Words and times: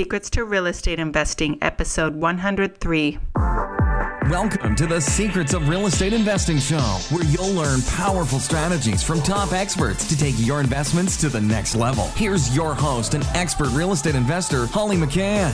Secrets 0.00 0.30
to 0.30 0.46
Real 0.46 0.64
Estate 0.64 0.98
Investing, 0.98 1.58
episode 1.60 2.16
103. 2.16 3.18
Welcome 4.30 4.74
to 4.76 4.86
the 4.86 4.98
Secrets 4.98 5.52
of 5.52 5.68
Real 5.68 5.84
Estate 5.84 6.14
Investing 6.14 6.58
Show, 6.58 6.78
where 7.10 7.22
you'll 7.24 7.52
learn 7.52 7.82
powerful 7.82 8.38
strategies 8.38 9.02
from 9.02 9.20
top 9.20 9.52
experts 9.52 10.08
to 10.08 10.16
take 10.16 10.34
your 10.38 10.60
investments 10.60 11.18
to 11.18 11.28
the 11.28 11.42
next 11.42 11.74
level. 11.74 12.06
Here's 12.14 12.56
your 12.56 12.72
host 12.72 13.12
and 13.12 13.24
expert 13.34 13.68
real 13.72 13.92
estate 13.92 14.14
investor, 14.14 14.64
Holly 14.64 14.96
McCann. 14.96 15.52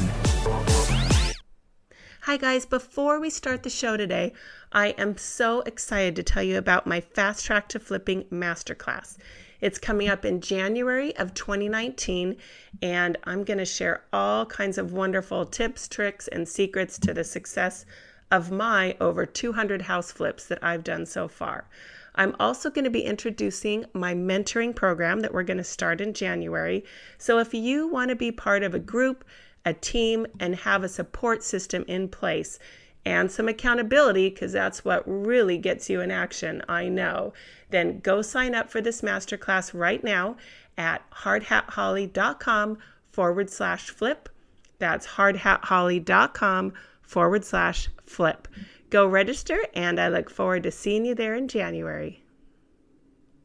Hi, 2.21 2.37
guys. 2.37 2.67
Before 2.67 3.19
we 3.19 3.31
start 3.31 3.65
the 3.65 3.71
show 3.71 3.97
today, 3.97 4.33
I 4.71 4.91
am 4.91 5.17
so 5.17 5.63
excited 5.63 6.15
to 6.15 6.23
tell 6.23 6.45
you 6.45 6.57
about 6.57 6.87
my 6.87 7.01
Fast 7.01 7.45
Track 7.45 7.69
to 7.71 7.81
Flipping 7.81 8.23
Masterclass. 8.31 9.17
It's 9.61 9.79
coming 9.79 10.09
up 10.09 10.25
in 10.25 10.41
January 10.41 11.17
of 11.17 11.35
2019, 11.35 12.37
and 12.83 13.17
I'm 13.25 13.45
going 13.45 13.59
to 13.59 13.65
share 13.65 14.05
all 14.13 14.47
kinds 14.47 14.79
of 14.79 14.93
wonderful 14.93 15.47
tips, 15.47 15.89
tricks, 15.89 16.29
and 16.29 16.49
secrets 16.49 16.99
to 17.01 17.15
the 17.15 17.25
success 17.25 17.87
of 18.31 18.51
my 18.51 18.97
over 19.01 19.25
200 19.25 19.83
house 19.83 20.13
flips 20.13 20.47
that 20.47 20.63
I've 20.63 20.85
done 20.85 21.07
so 21.07 21.29
far. 21.29 21.69
I'm 22.17 22.35
also 22.41 22.71
going 22.71 22.85
to 22.85 22.91
be 22.91 23.05
introducing 23.05 23.85
my 23.93 24.15
mentoring 24.15 24.75
program 24.75 25.21
that 25.21 25.33
we're 25.33 25.43
going 25.43 25.59
to 25.59 25.65
start 25.65 26.01
in 26.01 26.15
January. 26.15 26.85
So 27.19 27.39
if 27.39 27.53
you 27.55 27.89
want 27.89 28.09
to 28.09 28.17
be 28.17 28.33
part 28.33 28.63
of 28.63 28.75
a 28.75 28.79
group, 28.79 29.25
a 29.65 29.75
team, 29.75 30.27
and 30.41 30.55
have 30.57 30.83
a 30.83 30.89
support 30.89 31.43
system 31.43 31.85
in 31.87 32.09
place, 32.09 32.59
and 33.07 33.31
some 33.31 33.47
accountability, 33.47 34.29
because 34.31 34.51
that's 34.51 34.85
what 34.85 35.05
really 35.07 35.59
gets 35.59 35.89
you 35.89 36.01
in 36.01 36.11
action, 36.11 36.61
I 36.69 36.89
know, 36.89 37.33
then 37.71 38.01
go 38.01 38.21
sign 38.21 38.53
up 38.53 38.69
for 38.69 38.81
this 38.81 39.01
masterclass 39.01 39.71
right 39.73 40.03
now 40.03 40.37
at 40.77 41.09
hardhatholly.com 41.13 42.79
forward 43.13 43.49
slash 43.49 43.91
flip. 43.91 44.29
That's 44.81 45.07
hardhatholly.com 45.07 46.73
forward 47.01 47.45
slash 47.45 47.89
flip. 48.05 48.49
Go 48.91 49.07
register, 49.07 49.59
and 49.73 50.01
I 50.01 50.09
look 50.09 50.29
forward 50.29 50.65
to 50.65 50.73
seeing 50.73 51.07
you 51.07 51.15
there 51.15 51.37
in 51.37 51.47
January. 51.47 52.25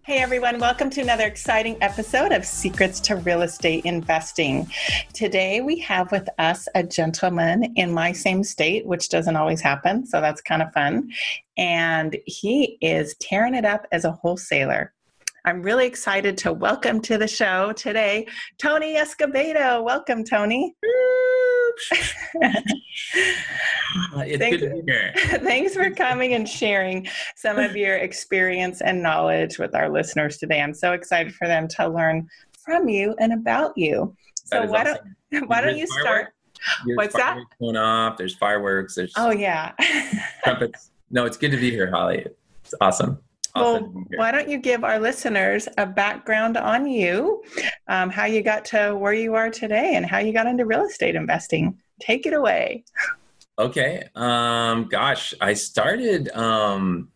Hey 0.04 0.18
everyone, 0.18 0.58
welcome 0.58 0.90
to 0.90 1.02
another 1.02 1.28
exciting 1.28 1.78
episode 1.80 2.32
of 2.32 2.44
Secrets 2.44 3.00
to 3.02 3.18
Real 3.18 3.44
Estate 3.44 3.86
Investing. 3.86 4.68
Today 5.14 5.62
we 5.62 5.78
have 5.78 6.12
with 6.12 6.28
us 6.40 6.68
a 6.74 6.82
gentleman 6.82 7.72
in 7.76 7.94
my 7.94 8.12
same 8.12 8.44
state, 8.44 8.84
which 8.88 9.10
doesn't 9.10 9.36
always 9.36 9.62
happen, 9.62 10.08
so 10.08 10.20
that's 10.20 10.42
kind 10.42 10.64
of 10.64 10.74
fun. 10.74 11.12
And 11.56 12.18
he 12.26 12.80
is 12.82 13.16
tearing 13.22 13.54
it 13.54 13.64
up 13.64 13.86
as 13.92 14.04
a 14.04 14.12
wholesaler. 14.12 14.92
I'm 15.46 15.62
really 15.62 15.86
excited 15.86 16.36
to 16.40 16.52
welcome 16.52 17.00
to 17.02 17.20
the 17.20 17.28
show 17.28 17.72
today 17.74 18.26
Tony 18.58 18.96
Escobedo. 18.96 19.84
Welcome, 19.84 20.24
Tony. 20.24 20.76
it's 20.82 21.31
thanks, 24.14 24.40
good 24.40 24.60
to 24.60 24.70
be 24.70 24.92
here. 24.92 25.14
thanks 25.40 25.74
for 25.74 25.90
coming 25.92 26.34
and 26.34 26.48
sharing 26.48 27.08
some 27.36 27.60
of 27.60 27.76
your 27.76 27.98
experience 27.98 28.82
and 28.82 29.02
knowledge 29.02 29.58
with 29.60 29.76
our 29.76 29.90
listeners 29.90 30.38
today. 30.38 30.62
I'm 30.62 30.74
so 30.74 30.94
excited 30.94 31.34
for 31.34 31.48
them 31.48 31.68
to 31.70 31.88
learn 31.88 32.28
from 32.64 32.88
you 32.90 33.16
and 33.20 33.34
about 33.34 33.78
you. 33.78 34.16
So 34.36 34.66
why 34.66 34.84
awesome. 34.84 35.16
don't 35.32 35.50
why 35.50 35.62
don't 35.62 35.78
you 35.82 35.88
start? 35.88 36.34
There's 36.86 36.98
What's 36.98 37.16
that? 37.16 37.38
Going 37.60 37.76
off. 37.78 38.18
There's 38.18 38.36
fireworks. 38.36 38.96
There's 38.96 39.14
Oh 39.18 39.32
yeah. 39.32 39.74
trumpets. 40.44 40.92
No, 41.10 41.26
it's 41.26 41.38
good 41.38 41.52
to 41.52 41.58
be 41.58 41.72
here, 41.72 41.90
Holly. 41.90 42.26
It's 42.64 42.74
awesome. 42.82 43.20
well, 43.56 43.76
awesome 43.76 43.86
to 43.86 43.92
be 43.92 44.06
here. 44.12 44.20
why 44.20 44.32
don't 44.32 44.48
you 44.48 44.58
give 44.60 44.84
our 44.84 45.00
listeners 45.00 45.68
a 45.78 45.86
background 45.86 46.58
on 46.58 46.88
you, 46.88 47.44
um, 47.92 48.10
how 48.10 48.24
you 48.24 48.42
got 48.42 48.64
to 48.66 48.96
where 48.96 49.12
you 49.12 49.36
are 49.36 49.50
today, 49.50 49.96
and 49.96 50.06
how 50.06 50.20
you 50.20 50.32
got 50.32 50.48
into 50.48 50.66
real 50.66 50.86
estate 50.86 51.16
investing? 51.16 51.78
Take 52.00 52.26
it 52.26 52.34
away. 52.34 52.86
Okay. 53.60 54.08
Um, 54.16 54.86
gosh, 54.86 55.34
I 55.42 55.54
started 55.54 56.30
um, 56.30 57.10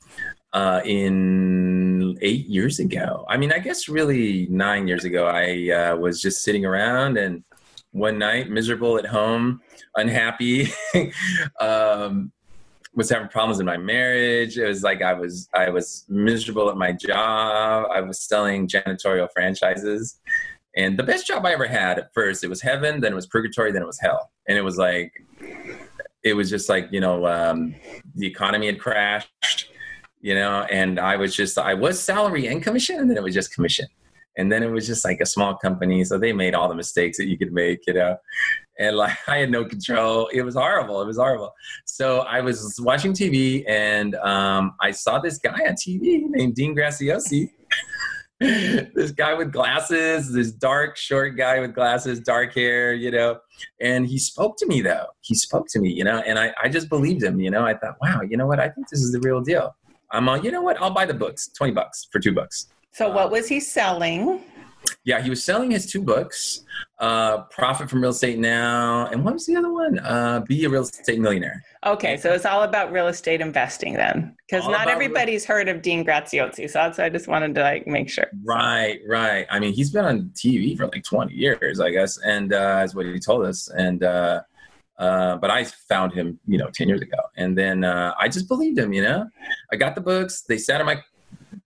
uh, 0.52 0.82
in 0.84 2.17
eight 2.22 2.45
years 2.48 2.80
ago. 2.80 3.26
I 3.30 3.38
mean, 3.38 3.54
I 3.54 3.60
guess 3.60 3.88
really 3.88 4.48
nine 4.49 4.86
years 4.86 5.05
ago. 5.05 5.27
I 5.27 5.70
uh, 5.72 5.95
was 5.95 6.22
just 6.22 6.44
sitting 6.44 6.66
around 6.66 7.17
and 7.17 7.45
one 7.92 8.17
night, 8.17 8.49
miserable 8.49 8.98
at 8.98 9.05
home, 9.05 9.61
unhappy. 9.95 10.73
um, 11.61 12.33
was 12.95 13.10
having 13.10 13.28
problems 13.28 13.60
in 13.60 13.66
my 13.66 13.78
marriage. 13.78 14.58
It 14.58 14.67
was 14.67 14.83
like 14.83 15.02
I 15.02 15.14
was 15.14 15.49
I 15.54 15.70
was 15.70 16.05
miserable 16.10 16.70
at 16.70 16.78
my 16.78 16.92
job. 16.92 17.88
I 17.94 18.02
was 18.02 18.22
selling 18.22 18.67
janitorial 18.67 19.30
franchises. 19.33 20.20
And 20.77 20.99
the 20.99 21.03
best 21.03 21.25
job 21.25 21.45
I 21.45 21.53
ever 21.53 21.67
had 21.67 21.97
at 21.97 22.13
first, 22.13 22.43
it 22.43 22.49
was 22.49 22.61
heaven, 22.61 22.99
then 22.99 23.13
it 23.13 23.15
was 23.15 23.27
purgatory, 23.27 23.71
then 23.71 23.81
it 23.81 23.87
was 23.87 23.99
hell. 23.99 24.31
And 24.47 24.58
it 24.58 24.61
was 24.61 24.77
like 24.77 25.13
it 26.25 26.33
was 26.33 26.49
just 26.49 26.67
like 26.67 26.89
you 26.91 26.99
know 26.99 27.25
um, 27.27 27.75
the 28.15 28.27
economy 28.27 28.65
had 28.65 28.80
crashed 28.80 29.71
you 30.19 30.33
know 30.33 30.63
and 30.71 30.99
i 30.99 31.15
was 31.15 31.36
just 31.36 31.58
i 31.58 31.73
was 31.73 32.02
salary 32.02 32.47
and 32.47 32.63
commission 32.63 32.99
and 32.99 33.09
then 33.09 33.15
it 33.15 33.23
was 33.23 33.33
just 33.33 33.53
commission. 33.53 33.87
And 34.37 34.52
then 34.52 34.63
it 34.63 34.69
was 34.69 34.86
just 34.86 35.05
like 35.05 35.21
a 35.21 35.25
small 35.25 35.55
company 35.55 36.03
so 36.03 36.17
they 36.17 36.33
made 36.33 36.55
all 36.55 36.67
the 36.67 36.75
mistakes 36.75 37.17
that 37.19 37.27
you 37.27 37.37
could 37.37 37.53
make 37.53 37.80
you 37.87 37.93
know. 37.93 38.17
And 38.77 38.97
like 38.97 39.17
i 39.27 39.37
had 39.37 39.52
no 39.52 39.63
control. 39.63 40.27
It 40.33 40.42
was 40.42 40.55
horrible. 40.55 41.02
It 41.02 41.07
was 41.07 41.17
horrible. 41.17 41.53
So 41.86 42.19
i 42.21 42.42
was 42.42 42.77
watching 42.81 43.13
tv 43.13 43.63
and 43.69 44.15
um, 44.15 44.73
i 44.81 44.92
saw 44.92 45.19
this 45.19 45.37
guy 45.37 45.59
on 45.69 45.75
tv 45.75 46.23
named 46.27 46.55
dean 46.55 46.75
graziosi 46.75 47.52
this 48.40 49.12
guy 49.12 49.34
with 49.34 49.52
glasses, 49.52 50.32
this 50.34 50.52
dark, 50.52 50.98
short 50.98 51.38
guy 51.38 51.60
with 51.60 51.73
glasses, 51.73 52.20
dark 52.20 52.54
hair, 52.54 52.94
you 52.94 53.12
know. 53.12 53.40
And 53.80 54.06
he 54.06 54.18
spoke 54.18 54.58
to 54.58 54.66
me 54.66 54.82
though. 54.82 55.06
He 55.22 55.36
spoke 55.36 55.68
to 55.70 55.80
me, 55.80 55.90
you 55.90 56.04
know, 56.04 56.20
and 56.26 56.38
I, 56.38 56.54
I 56.62 56.70
just 56.70 56.90
believed 56.90 57.23
him, 57.23 57.40
you 57.40 57.50
know. 57.50 57.66
I 57.66 57.76
thought, 57.76 57.96
wow, 58.02 58.22
you 58.22 58.36
know 58.38 58.48
what? 58.48 58.60
I 58.60 58.70
think 58.70 58.90
this 58.90 59.02
is 59.02 59.12
the 59.12 59.20
real 59.22 59.42
deal. 59.42 59.76
I'm 60.12 60.28
on, 60.30 60.44
you 60.44 60.52
know 60.52 60.62
what? 60.62 60.82
I'll 60.82 60.92
buy 60.92 61.06
the 61.06 61.14
books, 61.14 61.50
20 61.58 61.73
bucks 61.73 62.08
for 62.12 62.20
two 62.20 62.34
books. 62.34 62.68
So, 62.92 63.12
what 63.12 63.32
was 63.32 63.48
he 63.48 63.60
selling? 63.60 64.42
Yeah, 65.04 65.22
he 65.22 65.30
was 65.30 65.44
selling 65.44 65.72
his 65.72 65.86
two 65.86 66.02
books, 66.02 66.64
uh, 67.00 67.44
Profit 67.44 67.90
from 67.90 68.02
Real 68.02 68.12
Estate 68.12 68.40
Now, 68.40 69.08
and 69.08 69.23
what 69.23 69.34
was 69.34 69.46
the 69.46 69.56
other 69.56 69.72
one? 69.72 70.00
Uh, 70.00 70.42
Be 70.48 70.64
a 70.66 70.70
Real 70.70 70.84
Estate 70.84 71.20
Millionaire. 71.20 71.64
Okay, 71.86 72.18
so 72.18 72.34
it's 72.34 72.46
all 72.46 72.64
about 72.64 72.92
real 72.92 73.08
estate 73.08 73.42
investing 73.42 73.94
then, 73.94 74.36
because 74.50 74.68
not 74.68 74.88
everybody's 74.88 75.46
heard 75.46 75.70
of 75.70 75.84
Dean 75.84 76.04
Graziosi. 76.04 76.68
So 76.68 76.80
that's 76.80 76.98
I 76.98 77.10
just 77.10 77.28
wanted 77.28 77.54
to 77.56 77.62
like 77.62 77.86
make 77.86 78.10
sure. 78.10 78.26
Right, 78.44 79.00
right. 79.08 79.46
I 79.52 79.60
mean, 79.60 79.72
he's 79.72 79.92
been 79.92 80.04
on 80.04 80.32
TV 80.34 80.76
for 80.76 80.88
like 80.88 81.04
20 81.04 81.36
years, 81.36 81.80
I 81.80 81.92
guess, 81.92 82.18
and 82.18 82.54
uh, 82.54 82.82
is 82.84 82.96
what 82.96 83.06
he 83.06 83.20
told 83.20 83.46
us. 83.46 83.70
And 83.70 84.04
uh, 84.04 84.42
uh, 84.98 85.36
but 85.38 85.52
I 85.52 85.66
found 85.66 86.12
him, 86.14 86.40
you 86.48 86.58
know, 86.58 86.72
10 86.73 86.90
years 86.90 87.02
ago, 87.02 87.20
and 87.38 87.56
then 87.56 87.84
uh, 87.84 88.16
I 88.20 88.30
just 88.30 88.48
believed 88.48 88.80
him. 88.80 88.92
You 88.92 89.04
know, 89.04 89.30
I 89.72 89.76
got 89.76 89.94
the 89.94 90.02
books. 90.02 90.42
They 90.42 90.58
sat 90.58 90.82
in 90.82 90.88
my 90.88 91.04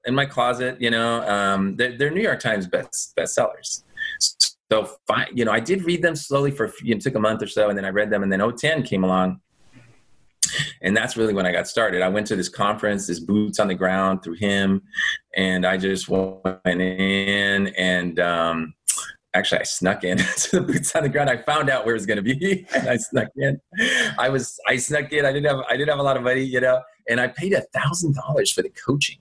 in 0.06 0.13
my 0.13 0.25
closet. 0.25 0.81
You 0.81 0.91
know, 0.91 1.25
um, 1.30 1.78
they're, 1.78 1.97
they're 1.97 2.12
New 2.12 2.22
York 2.22 2.41
Times 2.41 2.68
best 2.68 3.16
bestsellers. 3.16 3.84
So, 4.19 4.90
you 5.34 5.46
know, 5.46 5.51
I 5.53 5.62
did 5.62 5.84
read 5.84 6.01
them 6.01 6.18
slowly 6.18 6.51
for 6.51 6.74
you 6.84 6.94
know, 6.94 7.00
took 7.00 7.16
a 7.16 7.19
month 7.22 7.41
or 7.41 7.47
so, 7.47 7.69
and 7.69 7.78
then 7.78 7.86
I 7.86 7.90
read 7.90 8.09
them, 8.09 8.22
and 8.22 8.30
then 8.30 8.41
010 8.41 8.84
came 8.84 9.06
along 9.06 9.40
and 10.81 10.95
that's 10.95 11.17
really 11.17 11.33
when 11.33 11.45
I 11.45 11.51
got 11.51 11.67
started. 11.67 12.01
I 12.01 12.09
went 12.09 12.27
to 12.27 12.35
this 12.35 12.49
conference, 12.49 13.07
this 13.07 13.19
boots 13.19 13.59
on 13.59 13.67
the 13.67 13.75
ground 13.75 14.23
through 14.23 14.35
him, 14.35 14.81
and 15.35 15.65
I 15.65 15.77
just 15.77 16.09
went 16.09 16.81
in 16.81 17.67
and 17.77 18.19
um, 18.19 18.73
actually 19.33 19.61
I 19.61 19.63
snuck 19.63 20.03
in 20.03 20.17
to 20.38 20.59
the 20.59 20.61
boots 20.61 20.95
on 20.95 21.03
the 21.03 21.09
ground. 21.09 21.29
I 21.29 21.38
found 21.38 21.69
out 21.69 21.85
where 21.85 21.95
it 21.95 21.97
was 21.97 22.05
going 22.05 22.23
to 22.23 22.23
be, 22.23 22.65
and 22.73 22.89
I 22.89 22.97
snuck 22.97 23.29
in. 23.35 23.59
I 24.17 24.29
was 24.29 24.59
I 24.67 24.77
snuck 24.77 25.11
in. 25.11 25.25
I 25.25 25.31
didn't 25.31 25.49
have 25.49 25.63
I 25.69 25.77
didn't 25.77 25.89
have 25.89 25.99
a 25.99 26.03
lot 26.03 26.17
of 26.17 26.23
money, 26.23 26.43
you 26.43 26.61
know, 26.61 26.81
and 27.07 27.19
I 27.19 27.27
paid 27.27 27.53
a 27.53 27.61
thousand 27.73 28.15
dollars 28.15 28.51
for 28.51 28.61
the 28.61 28.69
coaching. 28.69 29.17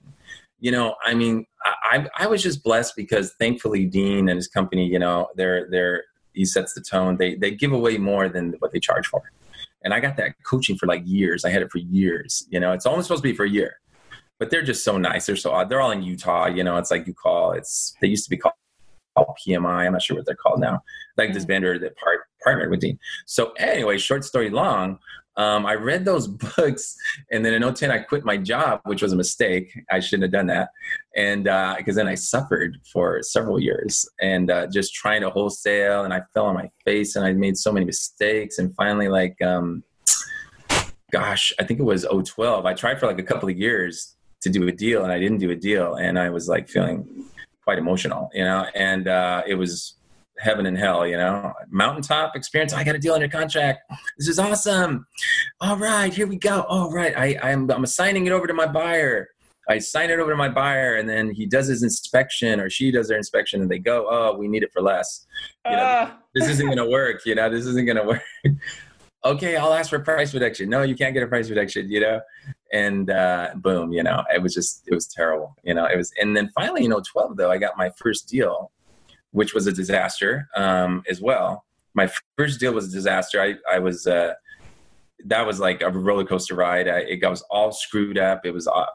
You 0.61 0.71
know, 0.71 0.95
I 1.05 1.13
mean, 1.13 1.45
I 1.63 2.07
I 2.17 2.27
was 2.27 2.43
just 2.43 2.63
blessed 2.63 2.95
because 2.95 3.33
thankfully 3.39 3.85
Dean 3.85 4.29
and 4.29 4.37
his 4.37 4.47
company, 4.47 4.85
you 4.85 4.99
know, 4.99 5.29
they're 5.35 5.69
they're 5.69 6.03
he 6.33 6.45
sets 6.45 6.73
the 6.73 6.81
tone. 6.81 7.17
They 7.17 7.35
they 7.35 7.51
give 7.51 7.71
away 7.71 7.97
more 7.97 8.29
than 8.29 8.55
what 8.59 8.71
they 8.71 8.79
charge 8.79 9.07
for 9.07 9.31
and 9.83 9.93
I 9.93 9.99
got 9.99 10.17
that 10.17 10.35
coaching 10.45 10.77
for 10.77 10.85
like 10.87 11.03
years. 11.05 11.45
I 11.45 11.49
had 11.49 11.61
it 11.61 11.71
for 11.71 11.79
years. 11.79 12.45
You 12.49 12.59
know, 12.59 12.73
it's 12.73 12.85
only 12.85 13.03
supposed 13.03 13.23
to 13.23 13.29
be 13.29 13.35
for 13.35 13.45
a 13.45 13.49
year, 13.49 13.79
but 14.39 14.49
they're 14.49 14.63
just 14.63 14.83
so 14.83 14.97
nice. 14.97 15.25
They're 15.25 15.35
so 15.35 15.51
odd. 15.51 15.69
They're 15.69 15.81
all 15.81 15.91
in 15.91 16.03
Utah. 16.03 16.47
You 16.47 16.63
know, 16.63 16.77
it's 16.77 16.91
like 16.91 17.07
you 17.07 17.13
call. 17.13 17.51
It's 17.53 17.95
they 18.01 18.07
used 18.07 18.25
to 18.25 18.29
be 18.29 18.37
called 18.37 18.55
PMI. 19.25 19.85
I'm 19.85 19.93
not 19.93 20.01
sure 20.01 20.17
what 20.17 20.25
they're 20.25 20.35
called 20.35 20.59
now. 20.59 20.81
Like 21.17 21.33
this 21.33 21.45
vendor 21.45 21.77
that 21.79 21.97
part, 21.97 22.21
partnered 22.43 22.69
with 22.69 22.81
Dean. 22.81 22.99
So 23.25 23.51
anyway, 23.57 23.97
short 23.97 24.23
story 24.23 24.49
long. 24.49 24.99
Um, 25.39 25.65
I 25.65 25.75
read 25.75 26.03
those 26.03 26.27
books, 26.57 26.97
and 27.31 27.45
then 27.45 27.53
in 27.53 27.73
010, 27.73 27.91
I 27.91 27.99
quit 27.99 28.25
my 28.25 28.35
job, 28.35 28.81
which 28.83 29.01
was 29.01 29.13
a 29.13 29.15
mistake. 29.15 29.71
I 29.89 30.01
shouldn't 30.01 30.23
have 30.23 30.33
done 30.33 30.47
that, 30.47 30.69
and 31.15 31.45
because 31.45 31.97
uh, 31.97 32.01
then 32.01 32.07
I 32.07 32.15
suffered 32.15 32.77
for 32.91 33.23
several 33.23 33.57
years, 33.57 34.07
and 34.21 34.51
uh, 34.51 34.67
just 34.67 34.93
trying 34.93 35.21
to 35.21 35.29
wholesale, 35.29 36.03
and 36.03 36.13
I 36.13 36.21
fell 36.33 36.47
on 36.47 36.55
my 36.55 36.69
face, 36.83 37.15
and 37.15 37.25
I 37.25 37.31
made 37.31 37.57
so 37.57 37.71
many 37.71 37.85
mistakes, 37.85 38.59
and 38.59 38.75
finally, 38.75 39.07
like, 39.07 39.41
um, 39.41 39.83
gosh, 41.11 41.53
I 41.57 41.63
think 41.63 41.79
it 41.79 41.83
was 41.83 42.05
012. 42.05 42.65
I 42.65 42.73
tried 42.73 42.99
for 42.99 43.07
like 43.07 43.19
a 43.19 43.23
couple 43.23 43.47
of 43.47 43.57
years 43.57 44.17
to 44.41 44.49
do 44.49 44.67
a 44.67 44.73
deal, 44.73 45.03
and 45.03 45.11
I 45.11 45.19
didn't 45.19 45.37
do 45.37 45.51
a 45.51 45.55
deal, 45.55 45.95
and 45.95 46.19
I 46.19 46.29
was 46.29 46.49
like 46.49 46.67
feeling 46.67 47.07
quite 47.69 47.77
emotional, 47.77 48.31
you 48.33 48.43
know, 48.43 48.65
and 48.73 49.07
uh, 49.07 49.43
it 49.45 49.53
was 49.53 49.99
heaven 50.39 50.65
and 50.65 50.75
hell, 50.75 51.05
you 51.05 51.15
know. 51.15 51.53
Mountaintop 51.69 52.35
experience. 52.35 52.73
I 52.73 52.83
got 52.83 52.95
a 52.95 52.97
deal 52.97 53.13
on 53.13 53.19
your 53.19 53.29
contract. 53.29 53.81
This 54.17 54.27
is 54.27 54.39
awesome. 54.39 55.05
All 55.61 55.77
right, 55.77 56.11
here 56.11 56.25
we 56.25 56.37
go. 56.37 56.61
All 56.61 56.91
right, 56.91 57.15
I, 57.15 57.37
I'm 57.43 57.69
I'm 57.69 57.83
assigning 57.83 58.25
it 58.25 58.31
over 58.31 58.47
to 58.47 58.55
my 58.55 58.65
buyer. 58.65 59.27
I 59.69 59.77
sign 59.77 60.09
it 60.09 60.19
over 60.19 60.31
to 60.31 60.35
my 60.35 60.49
buyer, 60.49 60.95
and 60.95 61.07
then 61.07 61.29
he 61.29 61.45
does 61.45 61.67
his 61.67 61.83
inspection, 61.83 62.59
or 62.59 62.71
she 62.71 62.89
does 62.89 63.07
their 63.07 63.19
inspection, 63.19 63.61
and 63.61 63.69
they 63.69 63.77
go, 63.77 64.07
"Oh, 64.09 64.35
we 64.35 64.47
need 64.47 64.63
it 64.63 64.71
for 64.73 64.81
less." 64.81 65.27
You 65.67 65.73
know, 65.73 65.83
Uh, 65.83 66.11
this 66.33 66.49
isn't 66.49 66.67
gonna 66.67 66.89
work. 66.89 67.23
You 67.27 67.35
know, 67.35 67.51
this 67.51 67.67
isn't 67.67 67.85
gonna 67.85 68.07
work. 68.07 68.23
okay, 69.25 69.57
I'll 69.57 69.75
ask 69.75 69.91
for 69.91 69.99
price 69.99 70.33
reduction. 70.33 70.71
No, 70.71 70.81
you 70.81 70.95
can't 70.95 71.13
get 71.13 71.21
a 71.21 71.27
price 71.27 71.51
reduction. 71.51 71.87
You 71.91 71.99
know, 71.99 72.19
and 72.71 73.09
uh, 73.09 73.49
boom, 73.55 73.91
you 73.91 74.03
know, 74.03 74.23
it 74.33 74.41
was 74.41 74.53
just 74.53 74.87
it 74.87 74.93
was 74.93 75.07
terrible. 75.07 75.55
You 75.63 75.73
know, 75.73 75.85
it 75.85 75.97
was, 75.97 76.11
and 76.21 76.35
then 76.35 76.49
finally, 76.55 76.83
you 76.83 76.89
know, 76.89 77.01
twelve 77.01 77.37
though, 77.37 77.51
I 77.51 77.57
got 77.57 77.77
my 77.77 77.91
first 77.97 78.27
deal, 78.27 78.71
which 79.31 79.53
was 79.53 79.67
a 79.67 79.71
disaster 79.71 80.47
um, 80.55 81.03
as 81.09 81.21
well. 81.21 81.65
My 81.93 82.09
first 82.37 82.59
deal 82.59 82.73
was 82.73 82.87
a 82.87 82.91
disaster. 82.91 83.41
I 83.41 83.55
I 83.71 83.79
was. 83.79 84.07
Uh, 84.07 84.33
that 85.25 85.45
was 85.45 85.59
like 85.59 85.81
a 85.81 85.89
roller 85.89 86.23
coaster 86.23 86.55
ride. 86.55 86.87
I, 86.87 86.99
it 86.99 87.21
was 87.21 87.41
all 87.51 87.73
screwed 87.73 88.17
up. 88.17 88.45
It 88.45 88.53
was 88.53 88.67
uh, 88.67 88.85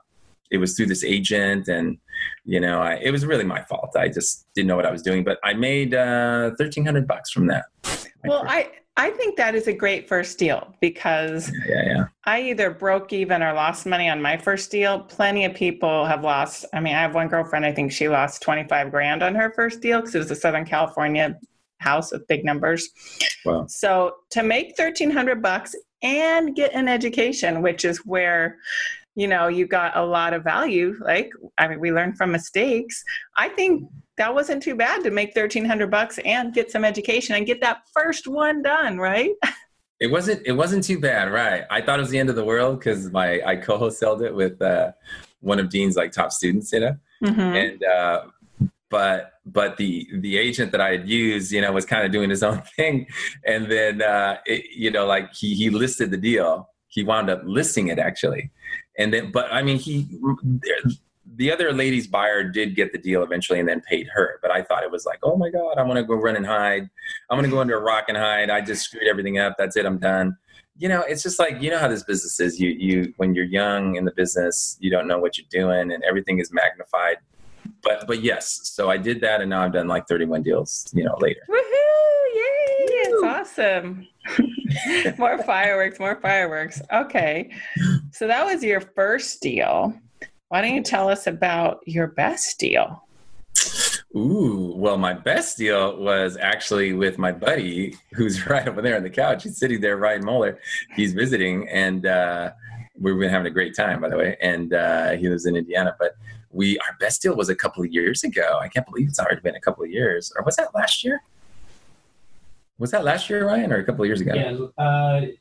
it 0.51 0.59
was 0.59 0.77
through 0.77 0.87
this 0.87 1.05
agent, 1.05 1.69
and 1.69 1.99
you 2.45 2.61
know, 2.61 2.81
I, 2.81 2.95
it 2.95 3.11
was 3.11 3.27
really 3.27 3.45
my 3.45 3.63
fault. 3.63 3.95
I 3.97 4.09
just 4.09 4.47
didn't 4.55 4.69
know 4.69 4.77
what 4.77 4.87
I 4.87 4.91
was 4.91 5.03
doing. 5.03 5.25
But 5.25 5.39
I 5.45 5.55
made 5.55 5.95
uh, 5.95 6.53
thirteen 6.59 6.85
hundred 6.85 7.07
bucks 7.07 7.31
from 7.31 7.47
that. 7.49 7.67
well, 8.25 8.45
I 8.47 8.71
I 8.97 9.11
think 9.11 9.37
that 9.37 9.55
is 9.57 9.67
a 9.67 9.73
great 9.73 10.09
first 10.09 10.39
deal 10.39 10.73
because 10.81 11.51
yeah, 11.67 11.83
yeah, 11.85 12.05
I 12.27 12.43
either 12.43 12.71
broke 12.71 13.13
even 13.13 13.43
or 13.43 13.53
lost 13.53 13.87
money 13.87 14.09
on 14.09 14.23
my 14.23 14.37
first 14.37 14.71
deal. 14.71 15.01
Plenty 15.01 15.45
of 15.45 15.55
people 15.55 16.07
have 16.07 16.23
lost. 16.23 16.65
I 16.73 16.79
mean, 16.79 16.95
I 16.95 17.01
have 17.01 17.15
one 17.15 17.27
girlfriend. 17.27 17.67
I 17.67 17.73
think 17.73 17.91
she 17.91 18.09
lost 18.09 18.41
twenty 18.41 18.69
five 18.69 18.93
grand 18.93 19.23
on 19.23 19.35
her 19.35 19.53
first 19.53 19.81
deal 19.81 20.01
because 20.01 20.15
it 20.15 20.19
was 20.19 20.31
a 20.31 20.37
Southern 20.37 20.65
California 20.65 21.37
house 21.79 22.13
with 22.13 22.27
big 22.29 22.45
numbers. 22.45 22.89
Wow. 23.45 23.67
So 23.69 24.15
to 24.31 24.45
make 24.45 24.77
thirteen 24.77 25.11
hundred 25.11 25.43
bucks 25.43 25.75
and 26.03 26.55
get 26.55 26.73
an 26.73 26.87
education, 26.87 27.63
which 27.63 27.85
is 27.85 27.99
where 28.07 28.59
you 29.17 29.27
know 29.27 29.49
you 29.49 29.67
got 29.67 29.97
a 29.97 30.05
lot 30.05 30.35
of 30.35 30.45
value. 30.45 30.97
Like 31.01 31.31
I 31.59 31.67
mean, 31.67 31.81
we 31.81 31.91
learn 31.91 32.15
from 32.15 32.31
mistakes. 32.31 33.03
I 33.37 33.49
think 33.49 33.89
that 34.17 34.35
wasn't 34.35 34.63
too 34.63 34.75
bad 34.75 35.03
to 35.03 35.11
make 35.11 35.35
1300 35.35 35.91
bucks 35.91 36.19
and 36.25 36.55
get 36.55 36.71
some 36.71 36.85
education 36.85 37.35
and 37.35 37.47
get 37.47 37.61
that 37.61 37.83
first 37.93 38.27
one 38.27 38.63
done 38.63 38.99
right 38.99 39.33
It 40.01 40.09
wasn't 40.09 40.43
it 40.45 40.53
wasn't 40.53 40.85
too 40.85 40.99
bad, 40.99 41.31
right? 41.33 41.65
I 41.71 41.81
thought 41.81 41.99
it 41.99 42.03
was 42.03 42.11
the 42.11 42.19
end 42.19 42.29
of 42.29 42.37
the 42.37 42.45
world 42.45 42.79
because 42.79 43.11
my 43.13 43.41
I 43.47 43.57
co-hosted 43.57 44.27
it 44.27 44.35
with 44.35 44.61
uh, 44.61 44.93
one 45.41 45.61
of 45.61 45.71
Dean's 45.71 45.97
like 45.97 46.11
top 46.11 46.33
students, 46.33 46.73
you 46.73 46.81
know, 46.81 46.97
mm-hmm. 47.23 47.41
and 47.41 47.85
uh, 47.85 48.25
but 48.91 49.35
but 49.47 49.77
the 49.77 50.09
the 50.13 50.37
agent 50.37 50.73
that 50.73 50.81
I 50.81 50.91
had 50.91 51.09
used, 51.09 51.53
you 51.53 51.61
know, 51.61 51.71
was 51.73 51.87
kind 51.87 52.05
of 52.05 52.11
doing 52.11 52.29
his 52.29 52.43
own 52.49 52.61
thing, 52.77 53.07
and 53.47 53.71
then 53.71 54.03
uh, 54.03 54.39
it, 54.47 54.65
you 54.77 54.91
know, 54.91 55.07
like 55.07 55.33
he 55.33 55.55
he 55.55 55.71
listed 55.71 56.11
the 56.11 56.17
deal. 56.17 56.69
He 56.89 57.05
wound 57.05 57.31
up 57.31 57.43
listing 57.45 57.89
it 57.89 57.99
actually, 57.99 58.51
and 58.99 59.13
then 59.15 59.31
but 59.31 59.47
I 59.53 59.63
mean 59.63 59.79
he 59.79 60.09
the 61.37 61.51
other 61.51 61.73
lady's 61.73 62.07
buyer 62.07 62.45
did 62.45 62.77
get 62.77 62.93
the 62.93 62.99
deal 62.99 63.23
eventually 63.23 63.59
and 63.59 63.69
then 63.69 63.81
paid 63.81 64.09
her. 64.13 64.39
But 64.43 64.51
I 64.51 64.63
thought 64.63 64.83
it 64.83 64.91
was 64.91 65.05
like, 65.05 65.19
oh 65.23 65.37
my 65.37 65.51
God, 65.51 65.79
I'm 65.79 65.87
going 65.87 65.97
to 65.97 66.05
go 66.05 66.15
run 66.15 66.37
and 66.37 66.47
hide. 66.47 66.89
I'm 67.31 67.39
going 67.39 67.49
to 67.49 67.55
go 67.55 67.61
under 67.61 67.77
a 67.77 67.83
rock 67.83 68.07
and 68.09 68.17
hide. 68.17 68.51
I 68.51 68.61
just 68.61 68.85
screwed 68.85 69.09
everything 69.09 69.39
up. 69.39 69.57
That's 69.59 69.77
it. 69.77 69.87
I'm 69.87 69.99
done. 69.99 70.37
You 70.77 70.89
know, 70.89 71.03
it's 71.03 71.23
just 71.23 71.39
like, 71.39 71.63
you 71.63 71.71
know 71.71 71.79
how 71.79 71.89
this 71.89 72.03
business 72.03 72.41
is. 72.41 72.61
You, 72.61 72.71
you, 72.71 73.15
when 73.17 73.35
you're 73.35 73.45
young 73.45 73.97
in 73.97 74.05
the 74.05 74.13
business, 74.13 74.77
you 74.81 74.91
don't 74.91 75.07
know 75.07 75.19
what 75.19 75.39
you're 75.39 75.47
doing 75.51 75.93
and 75.93 76.03
everything 76.05 76.41
is 76.41 76.53
magnified. 76.53 77.19
But, 77.83 78.07
but 78.07 78.23
yes, 78.23 78.61
so 78.65 78.91
I 78.91 78.97
did 78.97 79.21
that 79.21 79.41
and 79.41 79.51
now 79.51 79.63
I've 79.63 79.73
done 79.73 79.89
like 79.89 80.07
31 80.09 80.43
deals, 80.43 80.91
you 80.95 81.05
know, 81.05 81.17
later. 81.21 81.41
Woohoo! 81.49 82.35
Yay! 82.35 82.87
It's 83.07 83.23
awesome. 83.23 84.07
more 85.19 85.43
fireworks, 85.43 85.99
more 85.99 86.17
fireworks. 86.17 86.83
Okay. 86.93 87.51
So 88.11 88.27
that 88.27 88.45
was 88.45 88.63
your 88.63 88.81
first 88.81 89.41
deal. 89.41 89.95
Why 90.55 90.61
don't 90.61 90.77
you 90.77 90.85
tell 90.85 91.09
us 91.09 91.27
about 91.27 91.81
your 91.85 92.07
best 92.07 92.61
deal? 92.61 93.03
Ooh, 94.15 94.73
well, 94.77 94.97
my 94.97 95.13
best 95.13 95.59
deal 95.59 95.97
was 95.97 96.37
actually 96.37 96.93
with 96.93 97.19
my 97.19 97.33
buddy 97.33 97.97
who's 98.13 98.47
right 98.47 98.69
over 98.69 98.81
there 98.81 98.95
on 98.95 99.03
the 99.03 99.11
couch. 99.11 99.43
He's 99.43 99.57
sitting 99.59 99.81
there, 99.81 99.97
Ryan 99.97 100.25
Moeller. 100.25 100.61
He's 100.95 101.13
visiting, 101.13 101.69
and 101.69 102.07
uh, 102.07 102.53
we've 102.97 103.19
been 103.19 103.31
having 103.31 103.49
a 103.49 103.51
great 103.51 103.75
time, 103.75 104.01
by 104.01 104.09
the 104.09 104.17
way. 104.17 104.37
And 104.41 104.73
uh, 104.75 105.17
he 105.17 105.29
lives 105.29 105.45
in 105.45 105.57
Indiana. 105.57 105.97
But 105.99 106.15
we, 106.53 106.79
our 106.79 106.97
best 107.01 107.21
deal 107.21 107.35
was 107.35 107.49
a 107.49 107.57
couple 107.57 107.83
of 107.83 107.93
years 107.93 108.23
ago. 108.23 108.61
I 108.63 108.69
can't 108.69 108.87
believe 108.87 109.09
it's 109.09 109.19
already 109.19 109.41
been 109.41 109.57
a 109.57 109.61
couple 109.61 109.83
of 109.83 109.91
years. 109.91 110.33
Or 110.37 110.45
was 110.45 110.55
that 110.55 110.73
last 110.73 111.03
year? 111.03 111.21
Was 112.79 112.93
that 112.93 113.03
last 113.03 113.29
year, 113.29 113.45
Ryan, 113.45 113.73
or 113.73 113.79
a 113.79 113.85
couple 113.85 114.05
of 114.05 114.07
years 114.07 114.21
ago? 114.21 114.35
Yeah, 114.35 114.85
uh, 114.85 115.21
a 115.21 115.37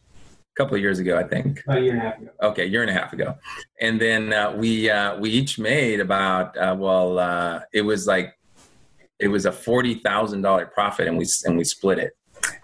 couple 0.56 0.76
of 0.76 0.82
years 0.82 1.00
ago, 1.00 1.18
I 1.18 1.24
think. 1.24 1.64
about 1.66 1.80
a 1.80 1.82
year 1.82 1.94
and 1.94 2.02
a 2.02 2.06
half 2.06 2.20
ago. 2.20 2.32
Okay, 2.44 2.66
year 2.66 2.82
and 2.82 2.90
a 2.90 2.94
half 2.94 3.14
ago, 3.14 3.36
and 3.82 4.00
then 4.00 4.34
uh, 4.34 4.54
we 4.54 4.90
uh, 4.90 5.18
we 5.20 5.30
each 5.30 5.60
made 5.60 6.00
about 6.00 6.58
uh, 6.58 6.76
well, 6.78 7.20
uh, 7.20 7.62
it 7.74 7.82
was 7.82 8.08
like 8.08 8.38
it 9.20 9.28
was 9.28 9.46
a 9.46 9.52
forty 9.52 9.96
thousand 9.96 10.42
dollar 10.42 10.66
profit, 10.66 11.08
and 11.08 11.18
we 11.18 11.26
and 11.46 11.58
we 11.58 11.64
split 11.64 12.00
it. 12.00 12.14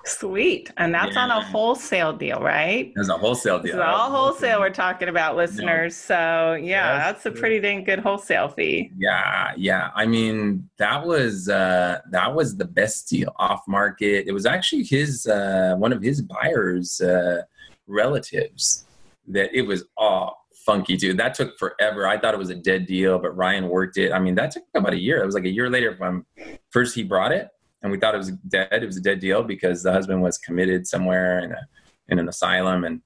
Sweet. 0.05 0.71
And 0.77 0.93
that's 0.93 1.15
on 1.15 1.29
a 1.29 1.41
wholesale 1.41 2.13
deal, 2.13 2.39
right? 2.39 2.87
It 2.87 2.97
was 2.97 3.09
a 3.09 3.17
wholesale 3.17 3.59
deal. 3.59 3.75
It's 3.75 3.83
all 3.83 4.09
wholesale 4.09 4.59
we're 4.59 4.71
talking 4.71 5.07
about, 5.07 5.35
listeners. 5.35 5.95
So 5.95 6.53
yeah, 6.53 6.97
That's 6.97 7.23
that's 7.23 7.37
a 7.37 7.39
pretty 7.39 7.59
dang 7.59 7.83
good 7.83 7.99
wholesale 7.99 8.47
fee. 8.47 8.91
Yeah, 8.97 9.53
yeah. 9.55 9.91
I 9.95 10.05
mean, 10.05 10.69
that 10.77 11.05
was 11.05 11.47
uh, 11.47 11.99
that 12.11 12.33
was 12.33 12.57
the 12.57 12.65
best 12.65 13.07
deal 13.09 13.33
off 13.37 13.61
market. 13.67 14.25
It 14.27 14.31
was 14.31 14.45
actually 14.45 14.83
his 14.83 15.27
uh, 15.27 15.75
one 15.77 15.93
of 15.93 16.01
his 16.01 16.21
buyers' 16.21 16.99
uh, 17.01 17.43
relatives 17.89 18.85
that 19.27 19.53
it 19.53 19.63
was 19.63 19.83
all 19.97 20.45
funky 20.65 20.95
too. 20.95 21.13
That 21.13 21.33
took 21.33 21.57
forever. 21.57 22.07
I 22.07 22.17
thought 22.17 22.33
it 22.33 22.39
was 22.39 22.49
a 22.49 22.55
dead 22.55 22.85
deal, 22.85 23.19
but 23.19 23.35
Ryan 23.35 23.67
worked 23.67 23.97
it. 23.97 24.11
I 24.11 24.19
mean, 24.19 24.35
that 24.35 24.51
took 24.51 24.63
about 24.75 24.93
a 24.93 24.99
year. 24.99 25.21
It 25.21 25.25
was 25.25 25.35
like 25.35 25.45
a 25.45 25.49
year 25.49 25.69
later 25.69 25.95
from 25.95 26.25
first 26.71 26.95
he 26.95 27.03
brought 27.03 27.31
it, 27.31 27.49
and 27.81 27.91
we 27.91 27.99
thought 27.99 28.13
it 28.13 28.19
was 28.19 28.31
dead. 28.31 28.69
It 28.71 28.85
was 28.85 28.97
a 28.97 29.01
dead 29.01 29.19
deal 29.19 29.43
because 29.43 29.83
the 29.83 29.91
husband 29.91 30.21
was 30.21 30.37
committed 30.37 30.87
somewhere 30.87 31.39
in 31.39 31.51
a 31.51 31.67
in 32.07 32.19
an 32.19 32.29
asylum 32.29 32.83
and. 32.85 33.01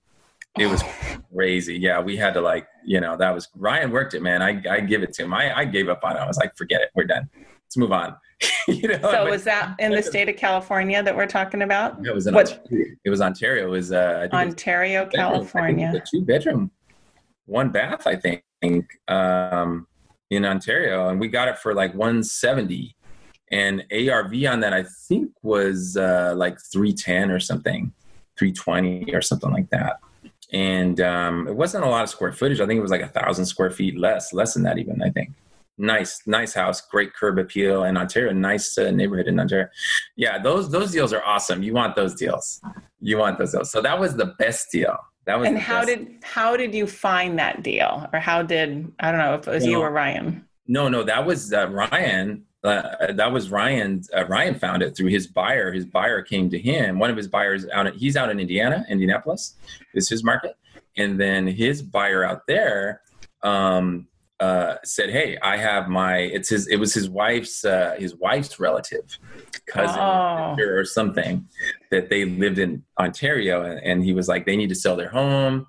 It 0.56 0.68
was 0.68 0.84
crazy. 1.34 1.80
Yeah, 1.80 2.00
we 2.00 2.16
had 2.16 2.36
to 2.36 2.42
like, 2.42 2.68
you 2.86 3.02
know, 3.02 3.18
that 3.18 3.34
was 3.34 3.50
Ryan 3.56 3.90
worked 3.90 4.14
it, 4.14 4.22
man. 4.22 4.44
I, 4.44 4.62
I 4.70 4.82
give 4.82 5.02
it 5.02 5.12
to 5.14 5.24
him. 5.24 5.34
I, 5.34 5.52
I 5.62 5.66
gave 5.66 5.90
up 5.90 6.04
on 6.04 6.16
it. 6.16 6.20
I 6.20 6.28
was 6.28 6.38
like, 6.38 6.56
forget 6.56 6.80
it. 6.82 6.92
We're 6.94 7.06
done. 7.06 7.28
Let's 7.74 7.78
move 7.78 7.92
on. 7.92 8.16
you 8.68 8.88
know, 8.88 9.00
So 9.02 9.30
was 9.32 9.44
that 9.46 9.76
in 9.80 9.92
the 9.92 10.04
state 10.04 10.30
of 10.30 10.36
California 10.36 11.02
that 11.02 11.16
we're 11.16 11.26
talking 11.26 11.64
about? 11.64 12.06
it 12.06 12.14
was 12.14 12.28
in 12.28 12.36
what- 12.36 12.52
Ontario. 12.52 12.86
It 13.04 13.10
was 13.10 13.22
Ontario. 13.22 13.66
It 13.66 13.70
was 13.70 13.92
uh, 13.92 14.20
think 14.22 14.34
it 14.34 14.36
was 14.36 14.48
Ontario, 14.48 15.06
bedroom. 15.06 15.10
I 15.10 15.10
think 15.10 15.14
it 15.14 15.18
California. 15.18 15.94
a 15.96 16.04
two 16.08 16.22
bedroom, 16.24 16.72
one 17.46 17.70
bath, 17.72 18.06
I 18.06 18.16
think, 18.16 18.44
um, 19.08 19.88
in 20.30 20.46
Ontario, 20.46 21.10
and 21.10 21.20
we 21.20 21.28
got 21.30 21.48
it 21.48 21.58
for 21.58 21.74
like 21.74 21.96
170. 21.96 22.96
And 23.52 23.84
ARV 23.92 24.34
on 24.46 24.60
that, 24.62 24.74
I 24.74 24.86
think, 25.08 25.32
was 25.42 25.98
uh, 25.98 26.34
like 26.36 26.58
310 26.72 27.32
or 27.32 27.40
something, 27.40 27.92
320 28.38 29.14
or 29.16 29.22
something 29.22 29.52
like 29.52 29.70
that. 29.72 29.98
And 30.52 31.02
um, 31.02 31.48
it 31.48 31.56
wasn't 31.56 31.86
a 31.86 31.90
lot 31.90 32.04
of 32.04 32.10
square 32.10 32.32
footage. 32.32 32.62
I 32.62 32.68
think 32.68 32.78
it 32.78 32.82
was 32.82 32.92
like 32.92 33.02
a 33.02 33.08
thousand 33.08 33.46
square 33.46 33.72
feet 33.72 33.98
less, 33.98 34.32
less 34.32 34.54
than 34.54 34.64
that 34.64 34.78
even. 34.78 35.02
I 35.02 35.10
think. 35.10 35.32
Nice, 35.78 36.22
nice 36.28 36.54
house, 36.54 36.82
great 36.82 37.14
curb 37.16 37.40
appeal, 37.40 37.84
and 37.84 37.98
Ontario, 37.98 38.32
nice 38.32 38.78
uh, 38.78 38.92
neighborhood 38.92 39.28
in 39.28 39.40
Ontario. 39.40 39.68
Yeah, 40.16 40.38
those 40.38 40.70
those 40.70 40.92
deals 40.92 41.12
are 41.14 41.24
awesome. 41.26 41.64
You 41.64 41.74
want 41.74 41.96
those 41.96 42.14
deals. 42.14 42.62
You 43.00 43.18
want 43.18 43.40
those 43.40 43.54
deals. 43.54 43.72
So 43.72 43.82
that 43.82 44.00
was 44.00 44.16
the 44.16 44.36
best 44.38 44.72
deal. 44.72 44.96
That 45.26 45.40
was 45.40 45.48
And 45.48 45.58
how 45.58 45.84
did 45.84 46.20
how 46.22 46.56
did 46.58 46.76
you 46.76 46.86
find 46.86 47.40
that 47.40 47.64
deal, 47.64 48.08
or 48.14 48.20
how 48.20 48.44
did 48.44 48.92
I 49.00 49.10
don't 49.10 49.20
know 49.20 49.34
if 49.34 49.48
it 49.48 49.52
was 49.52 49.66
you 49.66 49.80
or 49.80 49.90
Ryan? 49.90 50.46
No, 50.68 50.90
no, 50.90 51.04
that 51.04 51.26
was 51.26 51.52
uh, 51.52 51.68
Ryan. 51.70 52.46
Uh, 52.64 53.12
that 53.14 53.32
was 53.32 53.50
Ryan. 53.50 54.02
Uh, 54.16 54.26
Ryan 54.28 54.56
found 54.56 54.84
it 54.84 54.96
through 54.96 55.10
his 55.10 55.28
buyer. 55.28 55.74
His 55.74 55.86
buyer 55.86 56.22
came 56.22 56.50
to 56.52 56.60
him. 56.60 57.00
One 57.00 57.10
of 57.10 57.18
his 57.18 57.28
buyers 57.28 57.66
out. 57.74 57.88
In, 57.88 57.94
he's 57.94 58.16
out 58.16 58.30
in 58.30 58.40
Indiana, 58.40 58.86
Indianapolis, 58.90 59.56
is 59.94 60.08
his 60.08 60.24
market. 60.24 60.56
And 60.98 61.20
then 61.20 61.48
his 61.48 61.82
buyer 61.82 62.24
out 62.24 62.46
there 62.48 63.02
um, 63.42 64.08
uh, 64.44 64.76
said, 64.84 65.10
"Hey, 65.18 65.30
I 65.42 65.56
have 65.58 65.84
my. 65.88 66.18
It's 66.38 66.50
his. 66.50 66.68
It 66.68 66.78
was 66.84 66.92
his 66.94 67.08
wife's. 67.10 67.64
Uh, 67.64 67.96
his 68.04 68.12
wife's 68.16 68.60
relative, 68.60 69.06
cousin 69.68 70.00
Oh. 70.00 70.56
or 70.60 70.84
something, 70.86 71.48
that 71.92 72.10
they 72.12 72.26
lived 72.26 72.60
in 72.60 72.84
Ontario, 73.00 73.56
and, 73.64 73.80
and 73.90 74.04
he 74.04 74.14
was 74.14 74.28
like, 74.28 74.46
they 74.46 74.58
need 74.62 74.70
to 74.70 74.76
sell 74.86 74.96
their 74.96 75.10
home." 75.10 75.68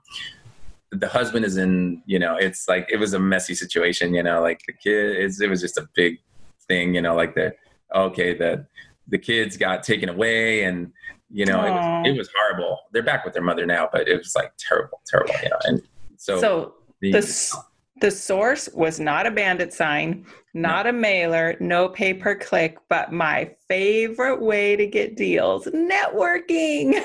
the 1.04 1.08
husband 1.08 1.44
is 1.44 1.56
in 1.56 2.00
you 2.06 2.20
know 2.20 2.36
it's 2.36 2.68
like 2.68 2.86
it 2.88 2.98
was 3.04 3.14
a 3.14 3.18
messy 3.18 3.52
situation 3.52 4.14
you 4.14 4.22
know 4.22 4.40
like 4.40 4.60
the 4.68 4.72
kid 4.72 5.16
it's, 5.22 5.40
it 5.40 5.50
was 5.50 5.60
just 5.60 5.76
a 5.76 5.88
big 5.96 6.20
thing 6.68 6.94
you 6.94 7.02
know 7.02 7.16
like 7.16 7.34
the 7.34 7.52
okay 7.92 8.32
the 8.32 8.64
the 9.08 9.18
kids 9.18 9.56
got 9.56 9.82
taken 9.82 10.08
away 10.08 10.62
and 10.62 10.92
you 11.32 11.44
know 11.46 11.58
it 11.64 11.70
was, 11.72 12.06
it 12.10 12.16
was 12.16 12.28
horrible 12.36 12.78
they're 12.92 13.02
back 13.02 13.24
with 13.24 13.34
their 13.34 13.42
mother 13.42 13.66
now 13.66 13.88
but 13.92 14.06
it 14.06 14.16
was 14.16 14.36
like 14.36 14.52
terrible 14.56 15.00
terrible 15.04 15.34
you 15.42 15.48
know 15.48 15.58
and 15.64 15.82
so, 16.16 16.38
So 16.40 16.74
the, 17.00 17.10
the 17.10 17.18
s- 17.18 17.56
The 18.00 18.10
source 18.10 18.68
was 18.74 18.98
not 18.98 19.26
a 19.26 19.30
bandit 19.30 19.72
sign, 19.72 20.26
not 20.52 20.86
no. 20.86 20.90
a 20.90 20.92
mailer, 20.92 21.56
no 21.60 21.88
pay 21.88 22.12
per 22.12 22.34
click, 22.34 22.76
but 22.88 23.12
my 23.12 23.50
favorite 23.68 24.40
way 24.40 24.74
to 24.74 24.86
get 24.86 25.16
deals 25.16 25.66
networking. 25.66 27.00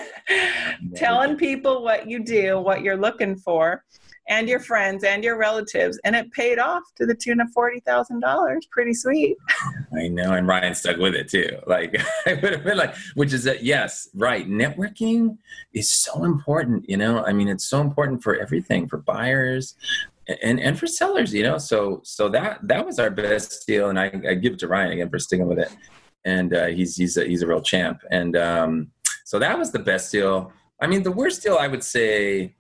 Telling 0.96 1.38
people 1.38 1.84
what 1.84 2.10
you 2.10 2.24
do, 2.24 2.60
what 2.60 2.82
you're 2.82 2.98
looking 2.98 3.36
for, 3.36 3.84
and 4.30 4.48
your 4.48 4.60
friends 4.60 5.04
and 5.04 5.24
your 5.24 5.38
relatives. 5.38 6.00
And 6.04 6.16
it 6.16 6.32
paid 6.32 6.60
off 6.60 6.84
to 6.98 7.06
the 7.06 7.16
tune 7.16 7.42
of 7.42 7.50
$40,000. 7.56 8.58
Pretty 8.72 8.94
sweet. 8.94 9.36
I 9.96 10.08
know. 10.08 10.34
And 10.34 10.48
Ryan 10.48 10.76
stuck 10.76 10.98
with 10.98 11.16
it 11.16 11.30
too. 11.30 11.58
Like, 11.68 12.00
I 12.26 12.36
would 12.36 12.54
have 12.54 12.64
been 12.64 12.78
like, 12.78 12.96
which 13.16 13.34
is 13.34 13.44
that, 13.44 13.64
yes, 13.64 14.08
right. 14.16 14.48
Networking 14.48 15.38
is 15.74 15.92
so 15.92 16.24
important. 16.24 16.88
You 16.90 16.98
know, 16.98 17.24
I 17.26 17.34
mean, 17.34 17.48
it's 17.48 17.66
so 17.66 17.82
important 17.82 18.24
for 18.24 18.40
everything 18.40 18.88
for 18.88 18.98
buyers 18.98 19.76
and 20.44 20.60
and 20.60 20.78
for 20.78 20.88
sellers 20.88 21.34
you 21.34 21.44
know 21.44 21.58
so 21.58 22.02
so 22.04 22.30
that 22.30 22.60
that 22.64 22.86
was 22.86 23.00
our 23.00 23.10
best 23.10 23.66
deal 23.68 23.90
and 23.90 24.00
i, 24.00 24.06
I 24.28 24.34
give 24.36 24.54
it 24.54 24.60
to 24.60 24.68
ryan 24.68 24.92
again 24.92 25.10
for 25.10 25.20
sticking 25.20 25.48
with 25.48 25.60
it 25.60 25.76
and 26.26 26.54
uh, 26.54 26.68
he's 26.68 26.96
he's 26.96 27.18
a, 27.18 27.26
he's 27.26 27.42
a 27.42 27.48
real 27.48 27.62
champ 27.62 28.02
and 28.12 28.36
um, 28.36 28.92
so 29.26 29.40
that 29.40 29.58
was 29.58 29.72
the 29.72 29.80
best 29.80 30.12
deal 30.12 30.52
i 30.82 30.88
mean 30.88 31.04
the 31.04 31.12
worst 31.12 31.42
deal 31.44 31.58
i 31.58 31.68
would 31.68 31.84
say 31.84 32.54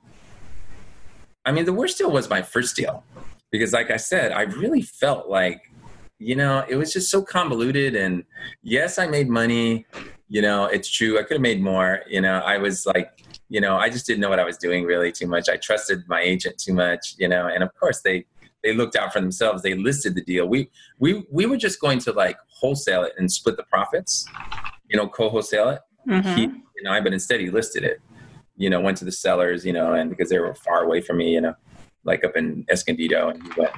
I 1.45 1.51
mean, 1.51 1.65
the 1.65 1.73
worst 1.73 1.97
deal 1.97 2.11
was 2.11 2.29
my 2.29 2.41
first 2.41 2.75
deal 2.75 3.03
because, 3.51 3.73
like 3.73 3.91
I 3.91 3.97
said, 3.97 4.31
I 4.31 4.41
really 4.43 4.81
felt 4.81 5.29
like, 5.29 5.71
you 6.19 6.35
know, 6.35 6.65
it 6.69 6.75
was 6.75 6.93
just 6.93 7.09
so 7.09 7.23
convoluted. 7.23 7.95
And 7.95 8.23
yes, 8.61 8.99
I 8.99 9.07
made 9.07 9.29
money. 9.29 9.87
You 10.27 10.43
know, 10.43 10.65
it's 10.65 10.87
true. 10.87 11.17
I 11.17 11.23
could 11.23 11.35
have 11.35 11.41
made 11.41 11.61
more. 11.61 12.01
You 12.07 12.21
know, 12.21 12.35
I 12.45 12.57
was 12.57 12.85
like, 12.85 13.23
you 13.49 13.59
know, 13.59 13.77
I 13.77 13.89
just 13.89 14.05
didn't 14.05 14.21
know 14.21 14.29
what 14.29 14.39
I 14.39 14.45
was 14.45 14.57
doing 14.57 14.85
really 14.85 15.11
too 15.11 15.27
much. 15.27 15.49
I 15.49 15.57
trusted 15.57 16.03
my 16.07 16.21
agent 16.21 16.57
too 16.57 16.73
much. 16.73 17.15
You 17.17 17.27
know, 17.27 17.47
and 17.47 17.63
of 17.63 17.69
course 17.79 18.01
they 18.01 18.25
they 18.63 18.73
looked 18.73 18.95
out 18.95 19.11
for 19.11 19.21
themselves. 19.21 19.63
They 19.63 19.73
listed 19.73 20.15
the 20.15 20.23
deal. 20.23 20.47
We 20.47 20.69
we 20.99 21.25
we 21.31 21.45
were 21.45 21.57
just 21.57 21.79
going 21.79 21.99
to 21.99 22.11
like 22.11 22.37
wholesale 22.47 23.03
it 23.03 23.13
and 23.17 23.31
split 23.31 23.57
the 23.57 23.63
profits. 23.63 24.25
You 24.87 24.97
know, 24.97 25.07
co-wholesale 25.07 25.69
it. 25.69 25.81
Mm-hmm. 26.07 26.35
He 26.35 26.43
and 26.45 26.87
I, 26.87 27.01
but 27.01 27.13
instead 27.13 27.39
he 27.41 27.49
listed 27.49 27.83
it 27.83 28.01
you 28.59 28.69
know, 28.69 28.81
went 28.81 28.97
to 28.97 29.05
the 29.05 29.11
sellers, 29.11 29.65
you 29.65 29.71
know, 29.71 29.93
and 29.93 30.09
because 30.09 30.29
they 30.29 30.37
were 30.37 30.53
far 30.53 30.83
away 30.83 30.99
from 30.99 31.17
me, 31.17 31.33
you 31.33 31.41
know, 31.41 31.55
like 32.03 32.25
up 32.25 32.35
in 32.35 32.65
Escondido, 32.69 33.29
and 33.29 33.41
he 33.41 33.49
went, 33.57 33.71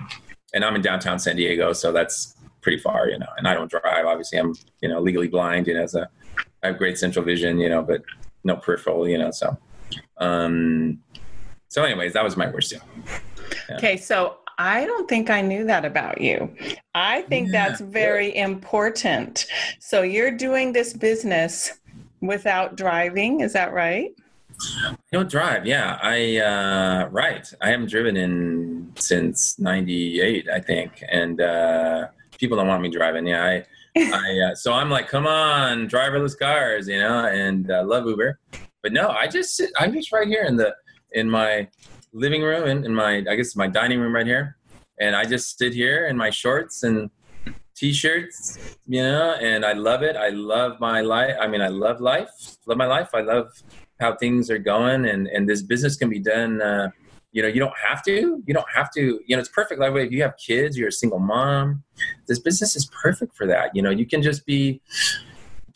and 0.55 0.65
I'm 0.65 0.75
in 0.75 0.81
downtown 0.81 1.19
San 1.19 1.35
Diego, 1.35 1.71
so 1.71 1.91
that's 1.91 2.35
pretty 2.61 2.79
far, 2.79 3.07
you 3.07 3.19
know, 3.19 3.27
and 3.37 3.47
I 3.47 3.53
don't 3.53 3.69
drive. 3.69 4.05
Obviously, 4.07 4.39
I'm, 4.39 4.55
you 4.81 4.89
know, 4.89 4.99
legally 4.99 5.27
blind, 5.27 5.67
you 5.67 5.75
know, 5.75 5.85
so 5.85 6.05
I 6.63 6.67
have 6.67 6.79
great 6.79 6.97
central 6.97 7.23
vision, 7.23 7.59
you 7.59 7.69
know, 7.69 7.83
but 7.83 8.01
no 8.43 8.55
peripheral, 8.55 9.07
you 9.07 9.17
know, 9.17 9.31
so, 9.31 9.57
um, 10.17 10.99
so 11.67 11.83
anyways, 11.83 12.13
that 12.13 12.23
was 12.23 12.37
my 12.37 12.49
worst 12.49 12.71
deal. 12.71 12.81
Yeah. 13.69 13.77
Okay, 13.77 13.97
so 13.97 14.37
I 14.57 14.85
don't 14.85 15.09
think 15.09 15.29
I 15.29 15.41
knew 15.41 15.65
that 15.65 15.85
about 15.85 16.21
you. 16.21 16.53
I 16.93 17.23
think 17.23 17.47
yeah, 17.47 17.67
that's 17.67 17.81
very 17.81 18.35
yeah. 18.35 18.45
important. 18.45 19.45
So 19.79 20.01
you're 20.01 20.31
doing 20.31 20.73
this 20.73 20.93
business 20.93 21.79
without 22.21 22.75
driving, 22.75 23.41
is 23.41 23.53
that 23.53 23.73
right? 23.73 24.11
I 24.77 24.95
don't 25.11 25.29
drive. 25.29 25.65
Yeah, 25.65 25.97
I 26.01 26.37
uh, 26.37 27.07
right. 27.09 27.51
I 27.61 27.69
haven't 27.69 27.89
driven 27.89 28.15
in 28.15 28.91
since 28.95 29.57
'98, 29.57 30.49
I 30.49 30.59
think, 30.59 31.03
and 31.09 31.41
uh, 31.41 32.07
people 32.37 32.57
don't 32.57 32.67
want 32.67 32.81
me 32.83 32.89
driving. 32.89 33.25
Yeah, 33.25 33.43
I, 33.43 33.65
I 33.95 34.51
uh, 34.51 34.55
so 34.55 34.73
I'm 34.73 34.89
like, 34.89 35.07
come 35.07 35.27
on, 35.27 35.87
driverless 35.87 36.37
cars, 36.37 36.87
you 36.87 36.99
know, 36.99 37.25
and 37.25 37.69
uh, 37.69 37.83
love 37.85 38.05
Uber. 38.05 38.39
But 38.81 38.93
no, 38.93 39.09
I 39.09 39.27
just 39.27 39.55
sit. 39.55 39.71
I'm 39.77 39.93
just 39.93 40.11
right 40.11 40.27
here 40.27 40.43
in 40.43 40.55
the 40.55 40.75
in 41.11 41.29
my 41.29 41.67
living 42.13 42.41
room 42.41 42.67
in, 42.67 42.85
in 42.85 42.95
my 42.95 43.23
I 43.29 43.35
guess 43.35 43.55
my 43.55 43.67
dining 43.67 43.99
room 43.99 44.13
right 44.13 44.25
here, 44.25 44.57
and 44.99 45.15
I 45.15 45.25
just 45.25 45.57
sit 45.57 45.73
here 45.73 46.07
in 46.07 46.17
my 46.17 46.29
shorts 46.29 46.83
and 46.83 47.09
t-shirts 47.81 48.77
you 48.85 49.01
know 49.01 49.33
and 49.41 49.65
i 49.65 49.73
love 49.73 50.03
it 50.03 50.15
i 50.15 50.29
love 50.29 50.79
my 50.79 51.01
life 51.01 51.35
i 51.41 51.47
mean 51.47 51.61
i 51.61 51.67
love 51.67 51.99
life 51.99 52.29
love 52.67 52.77
my 52.77 52.85
life 52.85 53.09
i 53.15 53.21
love 53.21 53.47
how 53.99 54.15
things 54.15 54.51
are 54.51 54.59
going 54.59 55.05
and 55.05 55.27
and 55.27 55.49
this 55.49 55.63
business 55.63 55.95
can 55.95 56.07
be 56.07 56.19
done 56.19 56.61
uh, 56.61 56.91
you 57.31 57.41
know 57.41 57.47
you 57.47 57.59
don't 57.59 57.77
have 57.77 58.03
to. 58.03 58.43
You 58.45 58.53
don't 58.53 58.69
have 58.73 58.91
to 58.91 59.21
you 59.25 59.35
know 59.35 59.39
it's 59.39 59.49
perfect 59.49 59.79
like 59.79 59.93
if 59.95 60.11
you 60.11 60.21
have 60.21 60.35
kids 60.37 60.77
you're 60.77 60.89
a 60.89 60.91
single 60.91 61.19
mom 61.19 61.83
this 62.27 62.39
business 62.39 62.75
is 62.75 62.89
perfect 63.01 63.35
for 63.35 63.47
that. 63.47 63.75
You 63.75 63.81
know 63.81 63.89
you 63.89 64.05
can 64.05 64.21
just 64.21 64.45
be 64.45 64.81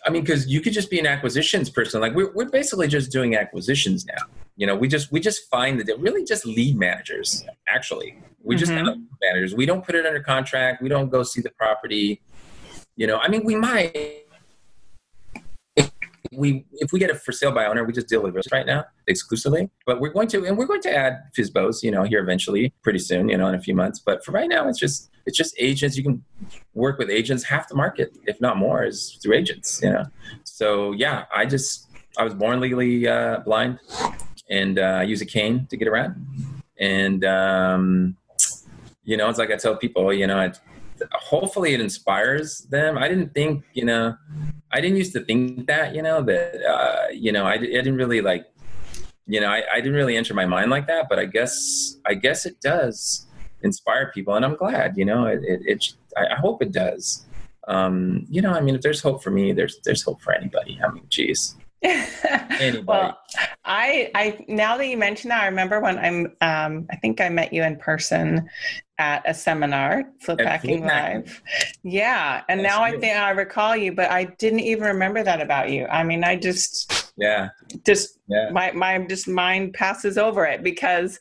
i 0.06 0.10
mean 0.12 0.22
because 0.22 0.48
you 0.48 0.62
could 0.62 0.74
just 0.74 0.90
be 0.90 1.00
an 1.00 1.08
acquisitions 1.08 1.70
person. 1.70 2.02
Like 2.02 2.14
we're, 2.14 2.32
we're 2.34 2.50
basically 2.50 2.88
just 2.88 3.12
doing 3.12 3.36
acquisitions 3.36 4.06
now. 4.06 4.26
You 4.58 4.68
know 4.68 4.76
we 4.76 4.88
just 4.88 5.12
we 5.12 5.20
just 5.20 5.50
find 5.50 5.80
that 5.80 5.88
they're 5.88 5.98
really 5.98 6.24
just 6.24 6.46
lead 6.46 6.78
managers 6.78 7.44
actually. 7.70 8.18
We 8.44 8.56
just 8.56 8.72
mm-hmm. 8.72 9.02
managers. 9.22 9.56
We 9.56 9.66
don't 9.66 9.84
put 9.84 9.96
it 9.96 10.06
under 10.06 10.20
contract. 10.20 10.82
We 10.84 10.90
don't 10.90 11.10
go 11.10 11.24
see 11.24 11.42
the 11.42 11.52
property. 11.52 12.22
You 12.96 13.08
know 13.08 13.18
i 13.18 13.28
mean 13.28 13.44
we 13.44 13.56
might 13.56 14.25
we 16.32 16.66
if 16.74 16.92
we 16.92 17.00
get 17.00 17.10
it 17.10 17.22
for 17.22 17.32
sale 17.32 17.52
by 17.52 17.66
owner, 17.66 17.84
we 17.84 17.94
just 17.94 18.08
deal 18.08 18.22
with 18.22 18.36
risk 18.36 18.52
right 18.52 18.66
now 18.66 18.86
exclusively. 19.08 19.70
But 19.86 20.00
we're 20.00 20.14
going 20.14 20.28
to 20.30 20.46
and 20.46 20.58
we're 20.58 20.66
going 20.66 20.82
to 20.82 20.96
add 20.96 21.24
FSBOs, 21.38 21.84
you 21.84 21.92
know, 21.92 22.04
here 22.04 22.22
eventually, 22.22 22.74
pretty 22.84 23.00
soon, 23.00 23.30
you 23.30 23.38
know, 23.38 23.48
in 23.48 23.56
a 23.56 23.62
few 23.62 23.76
months. 23.76 24.00
But 24.00 24.24
for 24.24 24.32
right 24.32 24.50
now, 24.50 24.68
it's 24.68 24.80
just 24.80 25.10
it's 25.26 25.38
just 25.38 25.56
agents. 25.60 25.98
You 25.98 26.04
can 26.04 26.24
work 26.74 26.98
with 26.98 27.10
agents. 27.10 27.44
Half 27.44 27.68
the 27.68 27.76
market, 27.76 28.16
if 28.26 28.40
not 28.40 28.58
more, 28.58 28.84
is 28.84 29.18
through 29.22 29.36
agents. 29.36 29.82
You 29.84 29.92
know, 29.92 30.06
so 30.44 30.92
yeah, 30.94 31.26
I 31.34 31.46
just 31.46 31.88
I 32.18 32.24
was 32.24 32.34
born 32.34 32.60
legally 32.60 33.08
uh, 33.08 33.40
blind, 33.40 33.80
and 34.50 34.80
uh, 34.80 35.00
I 35.00 35.04
use 35.04 35.22
a 35.22 35.26
cane 35.26 35.68
to 35.70 35.78
get 35.78 35.88
around. 35.88 36.26
And 36.80 37.24
um, 37.26 38.18
you 39.04 39.18
know, 39.18 39.30
it's 39.30 39.40
like 39.40 39.52
I 39.52 39.56
tell 39.56 39.76
people, 39.78 40.14
you 40.14 40.28
know, 40.28 40.52
hopefully 41.14 41.74
it 41.74 41.82
inspires 41.82 42.60
them. 42.70 42.98
I 42.98 43.08
didn't 43.08 43.34
think, 43.34 43.64
you 43.74 43.86
know, 43.86 44.18
I 44.76 44.82
didn't 44.82 44.98
used 44.98 45.14
to 45.14 45.22
think 45.22 45.68
that, 45.68 45.96
you 45.96 46.02
know, 46.02 46.22
that, 46.24 46.62
uh, 46.62 47.08
you 47.14 47.32
know, 47.32 47.46
I, 47.46 47.54
I 47.54 47.60
didn't 47.60 47.96
really 47.96 48.20
like, 48.20 48.46
you 49.26 49.40
know, 49.40 49.48
I, 49.48 49.64
I 49.72 49.78
didn't 49.78 49.94
really 49.94 50.18
enter 50.18 50.34
my 50.34 50.46
mind 50.46 50.70
like 50.70 50.86
that, 50.88 51.08
but 51.08 51.18
I 51.18 51.24
guess, 51.24 51.96
I 52.06 52.14
guess 52.14 52.46
it 52.46 52.60
does 52.60 53.26
inspire 53.62 54.12
people 54.14 54.36
and 54.36 54.44
I'm 54.44 54.58
glad, 54.58 54.98
you 54.98 55.06
know, 55.06 55.28
it, 55.28 55.40
it, 55.46 55.62
it 55.66 55.94
I, 56.18 56.36
hope 56.36 56.62
it 56.62 56.74
does. 56.74 57.26
Um, 57.70 58.26
you 58.30 58.42
know, 58.42 58.52
I 58.52 58.60
mean, 58.60 58.76
if 58.76 58.82
there's 58.82 59.02
hope 59.02 59.24
for 59.24 59.32
me, 59.32 59.54
there's, 59.54 59.80
there's 59.86 60.04
hope 60.04 60.22
for 60.22 60.34
anybody. 60.34 60.78
I 60.86 60.92
mean, 60.92 61.06
geez. 61.08 61.56
Well, 62.86 63.20
I, 63.64 64.10
I 64.16 64.46
now 64.48 64.78
that 64.78 64.88
you 64.88 64.98
mention 64.98 65.30
that, 65.30 65.44
I 65.44 65.48
remember 65.48 65.80
when 65.80 65.98
I'm, 65.98 66.26
um, 66.42 66.88
I 66.90 66.96
think 66.98 67.22
I 67.22 67.30
met 67.30 67.54
you 67.54 67.64
in 67.64 67.78
person 67.78 68.50
at 68.98 69.24
a 69.26 69.34
seminar, 69.34 70.06
Flip 70.22 70.40
Hacking 70.40 70.86
Live. 70.86 71.42
Yeah, 71.84 72.44
and 72.48 72.62
That's 72.62 72.76
now 72.76 72.84
I 72.84 72.92
think 72.92 73.18
I 73.18 73.32
recall 73.32 73.76
you, 73.76 73.92
but 73.92 74.10
I 74.10 74.26
didn't 74.26 74.62
even 74.62 74.84
remember 74.84 75.24
that 75.24 75.42
about 75.42 75.70
you. 75.70 75.86
I 75.88 76.04
mean, 76.04 76.24
I 76.24 76.38
just 76.38 77.05
yeah, 77.18 77.50
just 77.86 78.20
yeah. 78.28 78.50
my 78.52 78.72
my 78.74 78.98
just 79.00 79.28
mind 79.28 79.74
passes 79.74 80.18
over 80.18 80.46
it 80.46 80.64
because 80.64 81.20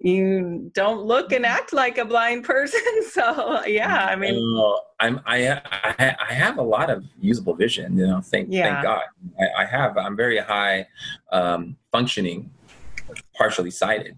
you 0.00 0.70
don't 0.74 1.02
look 1.02 1.32
and 1.32 1.44
act 1.44 1.72
like 1.72 1.98
a 1.98 2.04
blind 2.04 2.44
person. 2.44 2.80
So 3.12 3.64
yeah, 3.66 4.06
I 4.06 4.16
mean, 4.16 4.56
uh, 4.56 4.74
I'm 5.00 5.20
I, 5.26 5.50
I, 5.50 6.16
I 6.30 6.32
have 6.32 6.58
a 6.58 6.62
lot 6.62 6.88
of 6.88 7.04
usable 7.20 7.54
vision. 7.54 7.98
You 7.98 8.06
know, 8.06 8.20
thank 8.20 8.48
yeah. 8.50 8.74
thank 8.74 8.84
God 8.84 9.02
I, 9.38 9.62
I 9.62 9.66
have. 9.66 9.98
I'm 9.98 10.16
very 10.16 10.38
high 10.38 10.86
um, 11.30 11.76
functioning, 11.90 12.50
partially 13.36 13.70
sighted 13.70 14.16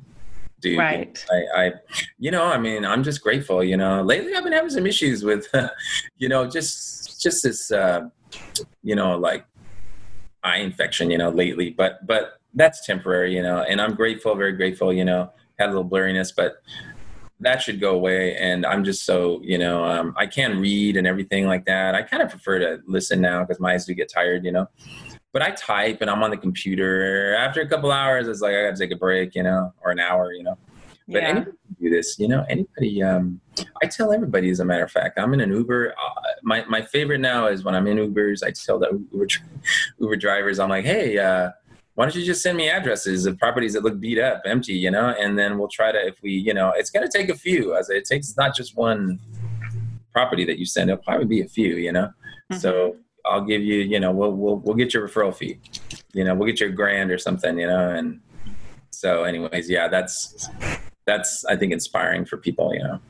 dude. 0.64 0.78
Right. 0.78 1.24
I, 1.30 1.64
I, 1.66 1.72
you 2.18 2.30
know, 2.30 2.44
I 2.46 2.58
mean, 2.58 2.84
I'm 2.84 3.04
just 3.04 3.22
grateful. 3.22 3.62
You 3.62 3.76
know, 3.76 4.02
lately 4.02 4.34
I've 4.34 4.42
been 4.44 4.52
having 4.52 4.70
some 4.70 4.86
issues 4.86 5.22
with, 5.22 5.46
you 6.16 6.28
know, 6.28 6.48
just 6.48 7.20
just 7.20 7.42
this, 7.42 7.70
uh, 7.70 8.08
you 8.82 8.96
know, 8.96 9.16
like 9.16 9.44
eye 10.44 10.58
infection. 10.58 11.10
You 11.10 11.18
know, 11.18 11.30
lately, 11.30 11.70
but 11.70 12.06
but 12.06 12.40
that's 12.54 12.86
temporary. 12.86 13.34
You 13.34 13.42
know, 13.42 13.62
and 13.62 13.80
I'm 13.80 13.94
grateful, 13.94 14.34
very 14.34 14.52
grateful. 14.52 14.92
You 14.92 15.04
know, 15.04 15.32
had 15.58 15.70
a 15.70 15.72
little 15.72 15.88
blurriness, 15.88 16.32
but 16.34 16.62
that 17.40 17.60
should 17.60 17.80
go 17.80 17.94
away. 17.94 18.36
And 18.36 18.64
I'm 18.64 18.84
just 18.84 19.04
so, 19.04 19.40
you 19.42 19.58
know, 19.58 19.84
um, 19.84 20.14
I 20.16 20.26
can 20.26 20.60
read 20.60 20.96
and 20.96 21.06
everything 21.06 21.46
like 21.46 21.64
that. 21.66 21.94
I 21.94 22.02
kind 22.02 22.22
of 22.22 22.30
prefer 22.30 22.60
to 22.60 22.80
listen 22.86 23.20
now 23.20 23.40
because 23.42 23.58
my 23.60 23.72
eyes 23.72 23.84
do 23.84 23.92
get 23.92 24.08
tired, 24.08 24.44
you 24.44 24.52
know 24.52 24.68
but 25.34 25.42
I 25.42 25.50
type 25.50 25.98
and 26.00 26.08
I'm 26.08 26.22
on 26.22 26.30
the 26.30 26.36
computer. 26.36 27.34
After 27.34 27.60
a 27.60 27.68
couple 27.68 27.90
hours, 27.90 28.28
it's 28.28 28.40
like 28.40 28.54
I 28.54 28.62
got 28.62 28.76
to 28.76 28.80
take 28.80 28.92
a 28.92 28.96
break, 28.96 29.34
you 29.34 29.42
know, 29.42 29.74
or 29.84 29.90
an 29.90 29.98
hour, 29.98 30.32
you 30.32 30.44
know. 30.44 30.56
But 31.06 31.22
yeah. 31.22 31.28
anybody 31.28 31.56
can 31.66 31.76
do 31.82 31.90
this, 31.90 32.18
you 32.18 32.28
know. 32.28 32.46
Anybody, 32.48 33.02
um, 33.02 33.40
I 33.82 33.86
tell 33.86 34.12
everybody. 34.12 34.50
As 34.50 34.60
a 34.60 34.64
matter 34.64 34.84
of 34.84 34.90
fact, 34.90 35.18
I'm 35.18 35.34
in 35.34 35.40
an 35.40 35.50
Uber. 35.50 35.92
Uh, 35.92 36.20
my 36.42 36.64
my 36.64 36.80
favorite 36.82 37.20
now 37.20 37.46
is 37.46 37.62
when 37.62 37.74
I'm 37.74 37.86
in 37.86 37.98
Ubers. 37.98 38.42
I 38.42 38.52
tell 38.52 38.78
the 38.78 39.04
Uber 39.12 39.26
Uber 39.98 40.16
drivers, 40.16 40.58
I'm 40.58 40.70
like, 40.70 40.86
hey, 40.86 41.18
uh, 41.18 41.50
why 41.94 42.06
don't 42.06 42.14
you 42.14 42.24
just 42.24 42.42
send 42.42 42.56
me 42.56 42.70
addresses 42.70 43.26
of 43.26 43.38
properties 43.38 43.74
that 43.74 43.84
look 43.84 44.00
beat 44.00 44.18
up, 44.18 44.42
empty, 44.46 44.72
you 44.72 44.90
know, 44.90 45.14
and 45.20 45.38
then 45.38 45.58
we'll 45.58 45.68
try 45.68 45.92
to 45.92 46.06
if 46.06 46.16
we, 46.22 46.32
you 46.32 46.54
know, 46.54 46.72
it's 46.74 46.90
gonna 46.90 47.10
take 47.10 47.28
a 47.28 47.36
few. 47.36 47.76
As 47.76 47.90
it 47.90 48.06
takes 48.06 48.34
not 48.36 48.56
just 48.56 48.76
one 48.76 49.20
property 50.14 50.46
that 50.46 50.58
you 50.58 50.64
send. 50.64 50.88
It'll 50.88 51.02
probably 51.02 51.26
be 51.26 51.42
a 51.42 51.48
few, 51.48 51.74
you 51.74 51.92
know. 51.92 52.06
Mm-hmm. 52.50 52.56
So 52.56 52.96
I'll 53.26 53.44
give 53.44 53.62
you, 53.62 53.80
you 53.80 54.00
know, 54.00 54.12
we'll 54.12 54.32
we'll 54.32 54.56
we'll 54.56 54.76
get 54.76 54.94
your 54.94 55.06
referral 55.06 55.34
fee. 55.34 55.58
You 56.14 56.24
know, 56.24 56.34
we'll 56.34 56.46
get 56.46 56.60
your 56.60 56.70
grand 56.70 57.10
or 57.10 57.18
something, 57.18 57.58
you 57.58 57.66
know, 57.66 57.90
and 57.90 58.20
so 58.90 59.24
anyways, 59.24 59.68
yeah, 59.68 59.88
that's 59.88 60.48
that's 61.06 61.44
I 61.44 61.56
think 61.56 61.72
inspiring 61.72 62.24
for 62.24 62.36
people. 62.36 62.74
You 62.74 62.82
know. 62.84 63.00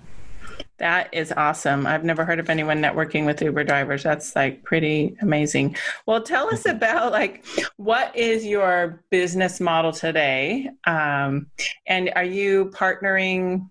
That 0.78 1.08
is 1.12 1.32
awesome. 1.36 1.86
I've 1.86 2.04
never 2.04 2.24
heard 2.24 2.40
of 2.40 2.50
anyone 2.50 2.82
networking 2.82 3.24
with 3.26 3.40
Uber 3.40 3.62
drivers. 3.62 4.02
That's 4.02 4.34
like 4.34 4.64
pretty 4.64 5.16
amazing. 5.20 5.76
Well, 6.06 6.20
tell 6.20 6.52
us 6.52 6.66
about 6.66 7.12
like 7.12 7.44
what 7.76 8.14
is 8.16 8.44
your 8.44 9.00
business 9.10 9.60
model 9.60 9.92
today, 9.92 10.70
um, 10.84 11.46
and 11.86 12.12
are 12.16 12.24
you 12.24 12.72
partnering 12.74 13.70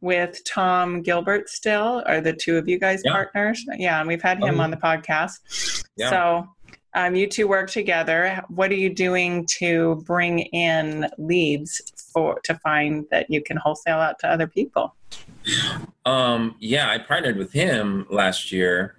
with 0.00 0.42
Tom 0.44 1.02
Gilbert 1.02 1.50
still? 1.50 2.02
Are 2.06 2.20
the 2.20 2.32
two 2.32 2.56
of 2.56 2.66
you 2.66 2.78
guys 2.78 3.02
yeah. 3.04 3.12
partners? 3.12 3.64
Yeah, 3.76 4.00
and 4.00 4.08
we've 4.08 4.22
had 4.22 4.38
him 4.38 4.54
um, 4.54 4.60
on 4.60 4.70
the 4.70 4.76
podcast. 4.76 5.84
Yeah. 5.96 6.10
So 6.10 6.48
um, 6.94 7.14
you 7.14 7.26
two 7.26 7.46
work 7.46 7.70
together. 7.70 8.42
What 8.48 8.70
are 8.70 8.76
you 8.76 8.92
doing 8.92 9.46
to 9.58 10.02
bring 10.06 10.40
in 10.40 11.08
leads 11.18 11.80
for 12.18 12.40
to 12.44 12.54
find 12.56 13.06
that 13.10 13.30
you 13.30 13.42
can 13.42 13.56
wholesale 13.56 13.98
out 13.98 14.18
to 14.20 14.28
other 14.28 14.46
people? 14.46 14.94
Um, 16.04 16.56
yeah, 16.58 16.90
I 16.90 16.98
partnered 16.98 17.36
with 17.36 17.52
him 17.52 18.06
last 18.10 18.50
year. 18.50 18.96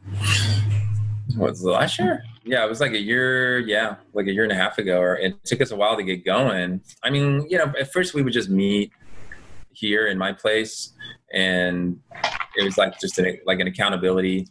What 1.35 1.51
was 1.51 1.63
last 1.63 1.99
year? 1.99 2.23
Yeah, 2.43 2.65
it 2.65 2.69
was 2.69 2.79
like 2.79 2.93
a 2.93 2.99
year, 2.99 3.59
yeah, 3.59 3.95
like 4.13 4.27
a 4.27 4.31
year 4.31 4.43
and 4.43 4.51
a 4.51 4.55
half 4.55 4.77
ago. 4.77 4.99
Or 4.99 5.17
it 5.17 5.43
took 5.43 5.61
us 5.61 5.71
a 5.71 5.75
while 5.75 5.97
to 5.97 6.03
get 6.03 6.25
going. 6.25 6.81
I 7.03 7.09
mean, 7.09 7.45
you 7.49 7.57
know, 7.57 7.71
at 7.79 7.91
first 7.91 8.13
we 8.13 8.21
would 8.21 8.33
just 8.33 8.49
meet 8.49 8.91
here 9.71 10.07
in 10.07 10.17
my 10.17 10.33
place, 10.33 10.93
and 11.33 11.99
it 12.55 12.63
was 12.63 12.77
like 12.77 12.99
just 12.99 13.19
like 13.45 13.59
an 13.59 13.67
accountability, 13.67 14.47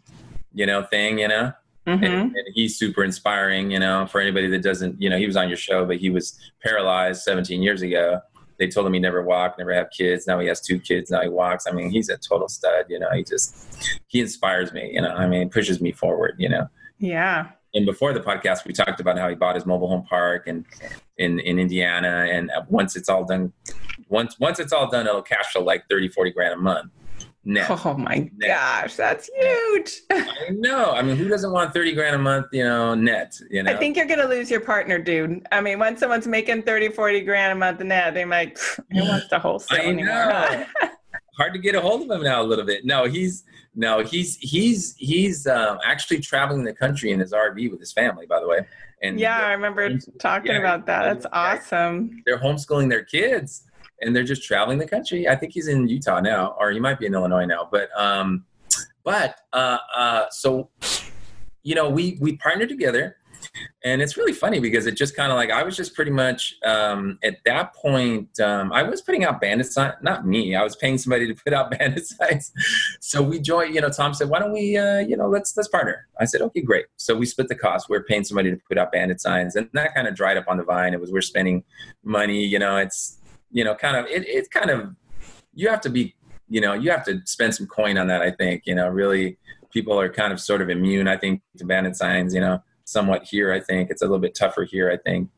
you 0.53 0.67
know, 0.67 0.85
thing, 0.85 1.19
you 1.19 1.29
know. 1.29 1.53
Mm-hmm. 1.87 2.05
And, 2.05 2.37
and, 2.37 2.47
he's 2.53 2.79
super 2.79 3.03
inspiring, 3.03 3.71
you 3.71 3.79
know, 3.79 4.07
for 4.07 4.21
anybody 4.21 4.47
that 4.49 4.63
doesn't, 4.63 5.01
you 5.01 5.09
know, 5.09 5.17
he 5.17 5.27
was 5.27 5.39
on 5.39 5.49
your 5.49 5.57
show, 5.57 5.87
but 5.87 5.97
he 5.97 6.11
was 6.11 6.39
paralyzed 6.63 7.23
17 7.23 7.63
years 7.63 7.81
ago 7.81 8.21
they 8.59 8.69
told 8.69 8.87
him 8.87 8.93
he 8.93 9.01
never 9.01 9.23
walked, 9.23 9.59
never 9.59 9.73
have 9.73 9.91
kids. 9.91 10.27
Now 10.27 10.39
he 10.39 10.49
has 10.49 10.61
two 10.61 10.79
kids. 10.79 11.11
Now 11.11 11.23
he 11.23 11.29
walks. 11.29 11.67
I 11.67 11.73
mean, 11.73 11.91
he's 11.91 12.09
a 12.09 12.17
total 12.17 12.49
stud. 12.49 12.87
You 12.89 12.99
know, 12.99 13.11
he 13.13 13.25
just 13.25 13.91
he 14.09 14.21
inspires 14.21 14.73
me. 14.73 14.91
You 14.93 15.03
know, 15.03 15.15
I 15.15 15.27
mean, 15.27 15.49
pushes 15.51 15.81
me 15.81 15.93
forward. 15.93 16.37
You 16.39 16.49
know. 16.49 16.69
Yeah. 16.99 17.51
And 17.75 17.85
before 17.85 18.13
the 18.13 18.21
podcast, 18.21 18.65
we 18.65 18.73
talked 18.73 18.99
about 18.99 19.19
how 19.19 19.29
he 19.29 19.35
bought 19.35 19.55
his 19.55 19.67
mobile 19.67 19.89
home 19.89 20.05
park 20.05 20.47
and 20.47 20.65
in 21.17 21.39
in 21.41 21.59
Indiana. 21.59 22.27
And 22.31 22.51
once 22.69 22.97
it's 22.97 23.09
all 23.09 23.25
done, 23.25 23.53
once 24.09 24.39
once 24.41 24.59
it's 24.59 24.73
all 24.73 24.91
done, 24.91 25.07
it'll 25.07 25.23
cash 25.23 25.53
flow 25.53 25.63
like 25.63 25.85
30, 25.89 26.09
40 26.09 26.31
grand 26.33 26.55
a 26.55 26.57
month 26.57 26.91
net. 27.49 27.69
Oh 27.85 27.95
my 27.95 28.31
net. 28.37 28.49
gosh, 28.49 28.97
that's 28.97 29.31
huge. 29.35 30.03
I 30.11 30.51
know. 30.51 30.93
I 30.93 31.03
mean, 31.03 31.17
who 31.17 31.29
doesn't 31.29 31.51
want 31.51 31.73
30 31.73 31.95
grand 31.95 32.15
a 32.15 32.19
month, 32.19 32.47
you 32.53 32.65
know, 32.65 32.95
net, 32.95 33.39
you 33.51 33.63
know? 33.63 33.73
I 33.73 33.77
think 33.77 33.97
you're 33.97 34.07
going 34.07 34.21
to 34.21 34.29
lose 34.29 34.51
your 34.51 34.61
partner, 34.61 34.99
dude. 34.99 35.47
I 35.51 35.61
mean, 35.61 35.79
once 35.79 36.01
someone's 36.01 36.27
making 36.27 36.63
30, 36.63 36.91
40 36.91 37.21
grand 37.23 37.53
a 37.53 37.55
month 37.55 37.81
net, 37.81 38.15
they 38.15 38.25
might, 38.25 38.59
who 38.93 39.05
wants 39.05 39.29
to 39.29 39.39
wholesale 39.39 39.81
I 39.81 39.87
anymore? 39.87 40.67
Hard 41.39 41.53
to 41.53 41.59
get 41.59 41.75
a 41.75 41.81
hold 41.81 42.03
of 42.03 42.11
him 42.11 42.25
now 42.25 42.43
a 42.43 42.45
little 42.45 42.67
bit. 42.67 42.85
No, 42.85 43.05
he's 43.05 43.45
no, 43.77 44.03
he's 44.03 44.37
he's 44.39 44.97
he's 44.97 45.47
um, 45.47 45.79
actually 45.85 46.19
traveling 46.19 46.65
the 46.65 46.73
country 46.73 47.13
in 47.13 47.21
his 47.21 47.33
RV 47.33 47.71
with 47.71 47.79
his 47.79 47.93
family, 47.93 48.27
by 48.27 48.41
the 48.41 48.49
way. 48.49 48.67
And 49.05 49.21
yeah, 49.21 49.39
I 49.39 49.53
remember 49.53 49.99
talking 50.19 50.51
yeah, 50.51 50.59
about 50.59 50.85
that. 50.87 51.05
That's 51.05 51.27
awesome. 51.33 52.25
They're 52.27 52.41
homeschooling 52.41 52.91
their 52.91 53.05
kids 53.05 53.68
and 54.01 54.15
they're 54.15 54.25
just 54.25 54.45
traveling 54.45 54.79
the 54.79 54.87
country. 54.87 55.29
I 55.29 55.37
think 55.37 55.53
he's 55.53 55.69
in 55.69 55.89
Utah 55.89 56.21
now, 56.21 56.57
or 56.59 56.71
he 56.71 56.81
might 56.81 56.99
be 56.99 57.07
in 57.07 57.15
Illinois 57.15 57.45
now. 57.45 57.69
But 57.71 57.89
um, 57.99 58.45
but 59.05 59.37
uh, 59.53 59.79
uh, 59.97 60.25
so 60.31 60.71
you 61.63 61.75
know, 61.75 61.89
we 61.89 62.17
we 62.21 62.37
partnered 62.37 62.69
together, 62.69 63.17
and 63.85 64.01
it's 64.01 64.17
really 64.17 64.33
funny 64.33 64.61
because 64.61 64.87
it 64.87 64.97
just 64.97 65.17
kind 65.17 65.31
of 65.31 65.37
like 65.37 65.51
I 65.51 65.63
was 65.63 65.77
just 65.77 65.95
pretty 65.95 66.11
much 66.11 66.55
um, 66.65 67.19
at 67.23 67.37
that 67.45 67.75
point 67.75 68.41
um, 68.41 68.73
I 68.73 68.83
was 68.83 69.03
putting 69.03 69.25
out 69.25 69.41
bandit 69.41 69.67
signs, 69.67 69.95
not 70.03 70.27
me. 70.27 70.55
I 70.55 70.63
was 70.63 70.77
paying 70.77 70.99
somebody 70.99 71.27
to 71.27 71.35
put 71.35 71.53
out 71.53 71.71
bandit 71.79 72.07
signs. 72.07 72.53
so 73.01 73.23
we 73.23 73.39
joined. 73.39 73.75
You 73.75 73.81
know, 73.81 73.91
Tom 73.91 74.15
said, 74.15 74.29
"Why 74.29 74.39
don't 74.39 74.53
we, 74.53 74.77
uh, 74.77 75.01
you 75.01 75.17
know, 75.17 75.29
let's 75.29 75.57
let's 75.57 75.69
partner." 75.69 76.07
I 76.21 76.25
said, 76.25 76.41
"Okay, 76.41 76.63
great." 76.63 76.87
So 76.97 77.17
we 77.17 77.27
split 77.27 77.49
the 77.49 77.55
cost. 77.55 77.89
We 77.89 77.97
are 77.97 78.05
paying 78.05 78.25
somebody 78.25 78.51
to 78.51 78.57
put 78.69 78.79
out 78.79 78.93
bandit 78.93 79.21
signs, 79.21 79.57
and 79.57 79.69
that 79.75 79.95
kind 79.95 80.09
of 80.09 80.15
dried 80.15 80.37
up 80.37 80.45
on 80.49 80.57
the 80.57 80.65
vine. 80.65 80.95
It 80.95 81.01
was 81.01 81.13
we're 81.13 81.21
spending 81.21 81.65
money. 82.03 82.45
You 82.45 82.59
know, 82.59 82.77
it's 82.77 83.18
you 83.51 83.65
know, 83.65 83.75
kind 83.75 83.97
of 83.97 84.07
it, 84.07 84.27
it's 84.27 84.49
kind 84.49 84.71
of 84.71 84.95
you 85.55 85.69
have 85.69 85.81
to 85.83 85.91
be, 85.91 86.15
you 86.49 86.61
know, 86.61 86.75
you 86.75 86.91
have 86.91 87.05
to 87.05 87.21
spend 87.25 87.55
some 87.55 87.67
coin 87.67 87.99
on 87.99 88.07
that. 88.09 88.23
I 88.23 88.31
think, 88.31 88.63
you 88.67 88.75
know, 88.75 88.89
really 88.89 89.39
people 89.71 89.99
are 89.99 90.09
kind 90.09 90.33
of 90.33 90.41
sort 90.41 90.63
of 90.63 90.71
immune. 90.71 91.09
I 91.09 91.17
think 91.17 91.43
to 91.59 91.65
bandit 91.65 91.97
signs, 91.97 92.35
you 92.35 92.41
know, 92.41 92.63
somewhat 92.89 93.23
here. 93.25 93.53
I 93.53 93.61
think 93.61 93.91
it's 93.91 94.01
a 94.01 94.07
little 94.07 94.19
bit 94.19 94.35
tougher 94.35 94.65
here. 94.65 94.91
I 94.91 94.97
think. 94.97 95.29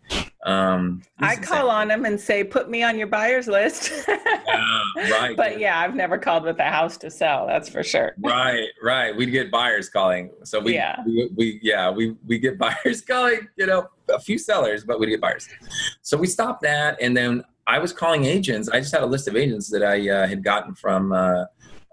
Um, 0.47 1.03
I 1.19 1.37
call 1.37 1.69
on 1.69 1.89
them 1.89 2.05
and 2.05 2.19
say, 2.19 2.45
"Put 2.45 2.71
me 2.71 2.83
on 2.83 2.97
your 2.97 3.09
buyers 3.09 3.49
list." 3.49 3.93
yeah, 4.09 4.83
right. 4.97 5.37
But 5.37 5.59
yeah, 5.59 5.81
I've 5.81 5.95
never 5.95 6.17
called 6.17 6.45
with 6.45 6.59
a 6.61 6.65
house 6.65 6.97
to 6.99 7.11
sell. 7.11 7.47
That's 7.47 7.69
for 7.69 7.83
sure. 7.83 8.15
right, 8.23 8.69
right. 8.83 9.15
We'd 9.15 9.33
get 9.33 9.51
buyers 9.51 9.89
calling, 9.89 10.31
so 10.45 10.61
we, 10.61 10.75
yeah, 10.75 10.97
we, 11.05 11.31
we 11.37 11.61
yeah, 11.63 11.91
we 11.91 12.17
we 12.27 12.39
get 12.39 12.59
buyers 12.85 13.03
calling. 13.03 13.49
You 13.57 13.67
know, 13.67 13.89
a 14.09 14.21
few 14.21 14.39
sellers, 14.39 14.85
but 14.85 15.01
we 15.01 15.07
get 15.09 15.21
buyers. 15.21 15.49
So 16.03 16.17
we 16.17 16.27
stopped 16.27 16.63
that, 16.63 16.97
and 17.01 17.17
then 17.17 17.45
I 17.71 17.79
was 17.79 17.93
calling 17.93 18.25
agents. 18.25 18.69
I 18.69 18.81
just 18.81 18.93
had 18.93 19.05
a 19.05 19.07
list 19.07 19.29
of 19.29 19.37
agents 19.37 19.71
that 19.71 19.85
I 19.85 20.11
uh, 20.11 20.27
had 20.27 20.43
gotten 20.43 20.75
from. 20.75 21.13
Uh, 21.13 21.45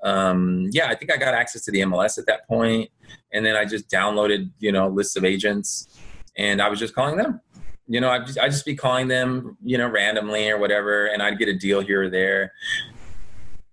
um, 0.02 0.70
yeah, 0.72 0.88
I 0.88 0.96
think 0.96 1.14
I 1.14 1.18
got 1.18 1.36
access 1.36 1.64
to 1.66 1.72
the 1.72 1.82
MLS 1.82 2.18
at 2.18 2.26
that 2.26 2.48
point, 2.48 2.90
and 3.32 3.46
then 3.46 3.56
I 3.56 3.64
just 3.64 3.88
downloaded, 3.88 4.50
you 4.58 4.72
know, 4.72 4.88
lists 4.88 5.16
of 5.16 5.24
agents, 5.24 5.88
and 6.36 6.64
I 6.64 6.70
was 6.70 6.80
just 6.80 6.96
calling 6.96 7.18
them. 7.18 7.42
You 7.88 8.02
know, 8.02 8.10
I 8.10 8.20
just 8.20 8.40
I 8.40 8.50
just 8.50 8.66
be 8.66 8.76
calling 8.76 9.08
them, 9.08 9.56
you 9.64 9.78
know, 9.78 9.88
randomly 9.88 10.50
or 10.50 10.58
whatever, 10.58 11.06
and 11.06 11.22
I'd 11.22 11.38
get 11.38 11.48
a 11.48 11.56
deal 11.56 11.82
here 11.82 12.04
or 12.04 12.10
there. 12.10 12.54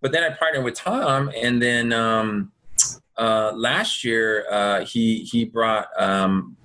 But 0.02 0.12
then 0.12 0.22
I 0.22 0.28
partnered 0.34 0.64
with 0.64 0.74
Tom, 0.74 1.32
and 1.34 1.60
then 1.62 1.90
um, 1.94 2.52
uh, 3.16 3.52
last 3.54 4.04
year 4.04 4.44
uh, 4.50 4.84
he 4.84 5.20
he 5.20 5.46
brought, 5.46 5.88
um, 5.98 6.58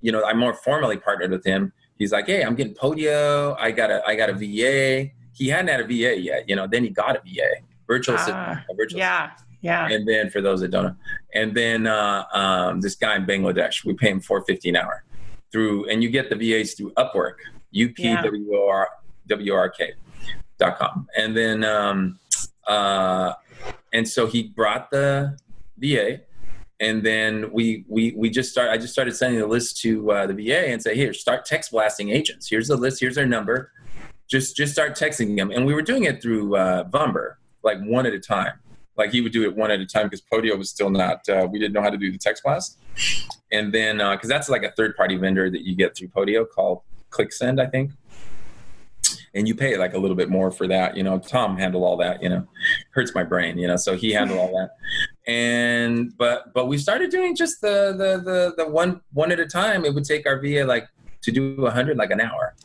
you 0.00 0.10
know, 0.10 0.24
I 0.24 0.32
more 0.32 0.52
formally 0.52 0.96
partnered 0.96 1.30
with 1.30 1.44
him 1.44 1.72
he's 2.00 2.10
like, 2.10 2.26
"Hey, 2.26 2.42
I'm 2.42 2.56
getting 2.56 2.74
Podio. 2.74 3.54
I 3.60 3.70
got 3.70 3.92
a 3.92 4.02
I 4.04 4.16
got 4.16 4.30
a 4.30 4.32
VA." 4.32 5.12
He 5.32 5.48
hadn't 5.48 5.68
had 5.68 5.80
a 5.80 5.84
VA 5.84 6.18
yet, 6.18 6.48
you 6.48 6.56
know. 6.56 6.66
Then 6.66 6.82
he 6.82 6.90
got 6.90 7.14
a 7.14 7.20
VA, 7.20 7.62
virtual 7.86 8.16
ah, 8.18 8.64
virtual. 8.76 8.98
Yeah, 8.98 9.30
yeah. 9.60 9.88
And 9.88 10.08
then 10.08 10.30
for 10.30 10.40
those 10.40 10.60
that 10.60 10.72
don't 10.72 10.84
know, 10.84 10.96
and 11.32 11.54
then 11.54 11.86
uh, 11.86 12.24
um, 12.32 12.80
this 12.80 12.96
guy 12.96 13.14
in 13.14 13.24
Bangladesh, 13.24 13.84
we 13.84 13.94
pay 13.94 14.10
him 14.10 14.20
four 14.20 14.44
fifty 14.44 14.70
an 14.70 14.76
hour 14.76 15.04
through, 15.52 15.88
and 15.88 16.02
you 16.02 16.10
get 16.10 16.30
the 16.30 16.36
VAs 16.36 16.74
through 16.74 16.92
Upwork, 16.94 17.36
upwr 17.74 18.86
wrk 19.28 19.90
dot 20.58 20.78
com, 20.78 21.06
and 21.16 21.36
then 21.36 21.62
um, 21.62 22.18
uh, 22.66 23.34
and 23.92 24.08
so 24.08 24.26
he 24.26 24.42
brought 24.42 24.90
the 24.90 25.38
VA 25.78 26.20
and 26.80 27.04
then 27.04 27.52
we 27.52 27.84
we 27.88 28.14
we 28.16 28.30
just 28.30 28.50
start. 28.50 28.70
I 28.70 28.78
just 28.78 28.92
started 28.92 29.14
sending 29.14 29.38
the 29.38 29.46
list 29.46 29.80
to 29.82 30.10
uh, 30.10 30.26
the 30.26 30.34
VA 30.34 30.68
and 30.68 30.82
say, 30.82 30.94
here, 30.96 31.12
start 31.12 31.44
text 31.44 31.70
blasting 31.70 32.08
agents. 32.08 32.48
Here's 32.48 32.68
the 32.68 32.76
list. 32.76 33.00
Here's 33.00 33.14
their 33.14 33.26
number. 33.26 33.70
Just 34.28 34.56
just 34.56 34.72
start 34.72 34.96
texting 34.96 35.36
them. 35.36 35.50
And 35.50 35.66
we 35.66 35.74
were 35.74 35.82
doing 35.82 36.04
it 36.04 36.22
through 36.22 36.56
uh, 36.56 36.84
Vumber, 36.84 37.34
like 37.62 37.78
one 37.82 38.06
at 38.06 38.14
a 38.14 38.18
time. 38.18 38.54
Like 38.96 39.12
he 39.12 39.20
would 39.20 39.32
do 39.32 39.44
it 39.44 39.54
one 39.54 39.70
at 39.70 39.80
a 39.80 39.86
time 39.86 40.06
because 40.06 40.22
Podio 40.22 40.56
was 40.56 40.70
still 40.70 40.90
not. 40.90 41.28
Uh, 41.28 41.46
we 41.50 41.58
didn't 41.58 41.74
know 41.74 41.82
how 41.82 41.90
to 41.90 41.98
do 41.98 42.10
the 42.10 42.18
text 42.18 42.42
blast. 42.42 42.78
And 43.52 43.72
then 43.72 43.98
because 43.98 44.30
uh, 44.30 44.34
that's 44.34 44.48
like 44.48 44.62
a 44.62 44.70
third 44.72 44.96
party 44.96 45.16
vendor 45.16 45.50
that 45.50 45.62
you 45.62 45.74
get 45.74 45.94
through 45.94 46.08
Podio 46.08 46.46
called 46.48 46.80
ClickSend, 47.10 47.60
I 47.60 47.66
think 47.66 47.92
and 49.34 49.46
you 49.46 49.54
pay 49.54 49.76
like 49.76 49.94
a 49.94 49.98
little 49.98 50.16
bit 50.16 50.28
more 50.28 50.50
for 50.50 50.66
that. 50.68 50.96
You 50.96 51.02
know, 51.02 51.18
Tom 51.18 51.56
handled 51.56 51.84
all 51.84 51.96
that. 51.98 52.22
You 52.22 52.28
know, 52.28 52.46
hurts 52.90 53.14
my 53.14 53.22
brain. 53.22 53.58
You 53.58 53.68
know, 53.68 53.76
so 53.76 53.96
he 53.96 54.12
handled 54.12 54.40
all 54.40 54.52
that. 54.58 54.76
And 55.30 56.16
but 56.18 56.52
but 56.52 56.66
we 56.66 56.76
started 56.76 57.12
doing 57.12 57.36
just 57.36 57.60
the 57.60 57.94
the 57.96 58.20
the 58.28 58.64
the 58.64 58.68
one 58.68 59.00
one 59.12 59.30
at 59.30 59.38
a 59.38 59.46
time. 59.46 59.84
It 59.84 59.94
would 59.94 60.04
take 60.04 60.26
our 60.26 60.40
VA 60.40 60.64
like 60.64 60.88
to 61.22 61.30
do 61.30 61.66
hundred 61.66 61.96
like 61.96 62.10
an 62.10 62.20
hour. 62.20 62.56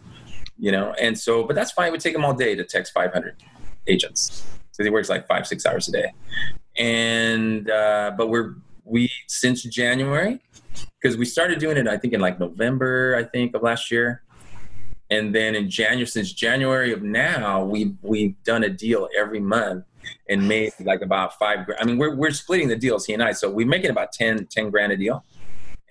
You 0.58 0.72
know, 0.72 0.96
and 1.00 1.16
so 1.16 1.44
but 1.44 1.56
that's 1.56 1.72
fine. 1.74 1.90
It 1.90 1.92
would 1.92 2.02
take 2.02 2.16
him 2.16 2.26
all 2.26 2.34
day 2.34 2.56
to 2.56 2.64
text 2.64 2.92
five 2.92 3.14
hundred 3.14 3.36
agents. 3.86 4.44
because 4.72 4.88
he 4.88 4.90
works 4.90 5.10
like 5.10 5.28
five 5.28 5.46
six 5.46 5.64
hours 5.68 5.88
a 5.90 5.92
day. 5.92 6.12
And 6.76 7.70
uh, 7.70 8.14
but 8.18 8.30
we're 8.30 8.56
we 8.84 9.12
since 9.28 9.62
January 9.62 10.40
because 11.00 11.18
we 11.18 11.26
started 11.26 11.60
doing 11.60 11.78
it 11.78 11.88
I 11.88 11.98
think 11.98 12.14
in 12.14 12.20
like 12.20 12.40
November 12.40 13.16
I 13.16 13.24
think 13.26 13.56
of 13.56 13.62
last 13.62 13.92
year 13.92 14.24
and 15.12 15.36
then 15.36 15.54
in 15.54 15.70
January, 15.70 16.08
since 16.08 16.34
January 16.34 16.92
of 16.92 17.04
now, 17.04 17.64
we've 17.64 17.96
we've 18.02 18.36
done 18.44 18.64
a 18.64 18.70
deal 18.70 19.08
every 19.18 19.40
month 19.40 19.86
and 20.30 20.48
made 20.48 20.74
like 20.80 21.02
about 21.02 21.38
five. 21.38 21.66
grand. 21.66 21.82
I 21.82 21.86
mean, 21.86 21.98
we're 21.98 22.16
we're 22.16 22.32
splitting 22.32 22.68
the 22.68 22.76
deals 22.76 23.06
he 23.06 23.14
and 23.14 23.24
I, 23.24 23.32
so 23.32 23.50
we're 23.50 23.68
making 23.68 23.92
about 23.92 24.12
10, 24.12 24.48
10 24.48 24.70
grand 24.70 24.92
a 24.92 24.98
deal, 24.98 25.24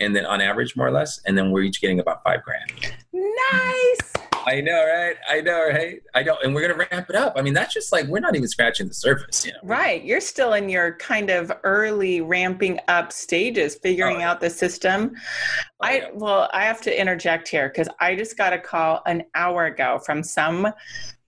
and 0.01 0.15
then 0.15 0.27
on 0.27 0.41
average, 0.41 0.77
more 0.77 0.87
or 0.87 0.93
less, 0.93 1.21
and 1.27 1.37
then 1.37 1.51
we're 1.51 1.63
each 1.63 1.81
getting 1.81 2.01
about 2.01 2.23
five 2.23 2.43
grand. 2.43 2.97
Nice. 3.13 4.15
I 4.47 4.61
know, 4.61 4.85
right? 4.85 5.17
I 5.29 5.41
know, 5.41 5.69
right? 5.69 6.03
I 6.15 6.23
know, 6.23 6.37
and 6.43 6.55
we're 6.55 6.69
gonna 6.69 6.87
ramp 6.91 7.09
it 7.09 7.17
up. 7.17 7.35
I 7.37 7.43
mean, 7.43 7.55
that's 7.55 7.73
just 7.73 7.93
like 7.93 8.07
we're 8.07 8.21
not 8.21 8.37
even 8.37 8.49
scratching 8.49 8.89
the 8.89 8.95
surface, 8.95 9.47
you 9.47 9.53
know. 9.53 9.59
Right. 9.63 10.05
You're 10.05 10.21
still 10.21 10.53
in 10.53 10.69
your 10.69 10.97
kind 10.97 11.31
of 11.31 11.51
early 11.65 12.21
ramping 12.21 12.79
up 12.89 13.13
stages, 13.13 13.77
figuring 13.77 14.17
oh, 14.17 14.21
yeah. 14.21 14.31
out 14.31 14.41
the 14.41 14.51
system. 14.51 15.13
Oh, 15.15 15.87
I 15.87 16.11
well, 16.13 16.51
I 16.53 16.65
have 16.65 16.83
to 16.83 17.01
interject 17.01 17.49
here 17.49 17.69
because 17.69 17.89
I 18.01 18.15
just 18.15 18.37
got 18.37 18.53
a 18.53 18.59
call 18.59 19.03
an 19.07 19.25
hour 19.35 19.67
ago 19.67 19.99
from 20.05 20.23
some 20.23 20.69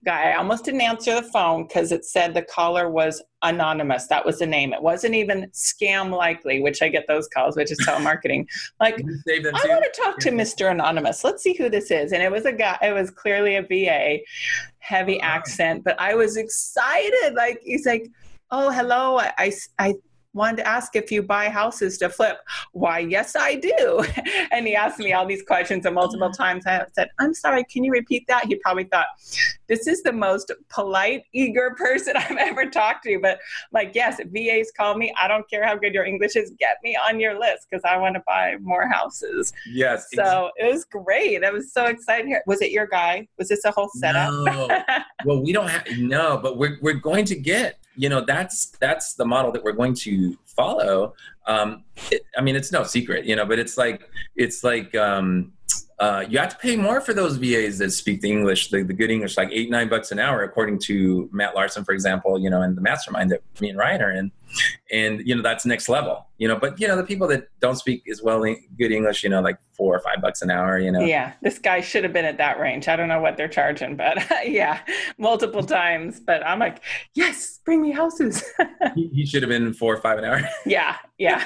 guy. 0.05 0.31
I 0.31 0.37
almost 0.37 0.65
didn't 0.65 0.81
answer 0.81 1.15
the 1.15 1.23
phone 1.23 1.67
because 1.67 1.91
it 1.91 2.05
said 2.05 2.33
the 2.33 2.41
caller 2.41 2.89
was 2.89 3.21
anonymous. 3.43 4.07
That 4.07 4.25
was 4.25 4.39
the 4.39 4.45
name. 4.45 4.73
It 4.73 4.81
wasn't 4.81 5.15
even 5.15 5.49
scam 5.51 6.11
likely, 6.11 6.61
which 6.61 6.81
I 6.81 6.89
get 6.89 7.05
those 7.07 7.27
calls, 7.27 7.55
which 7.55 7.71
is 7.71 7.79
telemarketing. 7.79 8.47
Like, 8.79 8.95
I 8.99 9.67
want 9.67 9.83
to 9.83 10.01
talk 10.01 10.19
to 10.19 10.29
Mr. 10.29 10.71
Anonymous. 10.71 11.23
Let's 11.23 11.41
see 11.41 11.53
who 11.53 11.69
this 11.69 11.89
is. 11.89 12.11
And 12.11 12.21
it 12.21 12.31
was 12.31 12.45
a 12.45 12.51
guy, 12.51 12.77
it 12.81 12.93
was 12.93 13.09
clearly 13.09 13.55
a 13.55 13.61
VA, 13.63 14.19
heavy 14.79 15.19
accent, 15.21 15.83
but 15.83 15.99
I 15.99 16.13
was 16.13 16.37
excited. 16.37 17.33
Like, 17.33 17.59
he's 17.63 17.85
like, 17.85 18.09
oh 18.51 18.71
hello 18.71 19.19
I, 19.19 19.33
I, 19.37 19.53
I, 19.79 19.93
wanted 20.37 20.57
to 20.57 20.67
ask 20.67 20.95
if 20.95 21.11
you 21.11 21.21
buy 21.23 21.49
houses 21.49 21.97
to 21.97 22.09
flip. 22.09 22.37
Why, 22.71 22.99
yes, 22.99 23.35
I 23.35 23.55
do. 23.55 24.05
and 24.51 24.65
he 24.65 24.75
asked 24.75 24.99
me 24.99 25.13
all 25.13 25.25
these 25.25 25.43
questions 25.43 25.85
and 25.85 25.95
multiple 25.95 26.29
mm-hmm. 26.29 26.41
times. 26.41 26.65
I 26.65 26.85
said, 26.93 27.09
I'm 27.19 27.33
sorry, 27.33 27.63
can 27.65 27.83
you 27.83 27.91
repeat 27.91 28.25
that? 28.27 28.45
He 28.45 28.55
probably 28.55 28.85
thought, 28.85 29.07
this 29.67 29.87
is 29.87 30.03
the 30.03 30.13
most 30.13 30.51
polite, 30.69 31.23
eager 31.33 31.71
person 31.77 32.15
I've 32.15 32.37
ever 32.37 32.69
talked 32.69 33.03
to. 33.03 33.19
But 33.21 33.39
like, 33.71 33.91
yes, 33.93 34.21
VAs 34.31 34.71
call 34.75 34.97
me. 34.97 35.13
I 35.19 35.27
don't 35.27 35.49
care 35.49 35.65
how 35.65 35.75
good 35.75 35.93
your 35.93 36.05
English 36.05 36.35
is. 36.35 36.51
Get 36.59 36.77
me 36.83 36.97
on 37.07 37.19
your 37.19 37.39
list 37.39 37.67
because 37.69 37.83
I 37.83 37.97
want 37.97 38.15
to 38.15 38.23
buy 38.25 38.55
more 38.61 38.87
houses. 38.87 39.51
Yes. 39.67 40.07
So 40.13 40.51
it 40.57 40.71
was 40.71 40.85
great. 40.85 41.43
I 41.43 41.51
was 41.51 41.73
so 41.73 41.85
excited. 41.85 42.27
Here. 42.27 42.43
Was 42.45 42.61
it 42.61 42.71
your 42.71 42.87
guy? 42.87 43.27
Was 43.37 43.49
this 43.49 43.65
a 43.65 43.71
whole 43.71 43.89
setup? 43.95 44.31
No. 44.45 44.67
well, 45.25 45.41
we 45.41 45.51
don't 45.51 45.67
have 45.67 45.85
no, 45.97 46.37
but 46.37 46.57
we're 46.57 46.77
we're 46.81 46.93
going 46.93 47.25
to 47.25 47.35
get 47.35 47.79
you 47.97 48.09
know 48.09 48.21
that's 48.21 48.67
that's 48.79 49.15
the 49.15 49.25
model 49.25 49.51
that 49.51 49.63
we're 49.63 49.73
going 49.73 49.93
to 49.93 50.37
follow 50.45 51.13
um, 51.47 51.83
it, 52.11 52.21
i 52.37 52.41
mean 52.41 52.55
it's 52.55 52.71
no 52.71 52.83
secret 52.83 53.25
you 53.25 53.35
know 53.35 53.45
but 53.45 53.59
it's 53.59 53.77
like 53.77 54.09
it's 54.35 54.63
like 54.63 54.95
um, 54.95 55.51
uh, 55.99 56.23
you 56.29 56.37
have 56.37 56.49
to 56.49 56.57
pay 56.57 56.75
more 56.75 57.01
for 57.01 57.13
those 57.13 57.37
VAs 57.37 57.79
that 57.79 57.91
speak 57.91 58.21
the 58.21 58.29
English, 58.29 58.69
the, 58.69 58.83
the 58.83 58.93
good 58.93 59.09
English, 59.09 59.35
like 59.35 59.49
eight, 59.51 59.71
nine 59.71 59.89
bucks 59.89 60.11
an 60.11 60.19
hour, 60.19 60.43
according 60.43 60.77
to 60.77 61.27
Matt 61.31 61.55
Larson, 61.55 61.83
for 61.83 61.91
example, 61.91 62.39
you 62.39 62.51
know, 62.51 62.61
and 62.61 62.77
the 62.77 62.81
mastermind 62.81 63.31
that 63.31 63.41
me 63.59 63.69
and 63.69 63.79
Ryan 63.79 64.01
are 64.03 64.11
in. 64.11 64.31
And, 64.91 65.27
you 65.27 65.35
know, 65.35 65.41
that's 65.41 65.65
next 65.65 65.89
level, 65.89 66.26
you 66.37 66.47
know, 66.47 66.55
but, 66.55 66.79
you 66.79 66.87
know, 66.87 66.95
the 66.95 67.03
people 67.03 67.27
that 67.27 67.47
don't 67.59 67.75
speak 67.75 68.03
as 68.11 68.21
well 68.21 68.43
good 68.77 68.91
English, 68.91 69.23
you 69.23 69.29
know, 69.29 69.41
like 69.41 69.57
four 69.75 69.95
or 69.95 69.99
five 69.99 70.21
bucks 70.21 70.41
an 70.41 70.51
hour, 70.51 70.77
you 70.79 70.91
know. 70.91 70.99
Yeah. 71.01 71.33
This 71.41 71.59
guy 71.59 71.81
should 71.81 72.03
have 72.03 72.13
been 72.13 72.25
at 72.25 72.37
that 72.37 72.59
range. 72.59 72.87
I 72.87 72.95
don't 72.95 73.07
know 73.07 73.21
what 73.21 73.37
they're 73.37 73.47
charging, 73.47 73.95
but 73.95 74.17
yeah, 74.45 74.79
multiple 75.17 75.63
times. 75.79 76.19
But 76.19 76.45
I'm 76.45 76.59
like, 76.59 76.83
yes, 77.13 77.59
bring 77.65 77.81
me 77.81 77.91
houses. 77.91 78.43
he, 78.95 79.07
he 79.07 79.25
should 79.25 79.41
have 79.41 79.49
been 79.49 79.73
four 79.73 79.93
or 79.93 80.01
five 80.01 80.17
an 80.19 80.25
hour. 80.25 80.41
yeah. 80.65 80.97
Yeah. 81.17 81.43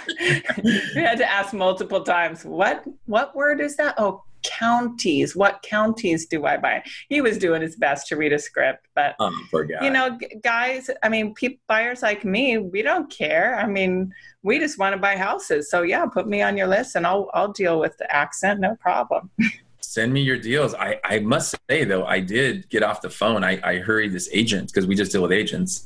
we 0.66 1.02
had 1.02 1.18
to 1.20 1.32
ask 1.32 1.54
multiple 1.54 2.04
times, 2.04 2.44
what, 2.44 2.84
what 3.06 3.36
word 3.36 3.62
is 3.62 3.78
that? 3.78 3.96
Oh, 3.98 4.24
counties. 4.44 5.36
What 5.36 5.62
counties 5.62 6.26
do 6.26 6.46
I 6.46 6.58
buy? 6.58 6.84
He 7.10 7.22
was 7.22 7.38
doing 7.38 7.62
his 7.62 7.76
best 7.76 8.08
to 8.08 8.16
read 8.16 8.34
a 8.34 8.40
script, 8.40 8.88
but 8.96 9.16
oh, 9.20 9.32
guy. 9.54 9.86
you 9.86 9.92
know, 9.92 10.18
guys. 10.44 10.90
I 11.04 11.10
mean, 11.10 11.34
people, 11.34 11.60
buyers 11.68 12.02
like 12.02 12.26
me, 12.26 12.58
we 12.58 12.82
don't 12.82 13.10
care. 13.10 13.58
I 13.58 13.68
mean, 13.68 14.14
we 14.44 14.60
just 14.60 14.78
want 14.78 14.94
to 14.94 14.98
buy 14.98 15.16
houses. 15.16 15.70
So 15.70 15.82
yeah, 15.84 16.06
put 16.06 16.28
me 16.28 16.42
on 16.42 16.58
your 16.58 16.68
list, 16.68 16.96
and 16.96 17.06
I'll 17.06 17.30
I'll 17.34 17.52
deal 17.52 17.80
with 17.80 17.98
the 17.98 18.14
accent, 18.14 18.60
no 18.60 18.76
problem. 18.76 19.30
Send 19.84 20.14
me 20.14 20.22
your 20.22 20.38
deals. 20.38 20.74
I, 20.76 21.00
I 21.04 21.20
must 21.20 21.54
say 21.70 21.84
though, 21.84 22.06
I 22.06 22.22
did 22.22 22.70
get 22.70 22.82
off 22.82 23.02
the 23.02 23.10
phone. 23.10 23.44
I, 23.44 23.60
I 23.62 23.80
hurried 23.80 24.14
this 24.14 24.30
agent 24.32 24.68
because 24.68 24.88
we 24.88 24.96
just 24.96 25.12
deal 25.12 25.22
with 25.22 25.34
agents, 25.34 25.86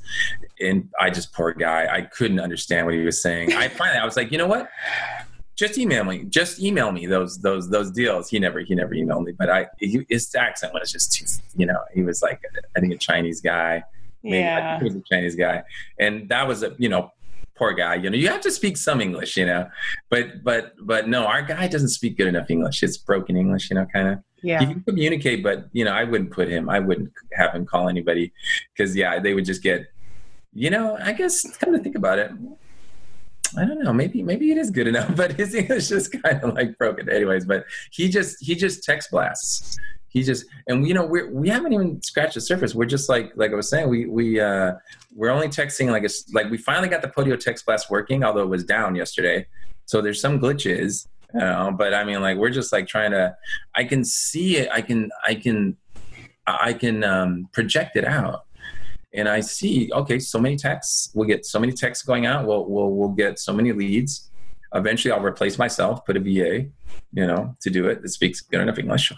and 0.60 0.90
I 1.00 1.10
just 1.10 1.34
poor 1.34 1.54
guy. 1.54 1.88
I 1.92 2.02
couldn't 2.02 2.40
understand 2.40 2.86
what 2.86 2.94
he 2.94 3.02
was 3.02 3.20
saying. 3.20 3.54
I 3.54 3.68
finally 3.68 3.98
I 3.98 4.06
was 4.06 4.16
like, 4.16 4.32
you 4.32 4.38
know 4.38 4.48
what? 4.48 4.70
just 5.56 5.78
email 5.78 6.04
me. 6.04 6.26
Just 6.26 6.60
email 6.60 6.92
me 6.92 7.06
those 7.06 7.40
those 7.40 7.70
those 7.70 7.92
deals. 7.92 8.30
He 8.30 8.40
never 8.40 8.60
he 8.60 8.76
never 8.76 8.94
emailed 8.94 9.24
me, 9.24 9.32
but 9.32 9.50
I 9.50 9.68
he, 9.80 10.06
his 10.10 10.34
accent 10.36 10.74
was 10.74 10.92
just 10.92 11.14
too. 11.14 11.26
You 11.56 11.66
know, 11.66 11.80
he 11.94 12.04
was 12.04 12.22
like 12.22 12.42
I 12.76 12.80
think 12.80 12.94
a 12.94 12.98
Chinese 12.98 13.42
guy. 13.42 13.84
Maybe, 14.22 14.38
yeah, 14.40 14.80
he 14.80 14.84
was 14.84 14.96
a 14.96 15.02
Chinese 15.02 15.36
guy, 15.36 15.64
and 16.00 16.28
that 16.30 16.48
was 16.48 16.64
a 16.64 16.76
you 16.78 16.90
know 16.90 17.12
poor 17.56 17.74
guy. 17.74 17.96
You 17.96 18.10
know, 18.10 18.18
you 18.18 18.28
have 18.28 18.42
to 18.42 18.52
speak 18.52 18.78
some 18.78 19.02
English. 19.02 19.38
You 19.38 19.46
know, 19.46 19.70
but 20.10 20.44
but 20.44 20.74
but 20.82 21.08
no, 21.08 21.26
our 21.26 21.42
guy 21.42 21.68
doesn't 21.68 21.90
speak 21.90 22.18
good 22.18 22.28
enough 22.28 22.50
English. 22.50 22.84
It's 22.84 22.98
broken 22.98 23.36
English. 23.36 23.70
You 23.70 23.76
know, 23.78 23.86
kind 23.86 24.08
of. 24.10 24.20
Yeah. 24.44 24.60
He 24.60 24.68
can 24.68 24.84
communicate, 24.84 25.42
but 25.42 25.66
you 25.72 25.86
know, 25.86 25.92
I 25.92 26.04
wouldn't 26.04 26.30
put 26.30 26.48
him. 26.48 26.70
I 26.70 26.80
wouldn't 26.80 27.12
have 27.34 27.54
him 27.54 27.66
call 27.66 27.90
anybody 27.90 28.32
because 28.72 28.96
yeah, 28.96 29.20
they 29.20 29.34
would 29.34 29.46
just 29.46 29.64
get. 29.64 29.88
You 30.54 30.70
know, 30.70 30.98
I 31.02 31.12
guess 31.12 31.46
come 31.58 31.74
to 31.74 31.80
think 31.80 31.96
about 31.96 32.18
it, 32.18 32.32
I 33.58 33.66
don't 33.66 33.84
know. 33.84 33.94
Maybe 33.94 34.24
maybe 34.24 34.52
it 34.52 34.58
is 34.58 34.70
good 34.70 34.88
enough, 34.88 35.16
but 35.16 35.34
his 35.34 35.54
English 35.56 35.92
is 35.92 36.08
kind 36.08 36.44
of 36.44 36.56
like 36.56 36.78
broken, 36.78 37.10
anyways. 37.10 37.46
But 37.46 37.66
he 37.92 38.10
just 38.10 38.44
he 38.44 38.56
just 38.56 38.84
text 38.84 39.12
blasts. 39.12 39.78
He 40.16 40.24
just 40.24 40.46
and 40.68 40.88
you 40.88 40.94
know 40.94 41.06
we 41.06 41.28
we 41.28 41.50
haven't 41.50 41.74
even 41.74 42.02
scratched 42.02 42.36
the 42.36 42.42
surface. 42.42 42.74
We're 42.74 42.86
just 42.86 43.10
like 43.10 43.34
like 43.36 43.52
I 43.52 43.56
was 43.56 43.70
saying 43.70 43.90
we 43.90 44.06
we 44.06 44.40
uh, 44.40 44.72
we're 45.14 45.30
only 45.30 45.50
texting 45.50 45.92
like 45.92 46.06
a, 46.06 46.10
like 46.34 46.50
we 46.50 46.58
finally 46.58 46.88
got 46.88 47.02
the 47.02 47.10
Podio 47.10 47.38
text 47.38 47.66
blast 47.66 47.92
working, 47.92 48.24
although 48.24 48.44
it 48.44 48.50
was 48.50 48.64
down 48.64 48.96
yesterday. 48.96 49.46
So 49.88 50.02
there's 50.02 50.22
some 50.22 50.40
glitches, 50.40 51.06
know, 51.34 51.76
but 51.78 51.94
I 51.94 52.06
mean 52.06 52.22
like 52.22 52.38
we're 52.38 52.50
just 52.50 52.72
like 52.72 52.88
trying 52.88 53.12
to. 53.12 53.36
I 53.76 53.84
can 53.84 54.06
see 54.06 54.56
it. 54.56 54.70
I 54.72 54.80
can 54.80 55.12
I 55.28 55.36
can 55.36 55.76
I 56.48 56.72
can 56.72 57.04
um, 57.04 57.50
project 57.52 57.98
it 57.98 58.06
out 58.06 58.46
and 59.14 59.28
I 59.28 59.42
see, 59.42 59.92
okay, 59.94 60.20
so 60.20 60.40
many 60.40 60.56
texts. 60.56 61.12
We'll 61.14 61.28
get 61.28 61.46
so 61.46 61.60
many 61.60 61.74
texts 61.74 62.06
going 62.06 62.26
out. 62.26 62.46
We'll 62.46 62.66
we'll 62.66 62.92
we'll 62.92 63.10
get 63.10 63.38
so 63.38 63.52
many 63.52 63.74
leads. 63.74 64.30
Eventually, 64.74 65.12
I'll 65.12 65.24
replace 65.24 65.58
myself, 65.58 66.06
put 66.06 66.18
a 66.18 66.20
VA, 66.20 66.68
you 67.14 67.28
know, 67.28 67.56
to 67.62 67.70
do 67.70 67.88
it 67.88 68.02
that 68.02 68.10
speaks 68.10 68.40
good 68.42 68.62
enough 68.62 68.78
English. 68.78 69.12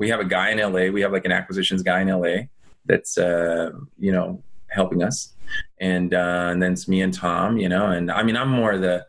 We 0.00 0.08
have 0.08 0.20
a 0.20 0.24
guy 0.24 0.50
in 0.50 0.58
LA. 0.58 0.90
We 0.90 1.02
have 1.02 1.12
like 1.12 1.26
an 1.26 1.32
acquisitions 1.32 1.82
guy 1.82 2.00
in 2.00 2.08
LA 2.08 2.44
that's 2.86 3.18
uh, 3.18 3.72
you 3.98 4.10
know 4.10 4.42
helping 4.68 5.02
us, 5.02 5.34
and 5.78 6.14
uh, 6.14 6.48
and 6.50 6.62
then 6.62 6.72
it's 6.72 6.88
me 6.88 7.02
and 7.02 7.12
Tom, 7.12 7.58
you 7.58 7.68
know, 7.68 7.86
and 7.86 8.10
I 8.10 8.22
mean 8.22 8.34
I'm 8.34 8.48
more 8.48 8.78
the 8.78 9.04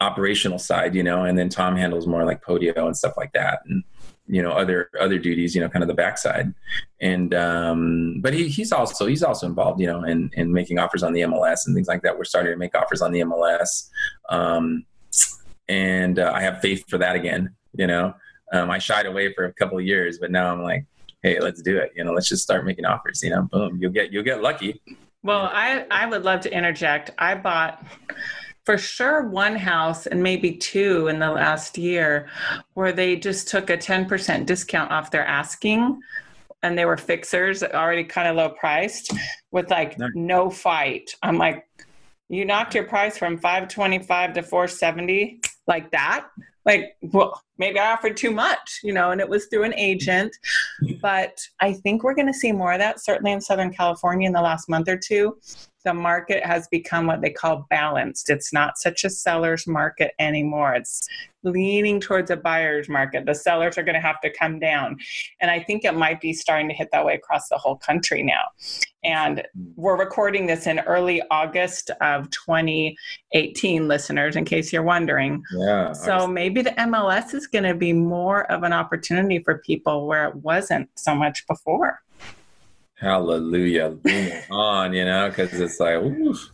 operational 0.00 0.58
side, 0.58 0.96
you 0.96 1.04
know, 1.04 1.24
and 1.24 1.38
then 1.38 1.48
Tom 1.48 1.76
handles 1.76 2.08
more 2.08 2.24
like 2.24 2.42
Podio 2.42 2.86
and 2.86 2.96
stuff 2.96 3.14
like 3.16 3.32
that, 3.34 3.60
and 3.66 3.84
you 4.26 4.42
know 4.42 4.50
other 4.50 4.90
other 5.00 5.20
duties 5.20 5.54
you 5.54 5.60
know 5.60 5.68
kind 5.68 5.84
of 5.84 5.88
the 5.88 5.94
backside. 5.94 6.52
And 7.00 7.32
um 7.32 8.20
but 8.20 8.34
he, 8.34 8.48
he's 8.48 8.72
also 8.72 9.06
he's 9.06 9.22
also 9.22 9.46
involved 9.46 9.80
you 9.80 9.86
know 9.86 10.02
in 10.02 10.30
in 10.34 10.52
making 10.52 10.80
offers 10.80 11.04
on 11.04 11.12
the 11.12 11.20
mls 11.20 11.60
and 11.64 11.76
things 11.76 11.88
like 11.88 12.02
that. 12.02 12.18
We're 12.18 12.24
starting 12.24 12.52
to 12.52 12.58
make 12.58 12.74
offers 12.74 13.02
on 13.02 13.12
the 13.12 13.20
mls 13.20 13.88
um 14.28 14.84
and 15.68 16.18
uh, 16.18 16.32
i 16.34 16.40
have 16.40 16.60
faith 16.60 16.84
for 16.88 16.98
that 16.98 17.14
again 17.14 17.54
you 17.74 17.86
know 17.86 18.14
um, 18.52 18.70
i 18.70 18.78
shied 18.78 19.06
away 19.06 19.32
for 19.32 19.44
a 19.44 19.52
couple 19.54 19.78
of 19.78 19.84
years 19.84 20.18
but 20.18 20.30
now 20.30 20.52
i'm 20.52 20.62
like 20.62 20.84
hey 21.22 21.40
let's 21.40 21.62
do 21.62 21.76
it. 21.78 21.92
You 21.96 22.04
know 22.04 22.12
let's 22.12 22.28
just 22.28 22.42
start 22.42 22.64
making 22.64 22.84
offers 22.84 23.22
you 23.22 23.30
know 23.30 23.42
boom 23.42 23.78
you'll 23.80 23.92
get 23.92 24.12
you'll 24.12 24.24
get 24.24 24.42
lucky. 24.42 24.80
Well 25.22 25.50
i 25.52 25.84
i 25.90 26.06
would 26.06 26.24
love 26.24 26.40
to 26.42 26.52
interject. 26.52 27.10
I 27.18 27.34
bought 27.34 27.84
for 28.64 28.78
sure 28.78 29.28
one 29.28 29.56
house 29.56 30.06
and 30.06 30.22
maybe 30.22 30.52
two 30.52 31.08
in 31.08 31.18
the 31.18 31.30
last 31.30 31.78
year 31.78 32.28
where 32.74 32.92
they 32.92 33.16
just 33.16 33.48
took 33.48 33.70
a 33.70 33.78
10% 33.78 34.44
discount 34.44 34.90
off 34.90 35.10
their 35.10 35.24
asking 35.26 35.98
and 36.62 36.76
they 36.76 36.84
were 36.84 36.98
fixers 36.98 37.62
already 37.62 38.04
kind 38.04 38.28
of 38.28 38.36
low 38.36 38.50
priced 38.50 39.14
with 39.52 39.70
like 39.70 39.96
no 40.14 40.50
fight. 40.50 41.10
I'm 41.22 41.38
like 41.38 41.66
you 42.28 42.44
knocked 42.44 42.74
your 42.74 42.84
price 42.84 43.16
from 43.16 43.38
525 43.38 44.34
to 44.34 44.42
470 44.42 45.40
like 45.66 45.90
that 45.92 46.26
like 46.68 46.96
well 47.00 47.42
maybe 47.56 47.78
i 47.78 47.92
offered 47.92 48.16
too 48.16 48.30
much 48.30 48.78
you 48.84 48.92
know 48.92 49.10
and 49.10 49.20
it 49.20 49.28
was 49.28 49.46
through 49.46 49.64
an 49.64 49.74
agent 49.74 50.30
but 51.00 51.40
i 51.60 51.72
think 51.72 52.04
we're 52.04 52.14
going 52.14 52.26
to 52.26 52.34
see 52.34 52.52
more 52.52 52.72
of 52.72 52.78
that 52.78 53.02
certainly 53.02 53.32
in 53.32 53.40
southern 53.40 53.72
california 53.72 54.26
in 54.26 54.32
the 54.32 54.40
last 54.40 54.68
month 54.68 54.88
or 54.88 54.96
two 54.96 55.36
the 55.84 55.94
market 55.94 56.44
has 56.44 56.68
become 56.68 57.06
what 57.06 57.22
they 57.22 57.30
call 57.30 57.66
balanced. 57.70 58.30
It's 58.30 58.52
not 58.52 58.78
such 58.78 59.04
a 59.04 59.10
seller's 59.10 59.66
market 59.66 60.12
anymore. 60.18 60.74
It's 60.74 61.08
leaning 61.44 62.00
towards 62.00 62.30
a 62.30 62.36
buyer's 62.36 62.88
market. 62.88 63.24
The 63.24 63.34
sellers 63.34 63.78
are 63.78 63.84
going 63.84 63.94
to 63.94 64.00
have 64.00 64.20
to 64.20 64.30
come 64.30 64.58
down. 64.58 64.98
And 65.40 65.50
I 65.50 65.60
think 65.60 65.84
it 65.84 65.94
might 65.94 66.20
be 66.20 66.32
starting 66.32 66.68
to 66.68 66.74
hit 66.74 66.88
that 66.92 67.06
way 67.06 67.14
across 67.14 67.48
the 67.48 67.56
whole 67.56 67.76
country 67.76 68.22
now. 68.22 68.48
And 69.04 69.46
we're 69.76 69.96
recording 69.96 70.46
this 70.46 70.66
in 70.66 70.80
early 70.80 71.22
August 71.30 71.90
of 72.00 72.28
2018, 72.30 73.86
listeners, 73.86 74.34
in 74.34 74.44
case 74.44 74.72
you're 74.72 74.82
wondering. 74.82 75.42
Yeah. 75.52 75.92
So 75.92 76.26
maybe 76.26 76.57
the 76.62 76.70
MLS 76.70 77.34
is 77.34 77.46
going 77.46 77.64
to 77.64 77.74
be 77.74 77.92
more 77.92 78.50
of 78.50 78.62
an 78.62 78.72
opportunity 78.72 79.38
for 79.38 79.58
people 79.58 80.06
where 80.06 80.26
it 80.28 80.36
wasn't 80.36 80.88
so 80.96 81.14
much 81.14 81.46
before. 81.46 82.00
Hallelujah. 83.00 83.96
On 84.50 84.92
you 84.92 85.04
know 85.04 85.28
because 85.28 85.58
it's 85.60 85.78
like 85.78 85.96
oof, 85.96 86.50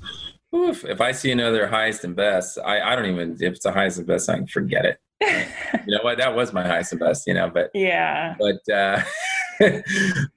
oof. 0.54 0.84
if 0.84 1.00
i 1.00 1.10
see 1.10 1.30
another 1.30 1.66
highest 1.66 2.04
and 2.04 2.14
best 2.14 2.58
I, 2.64 2.80
I 2.80 2.96
don't 2.96 3.06
even 3.06 3.36
if 3.40 3.54
it's 3.54 3.64
a 3.64 3.72
highest 3.72 3.98
and 3.98 4.06
best 4.06 4.28
i 4.28 4.36
can 4.36 4.46
forget 4.46 4.84
it. 4.84 4.98
You 5.86 5.98
know 5.98 6.02
what? 6.02 6.16
That 6.16 6.34
was 6.34 6.54
my 6.54 6.66
highest 6.66 6.92
and 6.92 7.00
best 7.00 7.26
you 7.26 7.34
know 7.34 7.50
but 7.50 7.70
yeah. 7.74 8.36
but 8.38 8.72
uh 8.72 9.02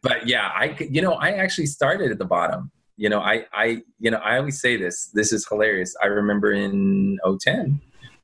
but 0.02 0.28
yeah 0.28 0.50
i 0.54 0.76
you 0.80 1.02
know 1.02 1.14
i 1.14 1.32
actually 1.32 1.66
started 1.68 2.12
at 2.12 2.20
the 2.20 2.26
bottom. 2.26 2.72
You 2.96 3.10
know 3.10 3.20
i 3.20 3.46
i 3.54 3.82
you 4.00 4.12
know 4.12 4.18
i 4.18 4.38
always 4.38 4.60
say 4.62 4.78
this 4.78 5.10
this 5.14 5.34
is 5.34 5.48
hilarious. 5.48 5.96
I 6.02 6.08
remember 6.08 6.52
in 6.52 7.18
010 7.44 7.82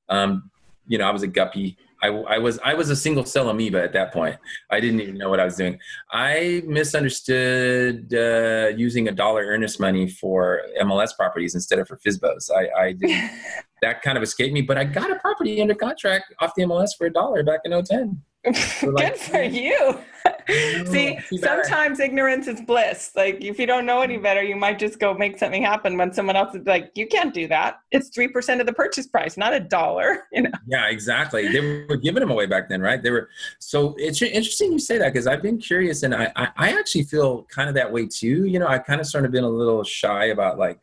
um 0.10 0.50
you 0.88 0.98
know 0.98 1.08
i 1.08 1.12
was 1.12 1.24
a 1.24 1.28
guppy 1.28 1.78
I, 2.04 2.08
I 2.08 2.38
was 2.38 2.60
I 2.66 2.74
was 2.74 2.90
a 2.90 2.98
single 2.98 3.24
cell 3.24 3.50
amoeba 3.50 3.82
at 3.82 3.94
that 3.94 4.12
point. 4.12 4.36
I 4.70 4.82
didn't 4.82 5.00
even 5.00 5.18
know 5.18 5.30
what 5.30 5.40
I 5.40 5.46
was 5.46 5.56
doing. 5.56 5.80
I 6.12 6.62
misunderstood 6.66 8.14
uh, 8.14 8.76
using 8.76 9.08
a 9.08 9.12
dollar 9.14 9.46
earnest 9.46 9.80
money 9.80 10.10
for 10.10 10.62
MLS 10.82 11.16
properties 11.16 11.56
instead 11.56 11.80
of 11.80 11.88
for 11.88 11.98
FSBOs. 11.98 12.52
I, 12.52 12.68
I 12.78 13.30
that 13.82 14.02
kind 14.02 14.18
of 14.18 14.24
escaped 14.24 14.54
me, 14.54 14.62
but 14.62 14.78
I 14.78 14.84
got 14.84 15.12
a 15.12 15.16
property 15.16 15.62
under 15.62 15.76
contract 15.76 16.34
off 16.42 16.52
the 16.56 16.64
MLS 16.64 16.90
for 16.98 17.08
a 17.08 17.14
dollar 17.14 17.42
back 17.42 17.62
in 17.64 17.72
010. 17.72 18.22
Good 18.44 19.16
for 19.16 19.42
you. 19.42 20.00
See, 20.86 21.18
sometimes 21.38 22.00
ignorance 22.00 22.48
is 22.48 22.60
bliss. 22.62 23.12
Like 23.16 23.42
if 23.42 23.58
you 23.58 23.66
don't 23.66 23.86
know 23.86 24.02
any 24.02 24.16
mm-hmm. 24.16 24.24
better, 24.24 24.44
you 24.44 24.56
might 24.56 24.80
just 24.80 25.00
go 25.00 25.14
make 25.14 25.38
something 25.38 25.64
happen 25.64 25.98
when 25.98 26.14
someone 26.14 26.36
else 26.36 26.54
is 26.54 26.66
like, 26.66 26.92
"You 26.96 27.08
can't 27.08 27.34
do 27.34 27.48
that. 27.48 27.80
It's 27.92 28.10
three 28.10 28.28
percent 28.28 28.60
of 28.60 28.68
the 28.68 28.74
purchase 28.74 29.08
price, 29.08 29.38
not 29.38 29.54
a 29.54 29.60
dollar." 29.60 30.24
You 30.34 30.42
know. 30.44 30.52
Yeah, 30.66 30.88
exactly. 30.90 31.48
They 31.48 31.86
were 31.88 31.96
giving 31.96 32.22
them 32.22 32.32
away 32.32 32.48
back 32.48 32.68
then, 32.68 32.82
right? 32.82 33.04
They 33.04 33.12
were. 33.12 33.30
So 33.60 33.94
it's 34.00 34.20
interesting 34.20 34.72
you 34.72 34.80
say 34.80 34.98
that 34.98 35.14
because 35.14 35.28
I've 35.28 35.44
been 35.44 35.60
curious, 35.60 36.02
and 36.02 36.16
I, 36.16 36.32
I 36.36 36.48
I 36.58 36.80
actually 36.80 37.04
feel 37.04 37.44
kind 37.44 37.70
of 37.70 37.76
that 37.76 37.92
way 37.92 38.08
too. 38.08 38.46
You 38.46 38.58
know, 38.58 38.68
I 38.68 38.80
kind 38.80 39.00
of 39.00 39.06
sort 39.06 39.26
of 39.26 39.32
been 39.32 39.44
a 39.44 39.50
little 39.50 39.84
shy 39.84 40.26
about 40.26 40.58
like 40.58 40.80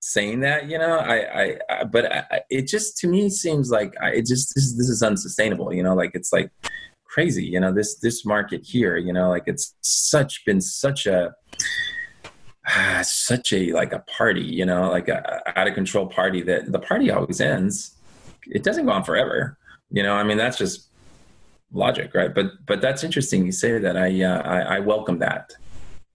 saying 0.00 0.40
that 0.40 0.68
you 0.68 0.78
know 0.78 0.96
i 0.98 1.42
i, 1.42 1.58
I 1.70 1.84
but 1.84 2.12
I, 2.12 2.40
it 2.50 2.68
just 2.68 2.98
to 2.98 3.08
me 3.08 3.28
seems 3.30 3.70
like 3.70 3.94
I, 4.00 4.10
it 4.10 4.26
just 4.26 4.54
this, 4.54 4.76
this 4.76 4.88
is 4.88 5.02
unsustainable 5.02 5.74
you 5.74 5.82
know 5.82 5.94
like 5.94 6.12
it's 6.14 6.32
like 6.32 6.50
crazy 7.04 7.44
you 7.44 7.58
know 7.58 7.72
this 7.72 7.98
this 7.98 8.24
market 8.24 8.62
here 8.64 8.96
you 8.96 9.12
know 9.12 9.28
like 9.28 9.44
it's 9.46 9.74
such 9.80 10.44
been 10.44 10.60
such 10.60 11.06
a 11.06 11.34
ah, 12.68 13.00
such 13.02 13.52
a 13.52 13.72
like 13.72 13.92
a 13.92 14.00
party 14.00 14.44
you 14.44 14.64
know 14.64 14.88
like 14.90 15.08
a, 15.08 15.42
a 15.46 15.58
out 15.58 15.66
of 15.66 15.74
control 15.74 16.06
party 16.06 16.42
that 16.42 16.70
the 16.70 16.78
party 16.78 17.10
always 17.10 17.40
ends. 17.40 17.94
It 18.46 18.62
doesn't 18.62 18.86
go 18.86 18.92
on 18.92 19.04
forever 19.04 19.58
you 19.90 20.02
know 20.02 20.14
i 20.14 20.22
mean 20.22 20.36
that's 20.36 20.58
just 20.58 20.88
logic 21.72 22.14
right? 22.14 22.34
But 22.34 22.64
but 22.66 22.80
that's 22.80 23.04
interesting 23.04 23.44
you 23.44 23.52
say 23.52 23.78
that. 23.78 23.96
I 23.96 24.22
uh, 24.22 24.42
I, 24.42 24.76
I 24.76 24.78
welcome 24.80 25.18
that 25.18 25.52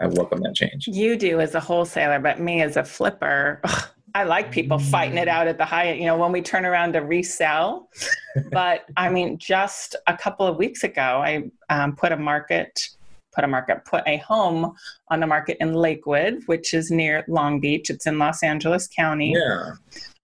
I 0.03 0.07
welcome 0.07 0.41
that 0.41 0.53
change. 0.53 0.87
You 0.87 1.15
do 1.15 1.39
as 1.39 1.55
a 1.55 1.61
wholesaler, 1.61 2.19
but 2.19 2.39
me 2.39 2.61
as 2.61 2.75
a 2.75 2.83
flipper, 2.83 3.61
ugh, 3.63 3.87
I 4.13 4.23
like 4.25 4.51
people 4.51 4.77
fighting 4.77 5.17
it 5.17 5.29
out 5.29 5.47
at 5.47 5.57
the 5.57 5.65
high, 5.65 5.93
you 5.93 6.05
know, 6.05 6.17
when 6.17 6.31
we 6.31 6.41
turn 6.41 6.65
around 6.65 6.93
to 6.93 6.99
resell. 6.99 7.89
but 8.51 8.85
I 8.97 9.09
mean, 9.09 9.37
just 9.37 9.95
a 10.05 10.15
couple 10.15 10.45
of 10.45 10.57
weeks 10.57 10.83
ago, 10.83 11.23
I 11.25 11.49
um, 11.69 11.95
put 11.95 12.11
a 12.11 12.17
market, 12.17 12.79
put 13.33 13.45
a 13.45 13.47
market, 13.47 13.85
put 13.85 14.03
a 14.05 14.17
home 14.17 14.75
on 15.07 15.21
the 15.21 15.27
market 15.27 15.57
in 15.61 15.73
Lakewood, 15.73 16.43
which 16.47 16.73
is 16.73 16.91
near 16.91 17.23
Long 17.27 17.61
Beach. 17.61 17.89
It's 17.89 18.05
in 18.05 18.19
Los 18.19 18.43
Angeles 18.43 18.87
County. 18.87 19.33
Yeah. 19.35 19.71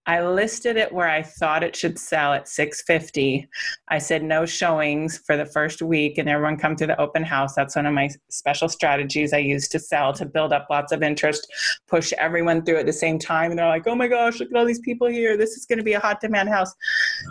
I 0.06 0.22
listed 0.22 0.76
it 0.76 0.92
where 0.92 1.08
I 1.08 1.22
thought 1.22 1.62
it 1.62 1.76
should 1.76 1.98
sell 1.98 2.32
at 2.32 2.48
650. 2.48 3.46
I 3.88 3.98
said 3.98 4.22
no 4.22 4.46
showings 4.46 5.18
for 5.26 5.36
the 5.36 5.44
first 5.44 5.82
week 5.82 6.16
and 6.16 6.28
everyone 6.28 6.56
come 6.56 6.74
to 6.76 6.86
the 6.86 6.98
open 6.98 7.22
house. 7.22 7.54
That's 7.54 7.76
one 7.76 7.84
of 7.84 7.92
my 7.92 8.08
special 8.30 8.68
strategies 8.68 9.34
I 9.34 9.38
use 9.38 9.68
to 9.68 9.78
sell 9.78 10.14
to 10.14 10.24
build 10.24 10.54
up 10.54 10.66
lots 10.70 10.92
of 10.92 11.02
interest, 11.02 11.46
push 11.86 12.14
everyone 12.14 12.64
through 12.64 12.78
at 12.78 12.86
the 12.86 12.92
same 12.94 13.18
time. 13.18 13.50
And 13.50 13.58
they're 13.58 13.68
like, 13.68 13.86
oh 13.86 13.94
my 13.94 14.08
gosh, 14.08 14.40
look 14.40 14.50
at 14.50 14.56
all 14.56 14.64
these 14.64 14.80
people 14.80 15.06
here. 15.06 15.36
This 15.36 15.50
is 15.50 15.66
going 15.66 15.78
to 15.78 15.84
be 15.84 15.92
a 15.92 16.00
hot 16.00 16.20
demand 16.20 16.48
house. 16.48 16.74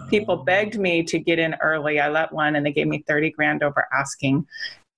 People 0.09 0.39
oh. 0.39 0.43
begged 0.43 0.77
me 0.77 1.03
to 1.03 1.17
get 1.17 1.39
in 1.39 1.55
early. 1.61 1.99
I 1.99 2.09
let 2.09 2.31
one 2.31 2.55
and 2.55 2.63
they 2.63 2.71
gave 2.71 2.87
me 2.87 3.03
30 3.07 3.31
grand 3.31 3.63
over 3.63 3.87
asking 3.91 4.45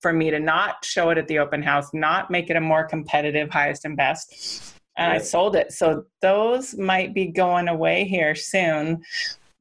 for 0.02 0.12
me 0.12 0.30
to 0.30 0.38
not 0.38 0.84
show 0.84 1.08
it 1.10 1.16
at 1.16 1.26
the 1.26 1.38
open 1.38 1.62
house, 1.62 1.88
not 1.94 2.30
make 2.30 2.50
it 2.50 2.56
a 2.56 2.60
more 2.60 2.84
competitive 2.84 3.50
highest 3.50 3.86
and 3.86 3.96
best 3.96 4.78
and 4.96 5.12
I 5.12 5.18
sold 5.18 5.56
it. 5.56 5.72
So 5.72 6.04
those 6.20 6.76
might 6.76 7.14
be 7.14 7.26
going 7.26 7.68
away 7.68 8.04
here 8.04 8.34
soon, 8.34 9.02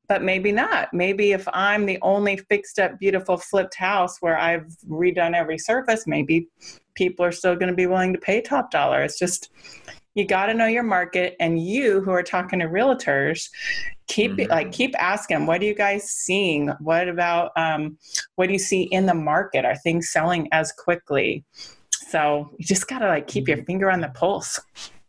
but 0.10 0.22
maybe 0.22 0.52
not. 0.52 0.94
Maybe 0.94 1.32
if 1.32 1.48
I'm 1.54 1.86
the 1.86 2.00
only 2.02 2.38
fixed 2.38 2.80
up, 2.80 3.00
beautiful 3.00 3.38
flipped 3.38 3.76
house 3.76 4.18
where 4.20 4.38
I've 4.38 4.68
redone 4.90 5.36
every 5.36 5.58
surface, 5.58 6.06
maybe 6.06 6.48
people 6.96 7.26
are 7.26 7.32
still 7.32 7.56
going 7.56 7.70
to 7.70 7.76
be 7.76 7.88
willing 7.88 8.14
to 8.14 8.20
pay 8.20 8.42
top 8.42 8.72
dollar. 8.72 9.04
It's 9.04 9.18
just, 9.18 9.50
you 10.16 10.26
got 10.26 10.48
to 10.48 10.54
know 10.54 10.66
your 10.66 10.84
market 10.84 11.36
and 11.40 11.64
you 11.64 12.02
who 12.02 12.12
are 12.12 12.24
talking 12.24 12.60
to 12.60 12.66
realtors 12.66 13.48
keep 14.08 14.32
mm-hmm. 14.32 14.52
like 14.52 14.72
keep 14.72 14.94
asking 15.02 15.46
what 15.46 15.62
are 15.62 15.66
you 15.66 15.74
guys 15.74 16.04
seeing 16.04 16.68
what 16.80 17.08
about 17.08 17.52
um, 17.56 17.98
what 18.36 18.48
do 18.48 18.54
you 18.54 18.60
see 18.60 18.84
in 18.84 19.06
the 19.06 19.14
market 19.14 19.64
are 19.64 19.76
things 19.78 20.12
selling 20.12 20.50
as 20.52 20.72
quickly 20.74 21.46
so 22.10 22.50
you 22.58 22.66
just 22.66 22.88
got 22.88 23.00
to 23.00 23.08
like 23.08 23.28
keep 23.28 23.48
your 23.48 23.58
mm-hmm. 23.58 23.66
finger 23.66 23.90
on 23.90 24.02
the 24.02 24.10
pulse 24.10 24.60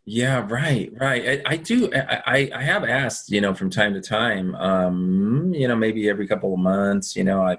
yeah, 0.05 0.45
right, 0.49 0.91
right. 0.99 1.41
I, 1.45 1.53
I 1.53 1.57
do. 1.57 1.89
I, 1.93 2.51
I 2.53 2.61
have 2.61 2.83
asked, 2.83 3.31
you 3.31 3.39
know, 3.39 3.53
from 3.53 3.69
time 3.69 3.93
to 3.93 4.01
time, 4.01 4.53
um, 4.55 5.53
you 5.53 5.67
know, 5.67 5.77
maybe 5.77 6.09
every 6.09 6.27
couple 6.27 6.53
of 6.53 6.59
months, 6.59 7.15
you 7.15 7.23
know, 7.23 7.41
I, 7.41 7.57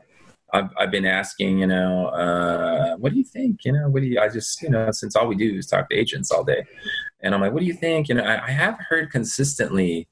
I've, 0.53 0.69
I've 0.79 0.91
been 0.91 1.07
asking, 1.07 1.61
you 1.61 1.67
know, 1.67 2.09
uh, 2.09 2.97
what 2.97 3.13
do 3.13 3.19
you 3.19 3.25
think? 3.25 3.65
You 3.65 3.73
know, 3.73 3.89
what 3.89 4.03
do 4.03 4.09
you, 4.09 4.21
I 4.21 4.29
just, 4.29 4.61
you 4.61 4.69
know, 4.69 4.91
since 4.91 5.17
all 5.17 5.27
we 5.27 5.37
do 5.37 5.57
is 5.57 5.67
talk 5.67 5.89
to 5.89 5.97
agents 5.97 6.31
all 6.31 6.45
day. 6.45 6.65
And 7.23 7.35
I'm 7.35 7.41
like, 7.41 7.53
what 7.53 7.61
do 7.61 7.67
you 7.67 7.75
think? 7.75 8.09
You 8.09 8.17
know, 8.17 8.25
I, 8.25 8.45
I 8.47 8.51
have 8.51 8.79
heard 8.91 9.11
consistently 9.11 10.07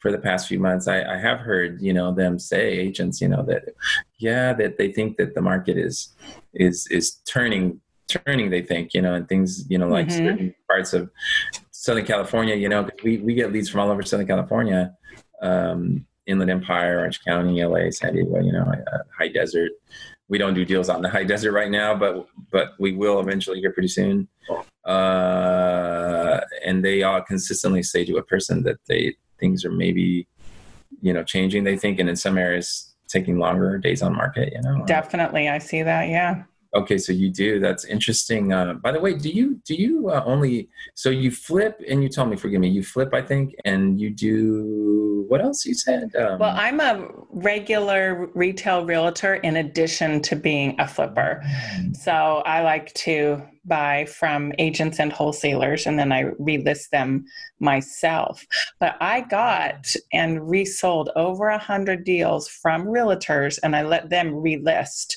for 0.00 0.10
the 0.10 0.18
past 0.18 0.48
few 0.48 0.58
months, 0.58 0.88
I, 0.88 1.02
I 1.02 1.18
have 1.18 1.38
heard, 1.38 1.80
you 1.80 1.92
know, 1.92 2.12
them 2.12 2.38
say 2.38 2.68
agents, 2.68 3.20
you 3.20 3.28
know, 3.28 3.44
that, 3.44 3.74
yeah, 4.18 4.52
that 4.54 4.76
they 4.76 4.92
think 4.92 5.16
that 5.18 5.34
the 5.34 5.40
market 5.40 5.78
is, 5.78 6.14
is, 6.52 6.86
is 6.88 7.20
turning 7.26 7.80
turning 8.08 8.50
they 8.50 8.62
think 8.62 8.94
you 8.94 9.02
know 9.02 9.14
and 9.14 9.28
things 9.28 9.64
you 9.68 9.78
know 9.78 9.88
like 9.88 10.06
mm-hmm. 10.06 10.26
certain 10.26 10.54
parts 10.68 10.92
of 10.92 11.10
Southern 11.86 12.04
California, 12.04 12.56
you 12.56 12.68
know, 12.68 12.88
we, 13.04 13.18
we 13.18 13.32
get 13.32 13.52
leads 13.52 13.68
from 13.68 13.78
all 13.78 13.92
over 13.92 14.02
Southern 14.02 14.26
California, 14.26 14.92
um, 15.40 16.04
Inland 16.26 16.50
Empire, 16.50 16.98
Orange 16.98 17.22
County, 17.24 17.64
LA, 17.64 17.90
San 17.90 18.12
Diego, 18.12 18.40
you 18.40 18.50
know, 18.50 18.64
uh, 18.92 18.98
high 19.16 19.28
desert. 19.28 19.70
We 20.28 20.36
don't 20.36 20.54
do 20.54 20.64
deals 20.64 20.90
out 20.90 20.96
in 20.96 21.02
the 21.02 21.08
high 21.08 21.22
desert 21.22 21.52
right 21.52 21.70
now, 21.70 21.94
but 21.94 22.26
but 22.50 22.70
we 22.80 22.90
will 22.90 23.20
eventually 23.20 23.60
here 23.60 23.72
pretty 23.72 23.86
soon. 23.86 24.26
Uh, 24.84 26.40
and 26.64 26.84
they 26.84 27.04
all 27.04 27.22
consistently 27.22 27.84
say 27.84 28.04
to 28.04 28.16
a 28.16 28.22
person 28.24 28.64
that 28.64 28.78
they 28.88 29.14
things 29.38 29.64
are 29.64 29.70
maybe, 29.70 30.26
you 31.00 31.12
know, 31.12 31.22
changing. 31.22 31.62
They 31.62 31.76
think, 31.76 32.00
and 32.00 32.08
in 32.08 32.16
some 32.16 32.36
areas, 32.36 32.96
taking 33.06 33.38
longer 33.38 33.78
days 33.78 34.02
on 34.02 34.12
market. 34.12 34.52
You 34.52 34.62
know, 34.62 34.84
definitely, 34.86 35.48
I 35.48 35.58
see 35.58 35.84
that. 35.84 36.08
Yeah. 36.08 36.42
Okay, 36.76 36.98
so 36.98 37.10
you 37.12 37.30
do. 37.30 37.58
That's 37.58 37.86
interesting. 37.86 38.52
Uh, 38.52 38.74
by 38.74 38.92
the 38.92 39.00
way, 39.00 39.14
do 39.14 39.30
you 39.30 39.60
do 39.64 39.74
you 39.74 40.10
uh, 40.10 40.22
only 40.26 40.68
so 40.94 41.08
you 41.08 41.30
flip 41.30 41.82
and 41.88 42.02
you 42.02 42.10
tell 42.10 42.26
me, 42.26 42.36
forgive 42.36 42.60
me, 42.60 42.68
you 42.68 42.82
flip, 42.82 43.14
I 43.14 43.22
think, 43.22 43.54
and 43.64 43.98
you 43.98 44.10
do 44.10 45.24
what 45.28 45.40
else 45.40 45.64
you 45.64 45.74
said? 45.74 46.14
Um, 46.14 46.38
well, 46.38 46.54
I'm 46.54 46.80
a 46.80 47.08
regular 47.30 48.30
retail 48.34 48.84
realtor 48.84 49.36
in 49.36 49.56
addition 49.56 50.20
to 50.22 50.36
being 50.36 50.78
a 50.78 50.86
flipper. 50.86 51.42
So 51.94 52.12
I 52.12 52.62
like 52.62 52.92
to 52.94 53.42
buy 53.64 54.04
from 54.04 54.52
agents 54.58 55.00
and 55.00 55.12
wholesalers 55.12 55.86
and 55.86 55.98
then 55.98 56.12
I 56.12 56.24
relist 56.40 56.90
them 56.90 57.24
myself. 57.58 58.46
But 58.78 58.96
I 59.00 59.22
got 59.22 59.92
and 60.12 60.48
resold 60.48 61.10
over 61.16 61.48
a 61.48 61.58
hundred 61.58 62.04
deals 62.04 62.48
from 62.48 62.84
realtors 62.86 63.58
and 63.62 63.74
I 63.74 63.82
let 63.82 64.10
them 64.10 64.32
relist 64.32 65.16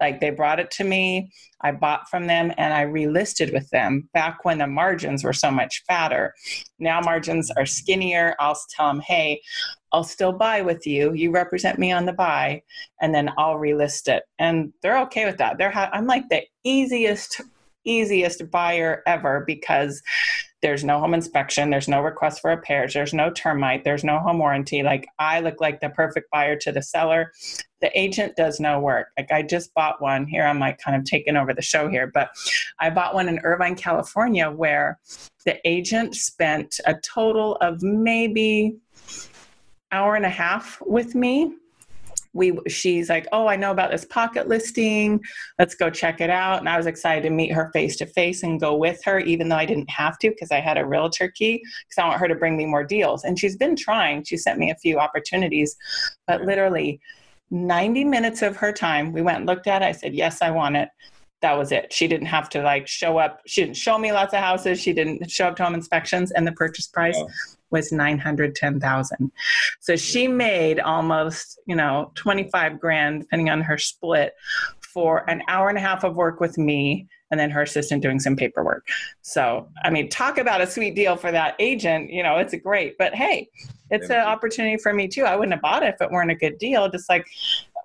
like 0.00 0.20
they 0.20 0.30
brought 0.30 0.60
it 0.60 0.70
to 0.72 0.84
me, 0.84 1.30
I 1.60 1.72
bought 1.72 2.08
from 2.08 2.26
them, 2.26 2.52
and 2.56 2.72
I 2.72 2.84
relisted 2.84 3.52
with 3.52 3.68
them 3.70 4.08
back 4.14 4.44
when 4.44 4.58
the 4.58 4.66
margins 4.66 5.22
were 5.24 5.32
so 5.32 5.50
much 5.50 5.82
fatter. 5.86 6.34
Now 6.78 7.00
margins 7.00 7.50
are 7.50 7.66
skinnier. 7.66 8.34
I'll 8.38 8.58
tell 8.74 8.88
them, 8.88 9.00
hey, 9.00 9.40
I'll 9.92 10.04
still 10.04 10.32
buy 10.32 10.62
with 10.62 10.86
you. 10.86 11.12
You 11.12 11.30
represent 11.30 11.78
me 11.78 11.92
on 11.92 12.06
the 12.06 12.12
buy, 12.12 12.62
and 13.00 13.14
then 13.14 13.30
I'll 13.36 13.56
relist 13.56 14.08
it. 14.08 14.22
And 14.38 14.72
they're 14.82 15.00
okay 15.02 15.26
with 15.26 15.38
that. 15.38 15.58
They're 15.58 15.70
ha- 15.70 15.90
I'm 15.92 16.06
like 16.06 16.28
the 16.28 16.42
easiest 16.64 17.40
easiest 17.84 18.50
buyer 18.50 19.02
ever 19.06 19.42
because 19.46 20.02
there's 20.62 20.84
no 20.84 20.98
home 20.98 21.14
inspection, 21.14 21.70
there's 21.70 21.88
no 21.88 22.00
request 22.00 22.40
for 22.40 22.50
repairs, 22.50 22.92
there's 22.92 23.14
no 23.14 23.30
termite, 23.30 23.84
there's 23.84 24.04
no 24.04 24.18
home 24.18 24.38
warranty. 24.38 24.82
Like 24.82 25.06
I 25.18 25.40
look 25.40 25.60
like 25.60 25.80
the 25.80 25.88
perfect 25.88 26.30
buyer 26.30 26.56
to 26.56 26.72
the 26.72 26.82
seller. 26.82 27.32
The 27.80 27.98
agent 27.98 28.36
does 28.36 28.60
no 28.60 28.78
work. 28.78 29.08
Like 29.16 29.30
I 29.32 29.42
just 29.42 29.72
bought 29.72 30.02
one 30.02 30.26
here. 30.26 30.44
I'm 30.44 30.58
like 30.58 30.78
kind 30.78 30.96
of 30.96 31.04
taking 31.04 31.36
over 31.36 31.54
the 31.54 31.62
show 31.62 31.88
here, 31.88 32.06
but 32.06 32.30
I 32.78 32.90
bought 32.90 33.14
one 33.14 33.28
in 33.28 33.40
Irvine, 33.42 33.74
California, 33.74 34.50
where 34.50 34.98
the 35.46 35.56
agent 35.66 36.14
spent 36.14 36.78
a 36.86 36.94
total 36.94 37.56
of 37.56 37.82
maybe 37.82 38.76
hour 39.92 40.14
and 40.14 40.26
a 40.26 40.30
half 40.30 40.80
with 40.86 41.14
me 41.14 41.54
we 42.32 42.56
she's 42.68 43.08
like 43.08 43.26
oh 43.32 43.46
i 43.46 43.56
know 43.56 43.70
about 43.70 43.90
this 43.90 44.04
pocket 44.04 44.48
listing. 44.48 45.20
Let's 45.58 45.74
go 45.74 45.90
check 45.90 46.20
it 46.20 46.30
out. 46.30 46.60
And 46.60 46.68
i 46.68 46.76
was 46.76 46.86
excited 46.86 47.22
to 47.22 47.30
meet 47.30 47.52
her 47.52 47.70
face 47.72 47.96
to 47.96 48.06
face 48.06 48.42
and 48.42 48.60
go 48.60 48.76
with 48.76 49.02
her 49.04 49.18
even 49.20 49.48
though 49.48 49.56
i 49.56 49.66
didn't 49.66 49.90
have 49.90 50.18
to 50.18 50.30
because 50.30 50.50
i 50.50 50.60
had 50.60 50.78
a 50.78 50.86
realtor 50.86 51.28
key 51.28 51.58
because 51.58 51.98
i 51.98 52.06
want 52.06 52.20
her 52.20 52.28
to 52.28 52.34
bring 52.34 52.56
me 52.56 52.66
more 52.66 52.84
deals. 52.84 53.24
And 53.24 53.38
she's 53.38 53.56
been 53.56 53.76
trying. 53.76 54.24
She 54.24 54.36
sent 54.36 54.58
me 54.58 54.70
a 54.70 54.76
few 54.76 54.98
opportunities. 54.98 55.76
But 56.26 56.42
literally 56.42 57.00
90 57.50 58.04
minutes 58.04 58.42
of 58.42 58.56
her 58.56 58.72
time 58.72 59.12
we 59.12 59.22
went 59.22 59.38
and 59.38 59.46
looked 59.46 59.66
at 59.66 59.82
it. 59.82 59.86
I 59.86 59.92
said 59.92 60.14
yes 60.14 60.42
i 60.42 60.50
want 60.50 60.76
it. 60.76 60.88
That 61.42 61.56
was 61.56 61.72
it. 61.72 61.92
She 61.92 62.06
didn't 62.06 62.26
have 62.26 62.50
to 62.50 62.62
like 62.62 62.86
show 62.86 63.16
up. 63.16 63.40
She 63.46 63.62
didn't 63.62 63.76
show 63.76 63.98
me 63.98 64.12
lots 64.12 64.34
of 64.34 64.40
houses. 64.40 64.80
She 64.80 64.92
didn't 64.92 65.30
show 65.30 65.48
up 65.48 65.56
to 65.56 65.64
home 65.64 65.74
inspections, 65.74 66.32
and 66.32 66.46
the 66.46 66.52
purchase 66.52 66.86
price 66.86 67.16
oh. 67.16 67.28
Was 67.70 67.92
nine 67.92 68.18
hundred 68.18 68.54
ten 68.54 68.80
thousand. 68.80 69.30
So 69.80 69.96
she 69.96 70.28
made 70.28 70.80
almost 70.80 71.60
you 71.66 71.76
know 71.76 72.12
twenty 72.14 72.48
five 72.50 72.80
grand, 72.80 73.22
depending 73.22 73.50
on 73.50 73.60
her 73.62 73.78
split, 73.78 74.34
for 74.92 75.28
an 75.30 75.42
hour 75.48 75.68
and 75.68 75.78
a 75.78 75.80
half 75.80 76.04
of 76.04 76.16
work 76.16 76.40
with 76.40 76.58
me 76.58 77.08
and 77.30 77.38
then 77.38 77.50
her 77.50 77.62
assistant 77.62 78.02
doing 78.02 78.18
some 78.18 78.34
paperwork. 78.34 78.86
So, 79.22 79.68
I 79.84 79.90
mean, 79.90 80.08
talk 80.08 80.38
about 80.38 80.60
a 80.60 80.66
sweet 80.66 80.96
deal 80.96 81.16
for 81.16 81.30
that 81.30 81.54
agent. 81.60 82.10
You 82.10 82.22
know, 82.22 82.38
it's 82.38 82.52
a 82.52 82.56
great, 82.56 82.98
but 82.98 83.14
hey, 83.14 83.48
it's 83.90 84.10
an 84.10 84.20
opportunity 84.20 84.76
for 84.76 84.92
me 84.92 85.08
too. 85.08 85.24
I 85.24 85.36
wouldn't 85.36 85.54
have 85.54 85.62
bought 85.62 85.82
it 85.82 85.94
if 85.94 86.00
it 86.00 86.10
weren't 86.10 86.30
a 86.30 86.36
good 86.36 86.58
deal. 86.58 86.88
Just 86.88 87.08
like 87.08 87.26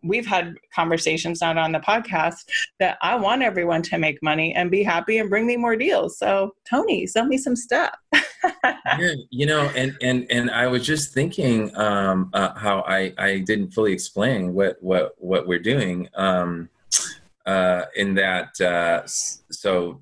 we've 0.03 0.25
had 0.25 0.55
conversations 0.73 1.41
not 1.41 1.57
on 1.57 1.71
the 1.71 1.79
podcast 1.79 2.45
that 2.79 2.97
I 3.01 3.15
want 3.15 3.41
everyone 3.41 3.81
to 3.83 3.97
make 3.97 4.21
money 4.21 4.53
and 4.53 4.69
be 4.69 4.83
happy 4.83 5.17
and 5.17 5.29
bring 5.29 5.47
me 5.47 5.57
more 5.57 5.75
deals. 5.75 6.17
So, 6.17 6.55
Tony, 6.69 7.07
sell 7.07 7.25
me 7.25 7.37
some 7.37 7.55
stuff. 7.55 7.95
yeah, 8.63 9.13
you 9.29 9.45
know, 9.45 9.71
and 9.75 9.97
and 10.01 10.25
and 10.29 10.51
I 10.51 10.67
was 10.67 10.85
just 10.85 11.13
thinking 11.13 11.75
um, 11.77 12.29
uh, 12.33 12.53
how 12.53 12.81
I 12.87 13.13
I 13.17 13.39
didn't 13.39 13.71
fully 13.71 13.93
explain 13.93 14.53
what 14.53 14.77
what 14.81 15.13
what 15.17 15.47
we're 15.47 15.59
doing. 15.59 16.09
Um, 16.15 16.69
uh, 17.45 17.85
in 17.95 18.15
that 18.15 18.59
uh, 18.59 19.03
so 19.05 20.01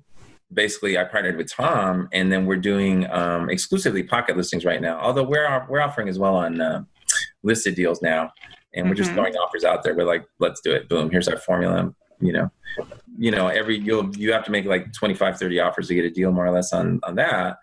basically 0.52 0.96
I 0.96 1.04
partnered 1.04 1.36
with 1.36 1.50
Tom, 1.50 2.08
and 2.12 2.30
then 2.32 2.46
we're 2.46 2.56
doing 2.56 3.10
um, 3.10 3.50
exclusively 3.50 4.02
pocket 4.02 4.36
listings 4.36 4.64
right 4.64 4.80
now. 4.80 4.98
Although 5.00 5.24
we're 5.24 5.66
we're 5.68 5.80
offering 5.80 6.08
as 6.08 6.18
well 6.18 6.36
on 6.36 6.60
uh, 6.60 6.84
listed 7.42 7.74
deals 7.74 8.02
now, 8.02 8.32
and 8.74 8.86
we're 8.86 8.94
mm-hmm. 8.94 9.02
just 9.02 9.12
throwing 9.12 9.34
offers 9.34 9.64
out 9.64 9.82
there. 9.82 9.94
We're 9.94 10.06
like, 10.06 10.24
let's 10.38 10.60
do 10.60 10.72
it. 10.72 10.88
Boom, 10.88 11.10
here's 11.10 11.28
our 11.28 11.36
formula. 11.36 11.92
You 12.20 12.32
know, 12.32 12.50
you 13.18 13.30
know, 13.30 13.48
every 13.48 13.78
you'll 13.78 14.14
you 14.16 14.32
have 14.32 14.44
to 14.44 14.50
make 14.50 14.64
like 14.64 14.92
25, 14.92 15.38
30 15.38 15.60
offers 15.60 15.88
to 15.88 15.94
get 15.94 16.04
a 16.04 16.10
deal 16.10 16.32
more 16.32 16.46
or 16.46 16.50
less 16.50 16.72
on 16.72 17.00
on 17.02 17.16
that. 17.16 17.58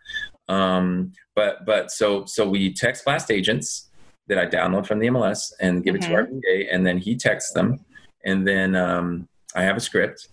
Um, 0.52 1.14
but 1.34 1.66
but 1.66 1.92
so 1.92 2.26
so 2.26 2.48
we 2.48 2.74
text 2.74 3.06
blast 3.06 3.32
agents 3.32 3.90
that 4.28 4.38
I 4.38 4.46
download 4.46 4.86
from 4.86 5.00
the 5.00 5.08
MLS 5.08 5.52
and 5.62 5.84
give 5.84 5.96
it 5.96 6.02
to 6.04 6.14
our 6.14 6.26
mm-hmm. 6.26 6.40
VA, 6.40 6.72
and 6.72 6.86
then 6.86 6.98
he 6.98 7.16
texts 7.16 7.54
them, 7.54 7.80
and 8.26 8.46
then 8.46 8.76
um, 8.76 9.28
I 9.56 9.64
have 9.64 9.78
a 9.78 9.80
script, 9.80 10.28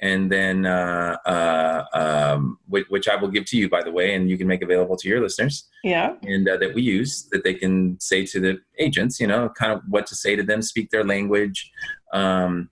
and 0.00 0.30
then 0.30 0.66
uh, 0.66 1.16
uh, 1.24 1.84
um, 1.94 2.58
which, 2.68 2.86
which, 2.88 3.08
I 3.08 3.16
will 3.16 3.28
give 3.28 3.46
to 3.46 3.56
you, 3.56 3.70
by 3.70 3.82
the 3.82 3.90
way, 3.90 4.14
and 4.14 4.28
you 4.28 4.36
can 4.36 4.46
make 4.46 4.62
available 4.62 4.96
to 4.96 5.08
your 5.08 5.22
listeners. 5.22 5.68
Yeah. 5.84 6.16
And 6.22 6.46
uh, 6.48 6.58
that 6.58 6.74
we 6.74 6.82
use 6.82 7.28
that 7.32 7.42
they 7.44 7.54
can 7.54 7.98
say 8.00 8.26
to 8.26 8.40
the 8.40 8.58
agents, 8.78 9.20
you 9.20 9.26
know, 9.26 9.48
kind 9.50 9.72
of 9.72 9.80
what 9.88 10.06
to 10.08 10.14
say 10.14 10.36
to 10.36 10.42
them, 10.42 10.60
speak 10.60 10.90
their 10.90 11.04
language, 11.04 11.70
um, 12.12 12.68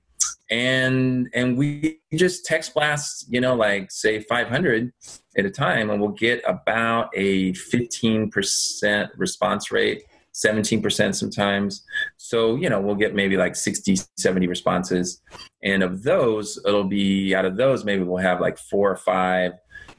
and 0.51 1.29
and 1.33 1.57
we 1.57 2.01
just 2.15 2.45
text 2.45 2.75
blast, 2.75 3.27
you 3.29 3.41
know, 3.41 3.55
like 3.55 3.91
say 3.91 4.21
500 4.21 4.93
at 5.37 5.47
a 5.47 5.51
time, 5.51 5.91
and 5.91 6.01
we'll 6.01 6.11
get 6.11 6.43
about 6.47 7.11
a 7.15 7.53
15% 7.53 9.11
response 9.17 9.71
rate 9.71 10.05
17% 10.33 11.15
sometimes. 11.15 11.85
So, 12.17 12.57
you 12.57 12.69
know, 12.69 12.81
we'll 12.81 12.95
get 12.95 13.15
maybe 13.15 13.37
like 13.37 13.57
60, 13.57 13.97
70 14.17 14.47
responses. 14.47 15.21
And 15.63 15.83
of 15.83 16.03
those, 16.03 16.59
it'll 16.65 16.85
be 16.85 17.35
out 17.35 17.45
of 17.45 17.57
those, 17.57 17.85
maybe 17.85 18.03
we'll 18.05 18.23
have 18.23 18.41
like 18.41 18.59
four 18.59 18.91
or 18.91 18.97
five 18.97 19.53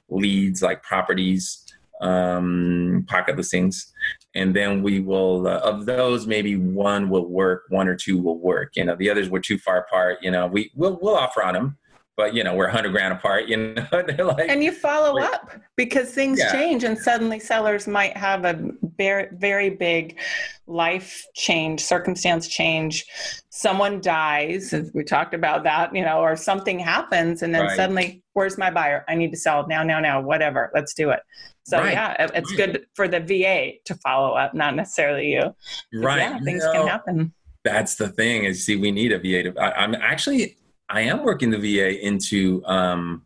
leads, 0.10 0.62
like 0.62 0.84
properties, 0.84 1.66
um, 2.02 3.06
pocket 3.08 3.38
listings. 3.38 3.92
And 4.34 4.56
then 4.56 4.82
we 4.82 5.02
will, 5.02 5.48
uh, 5.48 5.60
of 5.60 5.86
those, 5.86 6.26
maybe 6.26 6.56
one 6.56 7.10
will 7.10 7.28
work, 7.28 7.64
one 7.70 7.88
or 7.88 7.96
two 7.96 8.18
will 8.18 8.40
work. 8.40 8.76
You 8.76 8.86
know, 8.86 8.96
the 8.96 9.10
others 9.10 9.30
were 9.30 9.42
too 9.42 9.58
far 9.58 9.80
apart. 9.80 10.20
You 10.22 10.32
know, 10.32 10.48
we 10.48 10.72
will 10.74 10.98
we'll 11.02 11.18
offer 11.18 11.44
on 11.44 11.54
them 11.54 11.78
but 12.22 12.36
you 12.36 12.44
know 12.44 12.54
we're 12.54 12.66
100 12.66 12.92
grand 12.92 13.14
apart 13.14 13.48
you 13.48 13.58
know 13.58 13.88
like, 13.92 14.48
and 14.48 14.64
you 14.64 14.72
follow 14.72 15.16
like, 15.16 15.34
up 15.34 15.54
because 15.76 16.12
things 16.12 16.38
yeah. 16.38 16.52
change 16.52 16.84
and 16.84 16.96
suddenly 16.96 17.40
sellers 17.40 17.88
might 17.88 18.16
have 18.16 18.46
a 18.46 18.72
very 18.96 19.28
very 19.34 19.72
big 19.72 20.20
life 20.68 21.26
change 21.34 21.82
circumstance 21.82 22.48
change. 22.48 23.06
Someone 23.50 24.02
dies 24.02 24.72
as 24.72 24.92
we 24.94 25.04
talked 25.04 25.34
about 25.34 25.64
that 25.64 25.96
you 25.96 26.04
know 26.04 26.20
or 26.20 26.36
something 26.36 26.78
happens 26.78 27.42
and 27.42 27.56
then 27.56 27.64
right. 27.64 27.76
suddenly 27.76 28.24
where's 28.34 28.56
my 28.56 28.70
buyer? 28.70 29.04
I 29.10 29.16
need 29.16 29.32
to 29.32 29.38
sell. 29.38 29.68
Now 29.68 29.82
now 29.82 30.00
now 30.00 30.22
whatever. 30.22 30.70
Let's 30.76 30.94
do 30.94 31.10
it. 31.10 31.22
So 31.64 31.80
right. 31.80 31.94
yeah 31.94 32.28
it's 32.36 32.52
right. 32.52 32.58
good 32.58 32.86
for 32.94 33.08
the 33.08 33.20
va 33.20 33.80
to 33.86 33.96
follow 33.96 34.36
up 34.36 34.54
not 34.54 34.76
necessarily 34.76 35.32
you. 35.32 35.56
Right. 35.92 36.20
yeah 36.20 36.40
things 36.40 36.64
you 36.64 36.74
know, 36.74 36.74
can 36.74 36.88
happen. 36.88 37.34
That's 37.64 37.96
the 37.96 38.10
thing 38.10 38.44
is 38.46 38.64
see 38.64 38.76
we 38.76 38.92
need 38.92 39.12
a 39.12 39.18
va 39.18 39.52
to 39.52 39.60
I, 39.60 39.84
i'm 39.84 39.94
actually 39.94 40.58
I 40.92 41.02
am 41.02 41.24
working 41.24 41.50
the 41.50 41.58
VA 41.58 42.06
into, 42.06 42.64
um, 42.66 43.24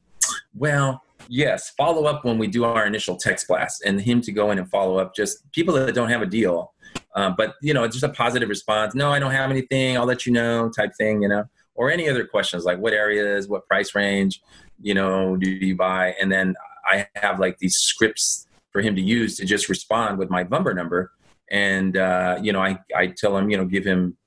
well, 0.54 1.01
yes, 1.28 1.71
follow 1.71 2.06
up 2.06 2.23
when 2.23 2.38
we 2.38 2.45
do 2.45 2.63
our 2.63 2.86
initial 2.86 3.17
text 3.17 3.47
blast 3.47 3.84
and 3.84 3.99
him 3.99 4.21
to 4.21 4.32
go 4.32 4.51
in 4.51 4.60
and 4.60 4.69
follow 4.69 4.99
up 4.99 5.15
just 5.15 5.51
people 5.51 5.73
that 5.73 5.95
don't 5.95 6.10
have 6.10 6.21
a 6.21 6.28
deal. 6.28 6.73
Um, 7.15 7.34
but, 7.36 7.56
you 7.63 7.73
know, 7.73 7.84
it's 7.84 7.95
just 7.95 8.04
a 8.04 8.15
positive 8.15 8.49
response. 8.49 8.93
No, 8.93 9.10
I 9.10 9.17
don't 9.17 9.32
have 9.32 9.49
anything. 9.49 9.97
I'll 9.97 10.06
let 10.06 10.28
you 10.28 10.32
know 10.32 10.69
type 10.69 10.91
thing, 10.95 11.23
you 11.23 11.28
know, 11.28 11.45
or 11.73 11.89
any 11.89 12.08
other 12.08 12.25
questions 12.25 12.65
like 12.65 12.78
what 12.78 12.93
areas, 12.93 13.47
what 13.47 13.65
price 13.67 13.95
range, 13.95 14.43
you 14.80 14.93
know, 14.93 15.36
do 15.36 15.49
you 15.49 15.75
buy? 15.75 16.15
And 16.21 16.32
then 16.32 16.54
I 16.86 17.08
have 17.15 17.39
like 17.39 17.58
these 17.58 17.78
scripts 17.78 18.47
for 18.71 18.82
him 18.82 18.95
to 18.95 19.01
use 19.01 19.38
to 19.38 19.45
just 19.45 19.69
respond 19.69 20.19
with 20.19 20.30
my 20.30 20.43
VUMBR 20.43 20.75
number. 20.75 21.12
And, 21.49 21.97
uh, 21.97 22.38
you 22.41 22.54
know, 22.54 22.62
I, 22.62 22.78
I 22.95 23.08
tell 23.08 23.36
him, 23.36 23.49
you 23.49 23.58
know, 23.58 23.65
give 23.65 23.86
him 23.86 24.17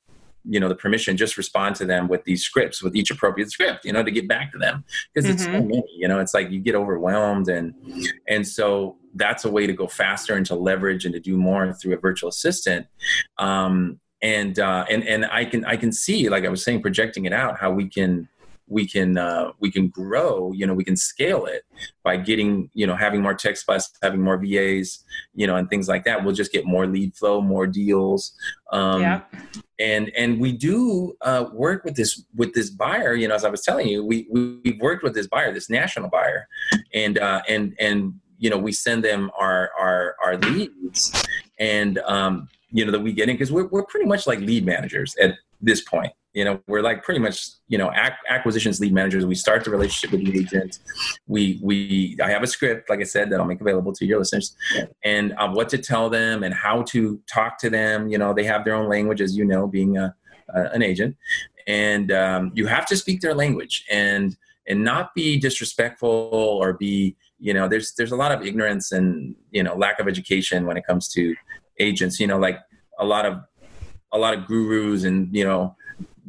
you 0.48 0.58
know 0.58 0.68
the 0.68 0.74
permission 0.74 1.16
just 1.16 1.36
respond 1.36 1.76
to 1.76 1.84
them 1.84 2.08
with 2.08 2.24
these 2.24 2.42
scripts 2.42 2.82
with 2.82 2.96
each 2.96 3.10
appropriate 3.10 3.50
script 3.50 3.84
you 3.84 3.92
know 3.92 4.02
to 4.02 4.10
get 4.10 4.26
back 4.26 4.50
to 4.50 4.58
them 4.58 4.84
because 5.12 5.26
mm-hmm. 5.26 5.34
it's 5.34 5.44
so 5.44 5.50
mm-hmm. 5.50 5.68
many 5.68 5.84
you 5.96 6.08
know 6.08 6.18
it's 6.18 6.34
like 6.34 6.50
you 6.50 6.58
get 6.58 6.74
overwhelmed 6.74 7.48
and 7.48 7.74
and 8.28 8.46
so 8.46 8.96
that's 9.14 9.44
a 9.44 9.50
way 9.50 9.66
to 9.66 9.72
go 9.72 9.86
faster 9.86 10.34
and 10.34 10.46
to 10.46 10.54
leverage 10.54 11.04
and 11.04 11.14
to 11.14 11.20
do 11.20 11.36
more 11.36 11.72
through 11.74 11.94
a 11.94 11.98
virtual 11.98 12.28
assistant 12.28 12.86
um, 13.38 14.00
and 14.22 14.58
uh, 14.58 14.84
and 14.90 15.06
and 15.06 15.26
I 15.26 15.44
can 15.44 15.64
I 15.64 15.76
can 15.76 15.92
see 15.92 16.28
like 16.28 16.44
I 16.44 16.48
was 16.48 16.64
saying 16.64 16.82
projecting 16.82 17.24
it 17.24 17.32
out 17.32 17.58
how 17.58 17.70
we 17.70 17.88
can 17.88 18.28
we 18.68 18.86
can 18.86 19.18
uh, 19.18 19.50
we 19.60 19.70
can 19.70 19.88
grow 19.88 20.52
you 20.52 20.66
know 20.66 20.74
we 20.74 20.84
can 20.84 20.96
scale 20.96 21.46
it 21.46 21.64
by 22.02 22.16
getting 22.16 22.70
you 22.74 22.86
know 22.86 22.94
having 22.94 23.20
more 23.20 23.34
tech 23.34 23.56
plus 23.64 23.90
having 24.02 24.20
more 24.20 24.36
vas 24.36 25.04
you 25.34 25.46
know 25.46 25.56
and 25.56 25.68
things 25.70 25.88
like 25.88 26.04
that. 26.04 26.24
We'll 26.24 26.34
just 26.34 26.52
get 26.52 26.66
more 26.66 26.86
lead 26.86 27.14
flow 27.16 27.40
more 27.40 27.66
deals. 27.66 28.34
Um, 28.72 29.00
yeah. 29.00 29.20
and 29.78 30.10
and 30.16 30.38
we 30.38 30.52
do 30.52 31.14
uh, 31.22 31.46
work 31.52 31.84
with 31.84 31.96
this 31.96 32.22
with 32.36 32.52
this 32.52 32.68
buyer 32.68 33.14
you 33.14 33.26
know 33.26 33.34
as 33.34 33.44
i 33.44 33.48
was 33.48 33.62
telling 33.62 33.88
you 33.88 34.04
we, 34.04 34.26
we 34.30 34.58
we've 34.62 34.80
worked 34.80 35.02
with 35.02 35.14
this 35.14 35.26
buyer 35.26 35.54
this 35.54 35.70
national 35.70 36.10
buyer 36.10 36.46
and 36.92 37.18
uh, 37.18 37.40
and 37.48 37.74
and 37.80 38.12
you 38.38 38.48
know 38.48 38.56
we 38.56 38.72
send 38.72 39.04
them 39.04 39.30
our 39.38 39.70
our 39.78 40.16
our 40.24 40.36
leads. 40.38 41.24
And 41.58 41.98
um, 42.06 42.48
you 42.70 42.84
know 42.84 42.92
that 42.92 43.00
we 43.00 43.12
get 43.12 43.28
in 43.28 43.34
because 43.34 43.52
we're, 43.52 43.66
we're 43.66 43.84
pretty 43.84 44.06
much 44.06 44.26
like 44.26 44.38
lead 44.40 44.64
managers 44.64 45.14
at 45.20 45.34
this 45.60 45.82
point 45.82 46.12
you 46.38 46.44
know 46.44 46.60
we're 46.68 46.82
like 46.82 47.02
pretty 47.02 47.20
much 47.20 47.48
you 47.66 47.78
know 47.78 47.90
ac- 47.92 48.24
acquisitions 48.28 48.78
lead 48.78 48.92
managers. 48.92 49.26
We 49.26 49.34
start 49.34 49.64
the 49.64 49.70
relationship 49.70 50.12
with 50.12 50.24
the 50.24 50.38
agent. 50.38 50.78
We 51.26 51.58
we 51.62 52.16
i 52.22 52.30
have 52.30 52.44
a 52.44 52.46
script 52.46 52.88
like 52.88 53.00
i 53.00 53.08
said 53.14 53.28
that 53.30 53.40
i'll 53.40 53.50
make 53.52 53.60
available 53.60 53.92
to 53.94 54.06
your 54.06 54.18
listeners. 54.20 54.54
And 55.04 55.34
uh, 55.36 55.48
what 55.48 55.68
to 55.70 55.78
tell 55.78 56.08
them 56.08 56.44
and 56.44 56.54
how 56.54 56.82
to 56.92 57.20
talk 57.26 57.58
to 57.58 57.70
them 57.70 58.08
you 58.08 58.18
know 58.18 58.32
they 58.32 58.44
have 58.44 58.64
their 58.64 58.76
own 58.80 58.88
language 58.88 59.20
as 59.20 59.36
you 59.36 59.44
know 59.44 59.66
being 59.66 59.96
a 59.96 60.14
an 60.54 60.82
agent. 60.82 61.16
And 61.66 62.10
um, 62.12 62.52
you 62.54 62.66
have 62.66 62.86
to 62.86 62.96
speak 62.96 63.20
their 63.20 63.34
language 63.34 63.84
and 63.90 64.36
and 64.66 64.84
not 64.84 65.14
be 65.14 65.38
disrespectful 65.38 66.30
or 66.62 66.74
be 66.74 67.16
you 67.38 67.52
know 67.52 67.68
there's 67.68 67.92
there's 67.92 68.12
a 68.12 68.16
lot 68.16 68.32
of 68.32 68.46
ignorance 68.46 68.92
and 68.92 69.34
you 69.50 69.62
know 69.62 69.74
lack 69.74 69.98
of 70.00 70.08
education 70.08 70.66
when 70.66 70.76
it 70.76 70.86
comes 70.86 71.08
to 71.14 71.34
agents. 71.78 72.20
You 72.20 72.26
know 72.26 72.38
like 72.38 72.58
a 72.98 73.04
lot 73.04 73.26
of 73.26 73.40
a 74.12 74.18
lot 74.18 74.34
of 74.34 74.46
gurus 74.46 75.04
and 75.04 75.34
you 75.34 75.44
know 75.44 75.74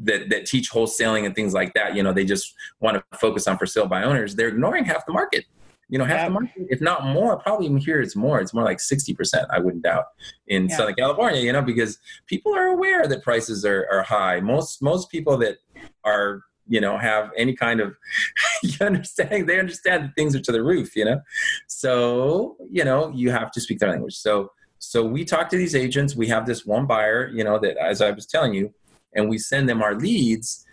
that 0.04 0.30
that 0.30 0.46
teach 0.46 0.72
wholesaling 0.72 1.26
and 1.26 1.36
things 1.36 1.54
like 1.54 1.74
that, 1.74 1.96
you 1.96 2.04
know, 2.04 2.14
they 2.14 2.26
just 2.26 2.54
want 2.80 2.98
to 2.98 3.18
focus 3.18 3.48
on 3.48 3.58
for 3.58 3.66
sale 3.66 3.88
by 3.88 4.04
owners. 4.04 4.36
They're 4.36 4.50
ignoring 4.50 4.86
half 4.86 5.06
the 5.06 5.14
market. 5.14 5.46
You 5.92 5.98
know, 5.98 6.06
half 6.06 6.18
yeah. 6.18 6.26
the 6.26 6.32
market, 6.32 6.68
if 6.70 6.82
not 6.82 7.06
more, 7.08 7.38
probably 7.40 7.80
here 7.80 8.00
it's 8.00 8.16
more. 8.16 8.40
It's 8.40 8.54
more 8.54 8.64
like 8.64 8.80
sixty 8.80 9.14
percent. 9.14 9.48
I 9.52 9.60
wouldn't 9.60 9.84
doubt 9.84 10.06
in 10.48 10.70
yeah. 10.70 10.78
Southern 10.78 10.96
California. 10.96 11.42
You 11.42 11.52
know, 11.52 11.64
because 11.64 11.98
people 12.28 12.56
are 12.56 12.68
aware 12.68 13.08
that 13.08 13.24
prices 13.24 13.66
are, 13.66 13.88
are 13.92 14.04
high. 14.04 14.40
Most 14.40 14.82
most 14.84 15.10
people 15.10 15.36
that 15.38 15.58
are 16.06 16.44
you 16.70 16.80
know 16.80 16.98
have 16.98 17.32
any 17.36 17.54
kind 17.54 17.82
of 17.82 17.98
you 18.64 18.74
understanding 18.86 19.46
they 19.46 19.60
understand 19.60 20.04
that 20.04 20.16
things 20.16 20.36
are 20.36 20.40
to 20.40 20.52
the 20.52 20.64
roof 20.64 20.96
you 20.96 21.04
know 21.04 21.20
so 21.68 22.56
you 22.70 22.84
know 22.84 23.12
you 23.14 23.32
have 23.32 23.52
to 23.52 23.60
speak 23.60 23.80
their 23.80 23.90
language 23.90 24.16
so 24.16 24.52
so 24.78 25.04
we 25.04 25.26
talk 25.26 25.50
to 25.50 25.58
these 25.58 25.76
agents 25.76 26.16
we 26.16 26.28
have 26.28 26.46
this 26.46 26.66
one 26.66 26.86
buyer 26.86 27.28
you 27.34 27.44
know 27.44 27.60
that 27.60 27.76
as 27.78 28.02
i 28.02 28.12
was 28.12 28.26
telling 28.26 28.54
you 28.54 28.72
and 29.14 29.30
we 29.30 29.38
send 29.38 29.68
them 29.68 29.82
our 29.82 29.96
leads 29.96 30.66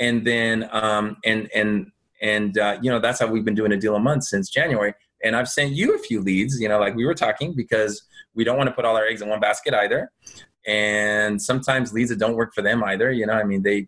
and 0.00 0.26
then 0.26 0.68
um, 0.72 1.16
and 1.24 1.48
and 1.54 1.90
and 2.22 2.58
uh, 2.58 2.78
you 2.82 2.90
know 2.90 2.98
that's 2.98 3.20
how 3.20 3.26
we've 3.26 3.44
been 3.44 3.54
doing 3.54 3.72
a 3.72 3.76
deal 3.76 3.96
a 3.96 4.00
month 4.00 4.24
since 4.24 4.48
january 4.50 4.94
and 5.22 5.36
i've 5.36 5.48
sent 5.48 5.72
you 5.72 5.94
a 5.94 5.98
few 5.98 6.20
leads 6.20 6.60
you 6.60 6.68
know 6.68 6.78
like 6.78 6.94
we 6.94 7.04
were 7.04 7.14
talking 7.14 7.54
because 7.54 8.02
we 8.34 8.44
don't 8.44 8.56
want 8.56 8.68
to 8.68 8.74
put 8.74 8.84
all 8.84 8.96
our 8.96 9.04
eggs 9.04 9.22
in 9.22 9.28
one 9.28 9.40
basket 9.40 9.74
either 9.74 10.10
and 10.66 11.40
sometimes 11.40 11.92
leads 11.92 12.10
that 12.10 12.18
don't 12.18 12.36
work 12.36 12.54
for 12.54 12.62
them 12.62 12.82
either 12.84 13.10
you 13.12 13.26
know 13.26 13.34
i 13.34 13.44
mean 13.44 13.62
they 13.62 13.86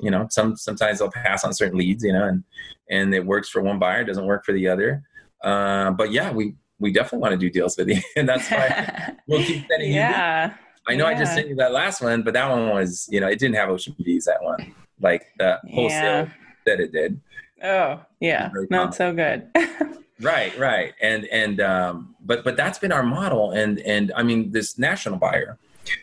you 0.00 0.10
know, 0.10 0.26
some 0.30 0.56
sometimes 0.56 0.98
they'll 0.98 1.10
pass 1.10 1.44
on 1.44 1.52
certain 1.52 1.78
leads, 1.78 2.04
you 2.04 2.12
know, 2.12 2.24
and 2.24 2.44
and 2.90 3.14
it 3.14 3.24
works 3.24 3.48
for 3.48 3.62
one 3.62 3.78
buyer, 3.78 4.04
doesn't 4.04 4.26
work 4.26 4.44
for 4.44 4.52
the 4.52 4.68
other. 4.68 5.02
Uh, 5.42 5.90
but 5.90 6.12
yeah, 6.12 6.32
we 6.32 6.54
we 6.78 6.92
definitely 6.92 7.18
want 7.18 7.32
to 7.32 7.38
do 7.38 7.50
deals 7.50 7.76
with 7.76 7.88
you, 7.88 8.00
and 8.16 8.28
that's 8.28 8.50
why 8.50 9.14
we'll 9.26 9.44
keep 9.44 9.66
sending 9.68 9.92
yeah. 9.92 10.48
you. 10.48 10.54
I 10.86 10.96
know 10.96 11.08
yeah. 11.08 11.16
I 11.16 11.18
just 11.18 11.34
sent 11.34 11.48
you 11.48 11.54
that 11.56 11.72
last 11.72 12.02
one, 12.02 12.22
but 12.22 12.34
that 12.34 12.48
one 12.48 12.70
was, 12.70 13.08
you 13.10 13.20
know, 13.20 13.28
it 13.28 13.38
didn't 13.38 13.56
have 13.56 13.70
ocean 13.70 13.94
views. 13.98 14.24
That 14.24 14.42
one, 14.42 14.74
like 15.00 15.26
the 15.38 15.58
wholesale 15.72 16.24
Yeah. 16.26 16.28
that 16.66 16.80
it 16.80 16.92
did. 16.92 17.20
Oh, 17.62 18.00
yeah. 18.20 18.50
Not 18.70 18.94
so 18.94 19.14
good. 19.14 19.48
Right, 20.20 20.56
right, 20.56 20.94
and 21.02 21.26
and 21.26 21.60
um, 21.60 22.14
but 22.24 22.44
but 22.44 22.56
that's 22.56 22.78
been 22.78 22.92
our 22.92 23.02
model, 23.02 23.50
and 23.50 23.80
and 23.80 24.12
I 24.16 24.22
mean 24.22 24.52
this 24.52 24.78
national 24.78 25.18
buyer, 25.18 25.58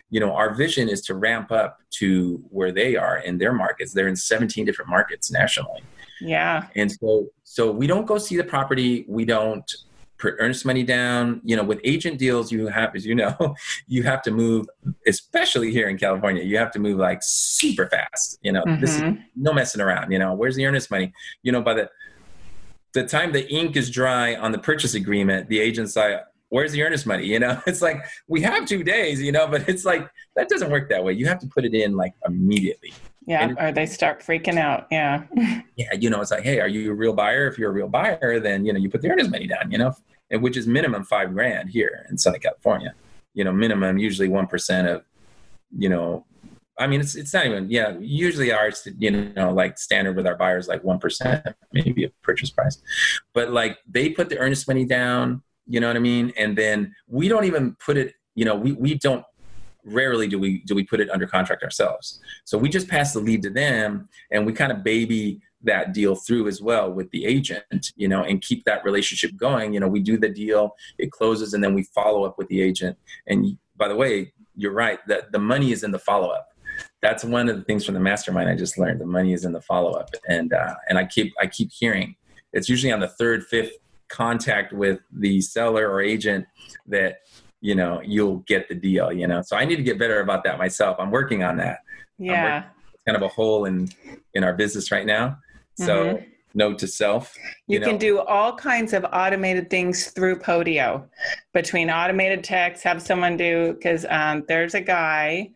you 0.09 0.19
know, 0.19 0.33
our 0.33 0.53
vision 0.53 0.89
is 0.89 1.01
to 1.03 1.15
ramp 1.15 1.49
up 1.51 1.79
to 1.91 2.43
where 2.49 2.73
they 2.73 2.97
are 2.97 3.19
in 3.19 3.37
their 3.37 3.53
markets. 3.53 3.93
They're 3.93 4.09
in 4.09 4.17
17 4.17 4.65
different 4.65 4.89
markets 4.89 5.31
nationally, 5.31 5.81
yeah. 6.19 6.67
and 6.75 6.91
so 6.91 7.29
so 7.43 7.71
we 7.71 7.87
don't 7.87 8.05
go 8.05 8.17
see 8.17 8.35
the 8.35 8.43
property. 8.43 9.05
We 9.07 9.23
don't 9.23 9.69
put 10.21 10.35
earnest 10.39 10.65
money 10.65 10.83
down. 10.83 11.41
You 11.43 11.55
know, 11.57 11.63
with 11.63 11.79
agent 11.83 12.17
deals, 12.19 12.51
you 12.51 12.67
have, 12.67 12.95
as 12.95 13.05
you 13.05 13.15
know, 13.15 13.35
you 13.87 14.03
have 14.03 14.21
to 14.23 14.31
move, 14.31 14.67
especially 15.07 15.71
here 15.71 15.89
in 15.89 15.97
California. 15.97 16.43
You 16.43 16.57
have 16.57 16.71
to 16.71 16.79
move 16.79 16.97
like 16.99 17.19
super 17.23 17.87
fast. 17.87 18.39
You 18.43 18.51
know, 18.53 18.63
this 18.79 18.95
is 18.95 19.01
Mhm. 19.01 19.23
no 19.35 19.51
messing 19.53 19.81
around. 19.81 20.11
You 20.11 20.19
know, 20.19 20.33
where's 20.33 20.55
the 20.55 20.65
earnest 20.65 20.91
money? 20.91 21.11
You 21.43 21.51
know, 21.51 21.61
by 21.61 21.73
the 21.73 21.89
the 22.93 23.05
time 23.05 23.31
the 23.31 23.49
ink 23.49 23.75
is 23.77 23.89
dry 23.89 24.35
on 24.35 24.51
the 24.51 24.57
purchase 24.59 24.93
agreement, 24.95 25.47
the 25.47 25.59
agent's 25.59 25.95
like, 25.95 26.19
"Where's 26.49 26.73
the 26.73 26.83
earnest 26.83 27.05
money?" 27.07 27.25
You 27.25 27.39
know, 27.39 27.61
it's 27.67 27.81
like 27.81 27.97
we 28.27 28.41
have 28.41 28.65
two 28.65 28.83
days. 28.83 29.21
You 29.21 29.31
know, 29.31 29.47
but 29.47 29.67
it's 29.67 29.85
like 29.85 30.07
that 30.35 30.49
doesn't 30.49 30.69
work 30.69 30.89
that 30.89 31.03
way. 31.03 31.13
You 31.13 31.25
have 31.27 31.39
to 31.39 31.47
put 31.47 31.65
it 31.65 31.73
in 31.73 31.95
like 31.95 32.13
immediately. 32.27 32.93
Yeah. 33.27 33.43
And- 33.43 33.57
Or 33.59 33.71
they 33.71 33.85
start 33.85 34.19
freaking 34.21 34.57
out. 34.57 34.87
Yeah. 34.91 35.23
Yeah, 35.77 35.93
you 35.99 36.09
know, 36.11 36.21
it's 36.21 36.29
like, 36.31 36.43
hey, 36.43 36.59
are 36.59 36.67
you 36.67 36.91
a 36.91 36.93
real 36.93 37.13
buyer? 37.13 37.47
If 37.47 37.57
you're 37.57 37.69
a 37.71 37.73
real 37.73 37.87
buyer, 37.87 38.39
then 38.39 38.65
you 38.65 38.71
know 38.73 38.77
you 38.79 38.87
put 38.89 39.01
the 39.01 39.09
earnest 39.09 39.31
money 39.31 39.47
down. 39.47 39.71
You 39.71 39.79
know, 39.79 39.95
which 40.39 40.57
is 40.57 40.67
minimum 40.67 41.03
five 41.03 41.33
grand 41.33 41.69
here 41.69 42.05
in 42.09 42.17
Southern 42.17 42.41
California. 42.41 42.93
You 43.33 43.43
know, 43.43 43.51
minimum 43.51 43.97
usually 43.97 44.27
one 44.27 44.47
percent 44.47 44.87
of, 44.87 45.03
you 45.77 45.89
know, 45.89 46.25
I 46.79 46.87
mean, 46.87 47.01
it's 47.01 47.15
it's 47.15 47.33
not 47.33 47.45
even 47.45 47.69
yeah. 47.69 47.97
Usually 47.99 48.51
ours, 48.51 48.87
you 48.97 49.11
know, 49.11 49.51
like 49.53 49.77
standard 49.77 50.15
with 50.15 50.25
our 50.25 50.35
buyers, 50.35 50.67
like 50.67 50.83
one 50.83 50.99
percent, 50.99 51.45
maybe 51.73 52.05
a 52.05 52.09
purchase 52.23 52.49
price, 52.49 52.77
but 53.33 53.51
like 53.51 53.77
they 53.87 54.09
put 54.09 54.29
the 54.29 54.37
earnest 54.37 54.67
money 54.67 54.85
down. 54.85 55.43
You 55.67 55.79
know 55.79 55.87
what 55.87 55.95
I 55.95 55.99
mean? 55.99 56.33
And 56.37 56.57
then 56.57 56.95
we 57.07 57.27
don't 57.27 57.45
even 57.45 57.75
put 57.75 57.97
it. 57.97 58.15
You 58.35 58.45
know, 58.45 58.55
we 58.55 58.71
we 58.73 58.95
don't. 58.95 59.25
Rarely 59.83 60.27
do 60.27 60.37
we 60.37 60.59
do 60.59 60.75
we 60.75 60.83
put 60.83 60.99
it 60.99 61.09
under 61.09 61.25
contract 61.25 61.63
ourselves. 61.63 62.19
So 62.45 62.55
we 62.55 62.69
just 62.69 62.87
pass 62.87 63.13
the 63.13 63.19
lead 63.19 63.41
to 63.43 63.49
them, 63.49 64.09
and 64.29 64.45
we 64.45 64.53
kind 64.53 64.71
of 64.71 64.83
baby 64.83 65.41
that 65.63 65.93
deal 65.93 66.15
through 66.15 66.47
as 66.47 66.61
well 66.61 66.91
with 66.91 67.09
the 67.11 67.25
agent, 67.25 67.91
you 67.95 68.07
know, 68.07 68.23
and 68.23 68.41
keep 68.41 68.63
that 68.65 68.83
relationship 68.83 69.35
going. 69.35 69.73
You 69.73 69.79
know, 69.79 69.87
we 69.87 69.99
do 69.99 70.17
the 70.17 70.29
deal, 70.29 70.75
it 70.97 71.11
closes, 71.11 71.53
and 71.53 71.63
then 71.63 71.73
we 71.73 71.83
follow 71.83 72.23
up 72.25 72.37
with 72.37 72.47
the 72.47 72.61
agent. 72.61 72.97
And 73.27 73.57
by 73.77 73.87
the 73.87 73.95
way, 73.95 74.33
you're 74.55 74.73
right 74.73 74.99
that 75.07 75.31
the 75.31 75.39
money 75.39 75.71
is 75.71 75.83
in 75.83 75.91
the 75.91 75.99
follow 75.99 76.29
up 76.29 76.47
that's 77.01 77.23
one 77.23 77.49
of 77.49 77.57
the 77.57 77.63
things 77.63 77.85
from 77.85 77.95
the 77.95 77.99
mastermind 77.99 78.49
I 78.49 78.55
just 78.55 78.77
learned. 78.77 79.01
The 79.01 79.05
money 79.05 79.33
is 79.33 79.43
in 79.45 79.51
the 79.51 79.61
follow 79.61 79.91
up, 79.91 80.09
and 80.27 80.53
uh, 80.53 80.75
and 80.87 80.97
I 80.97 81.05
keep 81.05 81.33
I 81.39 81.47
keep 81.47 81.71
hearing 81.71 82.15
it's 82.53 82.69
usually 82.69 82.91
on 82.91 82.99
the 82.99 83.07
third, 83.07 83.45
fifth 83.45 83.73
contact 84.09 84.73
with 84.73 84.99
the 85.11 85.39
seller 85.41 85.89
or 85.89 86.01
agent 86.01 86.45
that 86.87 87.19
you 87.61 87.75
know 87.75 88.01
you'll 88.03 88.37
get 88.47 88.67
the 88.67 88.75
deal. 88.75 89.11
You 89.11 89.27
know, 89.27 89.41
so 89.41 89.55
I 89.55 89.65
need 89.65 89.77
to 89.77 89.83
get 89.83 89.99
better 89.99 90.19
about 90.19 90.43
that 90.43 90.57
myself. 90.57 90.97
I'm 90.99 91.11
working 91.11 91.43
on 91.43 91.57
that. 91.57 91.79
Yeah. 92.17 92.65
It's 92.93 93.03
kind 93.05 93.15
of 93.15 93.23
a 93.23 93.29
hole 93.29 93.65
in 93.65 93.89
in 94.33 94.43
our 94.43 94.53
business 94.53 94.91
right 94.91 95.05
now. 95.05 95.37
So 95.85 96.21
note 96.53 96.79
to 96.79 96.87
self. 96.87 97.33
Mm-hmm. 97.33 97.73
You, 97.73 97.79
know, 97.79 97.87
can 97.87 97.97
do 97.97 98.19
all 98.19 98.55
kinds 98.55 98.93
of 98.93 99.05
automated 99.11 99.69
things 99.69 100.07
through 100.07 100.39
Podio, 100.39 101.07
between 101.53 101.89
automated 101.89 102.43
text, 102.43 102.83
have 102.83 103.01
someone 103.01 103.37
do, 103.37 103.73
because 103.73 104.05
um, 104.09 104.43
there's 104.47 104.73
a 104.75 104.81
guy 104.81 105.49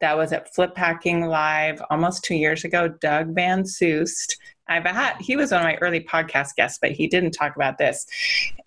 that 0.00 0.16
was 0.16 0.32
at 0.32 0.52
Flip 0.54 0.76
Hacking 0.76 1.26
Live 1.26 1.80
almost 1.90 2.24
two 2.24 2.34
years 2.34 2.64
ago, 2.64 2.88
Doug 2.88 3.34
Van 3.34 3.64
Soest. 3.64 4.36
I've 4.68 4.84
had, 4.84 5.16
he 5.20 5.36
was 5.36 5.50
one 5.50 5.60
of 5.60 5.64
my 5.64 5.76
early 5.76 6.00
podcast 6.00 6.54
guests, 6.56 6.78
but 6.80 6.92
he 6.92 7.08
didn't 7.08 7.32
talk 7.32 7.56
about 7.56 7.76
this. 7.78 8.06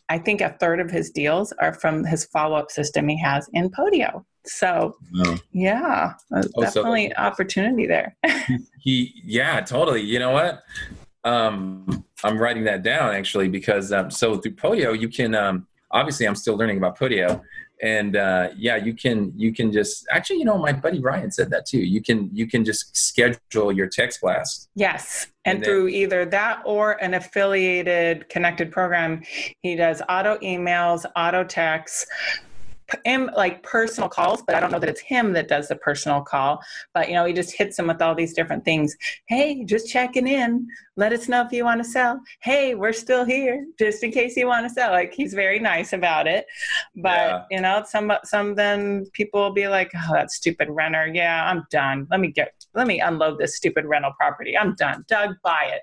I 0.09 0.18
think 0.18 0.41
a 0.41 0.55
third 0.59 0.80
of 0.82 0.91
his 0.91 1.09
deals 1.11 1.53
are 1.59 1.74
from 1.74 2.03
his 2.03 2.26
follow 2.26 2.55
up 2.57 2.72
system 2.72 3.07
he 3.07 3.18
has 3.20 3.49
in 3.53 3.70
Podio. 3.70 4.24
So, 4.45 4.97
Oh. 5.26 5.38
yeah, 5.53 6.14
uh, 6.36 6.43
Oh, 6.55 6.61
so- 6.64 6.82
definitely 6.82 7.16
opportunity 7.16 7.88
there. 7.88 8.18
he 8.80 9.14
yeah 9.24 9.61
totally 9.61 10.01
you 10.01 10.20
know 10.20 10.32
what 10.32 10.61
um 11.24 12.04
i'm 12.24 12.38
writing 12.38 12.64
that 12.64 12.84
down 12.84 13.14
actually 13.14 13.48
because 13.48 13.92
um 13.92 14.12
so 14.12 14.36
through 14.38 14.52
podio 14.54 14.98
you 15.00 15.08
can 15.08 15.34
um 15.34 15.66
obviously 15.92 16.26
i'm 16.28 16.36
still 16.36 16.56
learning 16.58 16.78
about 16.78 16.98
podio 16.98 17.42
and 17.82 18.16
uh 18.16 18.50
yeah 18.58 18.76
you 18.76 18.94
can 18.94 19.32
you 19.36 19.54
can 19.54 19.72
just 19.72 20.06
actually 20.12 20.38
you 20.40 20.46
know 20.46 20.58
my 20.58 20.72
buddy 20.72 21.00
ryan 21.00 21.32
said 21.32 21.50
that 21.50 21.66
too. 21.66 21.80
You 21.80 22.02
can 22.02 22.30
you 22.34 22.46
can 22.48 22.64
just 22.64 22.96
schedule 22.96 23.72
your 23.72 23.88
text 23.88 24.22
blast. 24.22 24.70
Yes. 24.76 25.28
And, 25.46 25.56
And 25.56 25.64
then- 25.64 25.70
through 25.70 25.88
either 25.90 26.24
that 26.26 26.62
or 26.66 26.94
an 27.04 27.14
affiliated 27.16 28.30
connected 28.30 28.72
program, 28.72 29.22
he 29.62 29.76
does 29.76 30.02
auto 30.08 30.38
emails, 30.38 31.06
auto 31.18 31.44
texts, 31.44 32.06
him 33.06 33.30
like 33.36 33.64
personal 33.64 34.10
calls, 34.10 34.42
but 34.46 34.56
I 34.56 34.60
don't 34.60 34.72
know 34.72 34.80
that 34.80 34.90
it's 34.90 35.02
him 35.02 35.34
that 35.34 35.48
does 35.48 35.68
the 35.68 35.76
personal 35.76 36.22
call. 36.22 36.62
But 36.94 37.08
you 37.10 37.16
know, 37.16 37.26
he 37.26 37.34
just 37.34 37.56
hits 37.56 37.78
him 37.80 37.88
with 37.88 38.02
all 38.02 38.16
these 38.16 38.34
different 38.34 38.66
things. 38.66 38.96
Hey, 39.28 39.64
just 39.66 39.90
checking 39.90 40.28
in. 40.28 40.68
Let 40.96 41.12
us 41.14 41.28
know 41.28 41.42
if 41.42 41.52
you 41.52 41.64
want 41.66 41.84
to 41.84 41.90
sell. 41.90 42.22
Hey, 42.42 42.76
we're 42.76 42.94
still 42.94 43.26
here, 43.26 43.66
just 43.80 44.04
in 44.04 44.12
case 44.12 44.38
you 44.38 44.46
want 44.48 44.68
to 44.68 44.74
sell. 44.74 44.92
Like 44.92 45.14
he's 45.14 45.34
very 45.34 45.60
nice 45.60 45.94
about 45.94 46.28
it. 46.28 46.46
But 46.96 47.18
Yeah. 47.18 47.44
you 47.52 47.62
know, 47.62 47.84
some 47.88 48.12
some 48.24 48.56
then 48.56 49.06
people 49.14 49.42
will 49.42 49.54
be 49.54 49.68
like, 49.68 49.92
oh, 49.96 50.14
that 50.14 50.32
stupid 50.32 50.68
renter. 50.70 51.08
Yeah, 51.08 51.50
I'm 51.50 51.66
done. 51.72 52.08
Let 52.12 52.20
me 52.20 52.30
get 52.32 52.54
let 52.76 52.88
me 52.88 53.00
unload 53.00 53.40
this 53.40 53.56
stupid 53.58 53.86
rental 53.86 54.14
property. 54.20 54.58
I'm 54.58 54.76
done. 54.76 55.06
Doug, 55.08 55.36
buy 55.44 55.72
it. 55.74 55.82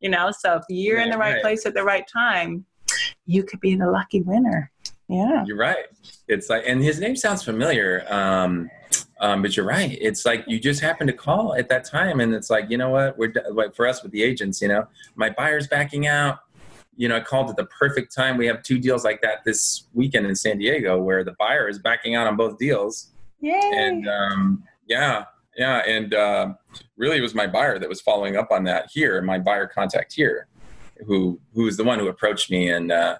You 0.00 0.10
know, 0.10 0.30
so 0.36 0.56
if 0.56 0.62
you're 0.68 0.98
in 1.00 1.10
the 1.10 1.18
Right, 1.18 1.26
right, 1.26 1.32
right. 1.34 1.42
place 1.42 1.66
at 1.66 1.74
the 1.74 1.82
right 1.84 2.04
time, 2.12 2.64
you 3.26 3.42
could 3.44 3.60
be 3.60 3.74
the 3.74 3.90
lucky 3.90 4.22
winner. 4.22 4.70
Yeah. 5.08 5.44
You're 5.46 5.56
right. 5.56 5.86
It's 6.28 6.50
like, 6.50 6.64
and 6.66 6.82
his 6.82 7.00
name 7.00 7.16
sounds 7.16 7.42
familiar. 7.42 8.04
Um, 8.12 8.70
um, 9.20 9.42
but 9.42 9.56
you're 9.56 9.66
right. 9.66 9.98
It's 10.00 10.24
like 10.24 10.44
you 10.46 10.60
just 10.60 10.80
happen 10.80 11.06
to 11.06 11.12
call 11.12 11.54
at 11.54 11.68
that 11.70 11.84
time, 11.84 12.20
and 12.20 12.34
it's 12.34 12.50
like, 12.50 12.70
you 12.70 12.78
know 12.78 12.90
what? 12.90 13.18
We're 13.18 13.32
like 13.50 13.74
for 13.74 13.86
us 13.86 14.02
with 14.02 14.12
the 14.12 14.22
agents. 14.22 14.62
You 14.62 14.68
know, 14.68 14.86
my 15.16 15.30
buyer's 15.30 15.66
backing 15.66 16.06
out. 16.06 16.40
You 16.96 17.08
know, 17.08 17.16
I 17.16 17.20
called 17.20 17.50
at 17.50 17.56
the 17.56 17.66
perfect 17.66 18.14
time. 18.14 18.36
We 18.36 18.46
have 18.46 18.62
two 18.62 18.78
deals 18.78 19.04
like 19.04 19.20
that 19.22 19.44
this 19.44 19.86
weekend 19.92 20.26
in 20.26 20.34
San 20.36 20.58
Diego, 20.58 21.00
where 21.00 21.24
the 21.24 21.34
buyer 21.38 21.68
is 21.68 21.78
backing 21.78 22.14
out 22.14 22.26
on 22.26 22.36
both 22.36 22.58
deals, 22.58 23.10
Yay. 23.40 23.58
and 23.74 24.08
um, 24.08 24.62
yeah, 24.86 25.24
yeah, 25.56 25.78
and 25.78 26.14
uh, 26.14 26.54
really, 26.96 27.18
it 27.18 27.22
was 27.22 27.34
my 27.34 27.46
buyer 27.46 27.78
that 27.78 27.88
was 27.88 28.00
following 28.00 28.36
up 28.36 28.52
on 28.52 28.64
that 28.64 28.88
here. 28.92 29.20
My 29.20 29.38
buyer 29.38 29.66
contact 29.66 30.12
here, 30.12 30.46
who 31.06 31.40
who 31.54 31.64
was 31.64 31.76
the 31.76 31.84
one 31.84 31.98
who 31.98 32.08
approached 32.08 32.50
me 32.50 32.70
and. 32.70 32.92
Uh, 32.92 33.18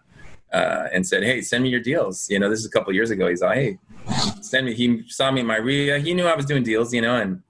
uh, 0.53 0.88
and 0.92 1.07
said, 1.07 1.22
"Hey, 1.22 1.40
send 1.40 1.64
me 1.64 1.70
your 1.70 1.80
deals." 1.80 2.28
You 2.30 2.38
know, 2.38 2.49
this 2.49 2.61
is 2.61 2.66
a 2.66 2.70
couple 2.70 2.92
years 2.92 3.11
ago. 3.11 3.28
He's 3.28 3.42
like, 3.42 3.57
"Hey, 3.57 3.78
send 4.40 4.66
me." 4.66 4.74
He 4.74 5.05
saw 5.09 5.30
me 5.30 5.40
in 5.40 5.46
my 5.46 5.57
RIA. 5.57 5.99
He 5.99 6.14
knew 6.14 6.26
I 6.26 6.34
was 6.34 6.46
doing 6.46 6.62
deals, 6.62 6.92
you 6.94 7.03
know, 7.03 7.16
and 7.16 7.42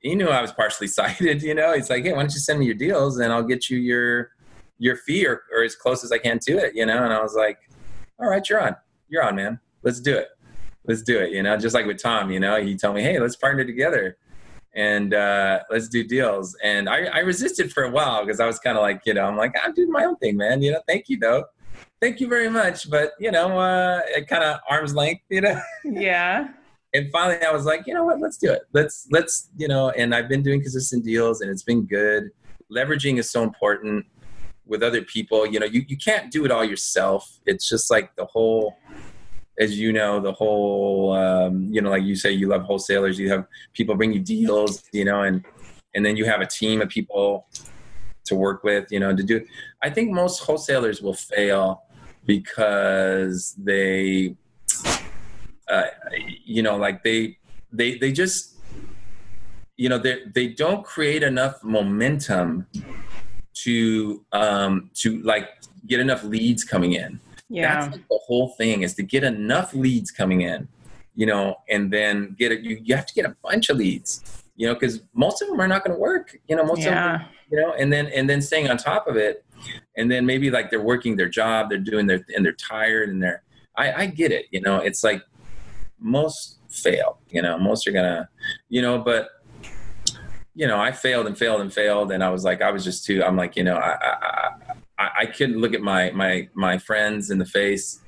he 0.00 0.14
knew 0.14 0.28
I 0.28 0.42
was 0.42 0.52
partially 0.52 0.86
sighted. 0.98 1.42
You 1.42 1.54
know, 1.54 1.74
he's 1.74 1.90
like, 1.90 2.04
"Hey, 2.04 2.12
why 2.12 2.20
don't 2.20 2.32
you 2.32 2.40
send 2.40 2.58
me 2.58 2.66
your 2.66 2.74
deals, 2.74 3.18
and 3.18 3.32
I'll 3.32 3.42
get 3.42 3.70
you 3.70 3.78
your 3.78 4.30
your 4.78 4.96
fee 4.96 5.26
or, 5.26 5.42
or 5.54 5.62
as 5.62 5.76
close 5.76 6.04
as 6.04 6.12
I 6.12 6.18
can 6.18 6.38
to 6.40 6.52
it." 6.58 6.74
You 6.74 6.86
know, 6.86 7.02
and 7.04 7.12
I 7.12 7.22
was 7.22 7.34
like, 7.34 7.58
"All 8.18 8.28
right, 8.28 8.46
you're 8.48 8.60
on. 8.60 8.76
You're 9.08 9.24
on, 9.24 9.36
man. 9.36 9.60
Let's 9.82 10.00
do 10.00 10.16
it. 10.16 10.28
Let's 10.86 11.02
do 11.02 11.18
it." 11.18 11.32
You 11.32 11.42
know, 11.42 11.56
just 11.56 11.74
like 11.74 11.86
with 11.86 12.02
Tom. 12.02 12.30
You 12.30 12.40
know, 12.40 12.60
he 12.62 12.76
told 12.76 12.96
me, 12.96 13.02
"Hey, 13.02 13.18
let's 13.18 13.36
partner 13.36 13.64
together." 13.64 14.16
And 14.72 15.14
uh, 15.14 15.60
let's 15.68 15.88
do 15.88 16.04
deals. 16.04 16.56
And 16.62 16.88
I, 16.88 17.06
I 17.06 17.18
resisted 17.18 17.72
for 17.72 17.82
a 17.82 17.90
while 17.90 18.24
because 18.24 18.38
I 18.38 18.46
was 18.46 18.60
kind 18.60 18.78
of 18.78 18.82
like, 18.82 19.02
you 19.04 19.12
know, 19.12 19.24
I'm 19.24 19.36
like, 19.36 19.52
I'm 19.60 19.74
doing 19.74 19.90
my 19.90 20.04
own 20.04 20.14
thing, 20.18 20.36
man. 20.36 20.62
You 20.62 20.70
know, 20.70 20.80
thank 20.86 21.08
you 21.08 21.18
though 21.18 21.42
thank 22.00 22.20
you 22.20 22.28
very 22.28 22.48
much. 22.48 22.90
But 22.90 23.12
you 23.20 23.30
know, 23.30 23.58
uh, 23.58 24.00
it 24.06 24.26
kind 24.28 24.42
of 24.42 24.60
arm's 24.68 24.94
length, 24.94 25.22
you 25.28 25.40
know. 25.40 25.60
yeah. 25.84 26.48
And 26.92 27.10
finally, 27.12 27.44
I 27.44 27.52
was 27.52 27.64
like, 27.64 27.86
you 27.86 27.94
know 27.94 28.04
what? 28.04 28.20
Let's 28.20 28.36
do 28.36 28.52
it. 28.52 28.62
Let's 28.72 29.06
let's 29.10 29.50
you 29.56 29.68
know. 29.68 29.90
And 29.90 30.14
I've 30.14 30.28
been 30.28 30.42
doing 30.42 30.60
consistent 30.60 31.04
deals, 31.04 31.40
and 31.40 31.50
it's 31.50 31.62
been 31.62 31.82
good. 31.82 32.30
Leveraging 32.72 33.18
is 33.18 33.30
so 33.30 33.42
important 33.42 34.06
with 34.66 34.82
other 34.82 35.02
people. 35.02 35.46
You 35.46 35.60
know, 35.60 35.66
you 35.66 35.84
you 35.86 35.96
can't 35.96 36.32
do 36.32 36.44
it 36.44 36.50
all 36.50 36.64
yourself. 36.64 37.38
It's 37.46 37.68
just 37.68 37.90
like 37.90 38.14
the 38.16 38.26
whole. 38.26 38.76
As 39.58 39.78
you 39.78 39.92
know, 39.92 40.20
the 40.20 40.32
whole, 40.32 41.12
um, 41.12 41.68
you 41.70 41.82
know, 41.82 41.90
like 41.90 42.02
you 42.02 42.16
say, 42.16 42.32
you 42.32 42.48
love 42.48 42.62
wholesalers. 42.62 43.18
You 43.18 43.28
have 43.30 43.46
people 43.74 43.94
bring 43.94 44.10
you 44.10 44.20
deals, 44.20 44.82
you 44.90 45.04
know, 45.04 45.20
and 45.20 45.44
and 45.94 46.06
then 46.06 46.16
you 46.16 46.24
have 46.24 46.40
a 46.40 46.46
team 46.46 46.80
of 46.80 46.88
people 46.88 47.46
to 48.24 48.34
work 48.34 48.64
with, 48.64 48.90
you 48.90 48.98
know, 48.98 49.14
to 49.14 49.22
do. 49.22 49.44
I 49.82 49.90
think 49.90 50.12
most 50.12 50.38
wholesalers 50.38 51.02
will 51.02 51.14
fail 51.14 51.82
because 52.30 53.56
they 53.58 54.36
uh, 55.68 55.88
you 56.44 56.62
know 56.62 56.76
like 56.76 57.02
they 57.02 57.36
they 57.72 57.98
they 57.98 58.12
just 58.12 58.38
you 59.76 59.88
know 59.88 59.98
they 59.98 60.16
they 60.36 60.46
don't 60.46 60.84
create 60.84 61.24
enough 61.24 61.56
momentum 61.64 62.48
to 63.64 64.24
um 64.30 64.90
to 64.94 65.20
like 65.22 65.46
get 65.88 65.98
enough 65.98 66.22
leads 66.22 66.62
coming 66.62 66.92
in 66.92 67.18
Yeah. 67.48 67.62
that's 67.66 67.96
like 67.96 68.08
the 68.08 68.20
whole 68.28 68.50
thing 68.60 68.82
is 68.86 68.94
to 68.94 69.02
get 69.02 69.24
enough 69.24 69.74
leads 69.74 70.10
coming 70.12 70.42
in 70.42 70.68
you 71.20 71.26
know 71.30 71.56
and 71.68 71.82
then 71.96 72.36
get 72.38 72.52
it 72.52 72.60
you, 72.60 72.74
you 72.86 72.94
have 72.94 73.06
to 73.06 73.14
get 73.18 73.26
a 73.32 73.34
bunch 73.42 73.70
of 73.70 73.76
leads 73.84 74.10
you 74.54 74.68
know 74.68 74.74
because 74.74 74.94
most 75.24 75.42
of 75.42 75.48
them 75.48 75.58
are 75.64 75.70
not 75.74 75.80
going 75.84 75.96
to 75.96 76.00
work 76.10 76.26
you 76.48 76.54
know 76.54 76.64
most 76.72 76.78
of 76.86 76.92
them 76.94 76.94
yeah. 76.94 77.24
you 77.50 77.56
know 77.60 77.72
and 77.80 77.92
then 77.92 78.06
and 78.16 78.24
then 78.30 78.40
staying 78.40 78.66
on 78.70 78.76
top 78.76 79.08
of 79.08 79.16
it 79.16 79.44
and 79.96 80.10
then 80.10 80.24
maybe 80.24 80.50
like 80.50 80.70
they're 80.70 80.80
working 80.80 81.16
their 81.16 81.28
job 81.28 81.68
they're 81.68 81.78
doing 81.78 82.06
their 82.06 82.24
and 82.34 82.44
they're 82.44 82.52
tired 82.52 83.08
and 83.08 83.22
they're 83.22 83.42
i 83.76 83.92
i 83.92 84.06
get 84.06 84.32
it 84.32 84.46
you 84.50 84.60
know 84.60 84.76
it's 84.76 85.04
like 85.04 85.22
most 85.98 86.58
fail 86.68 87.18
you 87.30 87.42
know 87.42 87.58
most 87.58 87.86
are 87.86 87.92
gonna 87.92 88.28
you 88.68 88.80
know 88.80 88.98
but 88.98 89.28
you 90.54 90.66
know 90.66 90.78
i 90.78 90.90
failed 90.90 91.26
and 91.26 91.36
failed 91.36 91.60
and 91.60 91.72
failed 91.72 92.12
and 92.12 92.22
i 92.22 92.30
was 92.30 92.44
like 92.44 92.62
i 92.62 92.70
was 92.70 92.84
just 92.84 93.04
too 93.04 93.22
i'm 93.22 93.36
like 93.36 93.56
you 93.56 93.64
know 93.64 93.76
i 93.76 93.96
i 94.02 94.50
i, 94.98 95.10
I 95.20 95.26
couldn't 95.26 95.58
look 95.58 95.74
at 95.74 95.80
my 95.80 96.10
my 96.12 96.48
my 96.54 96.78
friends 96.78 97.30
in 97.30 97.38
the 97.38 97.46
face 97.46 98.00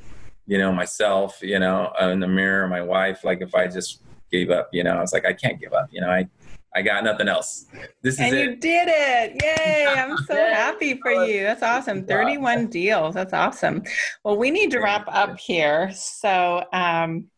you 0.46 0.58
know 0.58 0.72
myself 0.72 1.38
you 1.42 1.58
know 1.58 1.92
uh, 2.00 2.08
in 2.08 2.20
the 2.20 2.28
mirror 2.28 2.66
my 2.68 2.82
wife 2.82 3.24
like 3.24 3.40
if 3.40 3.54
i 3.54 3.66
just 3.66 4.02
gave 4.30 4.50
up 4.50 4.68
you 4.72 4.82
know 4.82 4.92
i 4.92 5.00
was 5.00 5.12
like 5.12 5.24
i 5.24 5.32
can't 5.32 5.60
give 5.60 5.72
up 5.72 5.88
you 5.90 6.00
know 6.00 6.10
i 6.10 6.28
i 6.74 6.82
got 6.82 7.04
nothing 7.04 7.28
else 7.28 7.66
this 8.02 8.14
is 8.14 8.20
And 8.20 8.34
it 8.34 8.50
you 8.50 8.56
did 8.56 8.88
it. 8.90 9.42
Yay. 9.42 9.86
I'm 9.86 10.16
so 10.26 10.34
Yay. 10.34 10.52
happy 10.52 10.98
for 11.00 11.12
you. 11.24 11.44
That's 11.44 11.62
awesome. 11.62 12.04
31 12.04 12.66
deals. 12.66 13.14
That's 13.14 13.32
awesome. 13.32 13.82
Well, 14.24 14.36
we 14.36 14.50
need 14.50 14.72
to 14.72 14.80
wrap 14.80 15.04
up 15.08 15.38
here. 15.38 15.90
So, 15.92 16.64
um, 16.72 17.28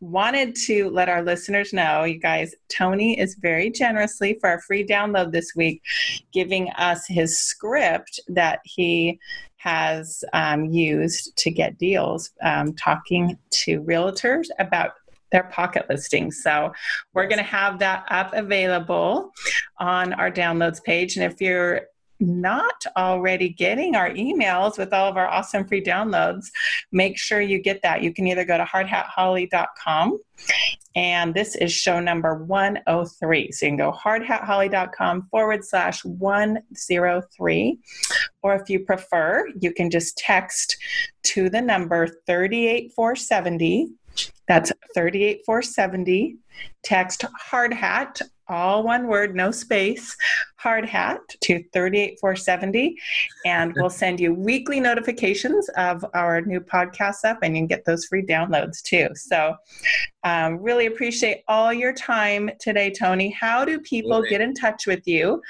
wanted 0.00 0.54
to 0.66 0.90
let 0.90 1.08
our 1.08 1.22
listeners 1.22 1.72
know, 1.72 2.04
you 2.04 2.18
guys, 2.18 2.54
Tony 2.68 3.18
is 3.18 3.36
very 3.36 3.70
generously 3.70 4.36
for 4.40 4.48
our 4.48 4.60
free 4.60 4.84
download 4.84 5.32
this 5.32 5.52
week, 5.54 5.82
giving 6.32 6.70
us 6.72 7.06
his 7.06 7.38
script 7.38 8.20
that 8.28 8.60
he 8.64 9.18
has 9.56 10.24
um, 10.32 10.66
used 10.66 11.36
to 11.36 11.50
get 11.50 11.78
deals, 11.78 12.30
um, 12.42 12.74
talking 12.74 13.36
to 13.50 13.82
realtors 13.82 14.46
about 14.58 14.92
their 15.32 15.44
pocket 15.44 15.86
listings. 15.88 16.42
So 16.42 16.72
we're 17.14 17.28
going 17.28 17.38
to 17.38 17.44
have 17.44 17.78
that 17.80 18.04
up 18.10 18.32
available 18.32 19.32
on 19.78 20.12
our 20.14 20.30
downloads 20.30 20.82
page. 20.82 21.16
And 21.16 21.30
if 21.30 21.40
you're 21.40 21.82
not 22.20 22.84
already 22.96 23.48
getting 23.48 23.94
our 23.94 24.10
emails 24.10 24.76
with 24.76 24.92
all 24.92 25.08
of 25.08 25.16
our 25.16 25.28
awesome 25.28 25.66
free 25.66 25.82
downloads, 25.82 26.46
make 26.90 27.18
sure 27.18 27.40
you 27.40 27.60
get 27.60 27.82
that. 27.82 28.02
You 28.02 28.12
can 28.12 28.26
either 28.26 28.44
go 28.44 28.58
to 28.58 28.64
hardhatholly.com 28.64 30.18
and 30.96 31.34
this 31.34 31.54
is 31.54 31.72
show 31.72 32.00
number 32.00 32.34
103. 32.44 33.52
So 33.52 33.66
you 33.66 33.70
can 33.70 33.76
go 33.76 33.92
hardhatholly.com 33.92 35.28
forward 35.30 35.64
slash 35.64 36.04
103. 36.04 37.78
Or 38.42 38.54
if 38.56 38.68
you 38.68 38.80
prefer, 38.80 39.48
you 39.60 39.72
can 39.72 39.90
just 39.90 40.18
text 40.18 40.76
to 41.24 41.48
the 41.50 41.60
number 41.60 42.08
38470. 42.26 43.90
That's 44.48 44.72
38470. 44.94 46.38
Text 46.82 47.24
hard 47.38 47.74
hat, 47.74 48.20
all 48.48 48.82
one 48.82 49.06
word, 49.06 49.34
no 49.34 49.50
space, 49.50 50.16
hard 50.56 50.84
hat 50.84 51.20
to 51.42 51.62
38470. 51.72 52.96
And 53.44 53.72
we'll 53.76 53.90
send 53.90 54.18
you 54.20 54.34
weekly 54.34 54.80
notifications 54.80 55.68
of 55.76 56.04
our 56.14 56.40
new 56.40 56.60
podcasts 56.60 57.24
up, 57.24 57.38
and 57.42 57.54
you 57.56 57.60
can 57.60 57.66
get 57.66 57.84
those 57.84 58.06
free 58.06 58.24
downloads 58.24 58.82
too. 58.82 59.08
So, 59.14 59.54
um, 60.24 60.58
really 60.58 60.86
appreciate 60.86 61.42
all 61.46 61.72
your 61.72 61.92
time 61.92 62.50
today, 62.60 62.90
Tony. 62.90 63.30
How 63.30 63.64
do 63.64 63.78
people 63.80 64.22
get 64.28 64.40
in 64.40 64.52
touch 64.54 64.86
with 64.86 65.06
you? 65.06 65.40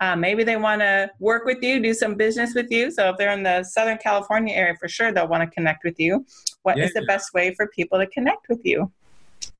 Uh, 0.00 0.16
maybe 0.16 0.42
they 0.42 0.56
want 0.56 0.80
to 0.80 1.10
work 1.20 1.44
with 1.44 1.62
you, 1.62 1.80
do 1.80 1.94
some 1.94 2.14
business 2.14 2.54
with 2.54 2.70
you. 2.70 2.90
So, 2.90 3.10
if 3.10 3.16
they're 3.18 3.32
in 3.32 3.42
the 3.42 3.62
Southern 3.62 3.98
California 3.98 4.54
area, 4.54 4.74
for 4.80 4.88
sure 4.88 5.12
they'll 5.12 5.28
want 5.28 5.48
to 5.48 5.54
connect 5.54 5.84
with 5.84 5.98
you. 5.98 6.26
What 6.62 6.78
is 6.78 6.92
Yeah. 6.94 7.00
the 7.00 7.06
best 7.06 7.32
way 7.32 7.54
for 7.54 7.68
people 7.68 7.98
to 7.98 8.06
connect 8.08 8.48
with 8.48 8.60
you? 8.64 8.90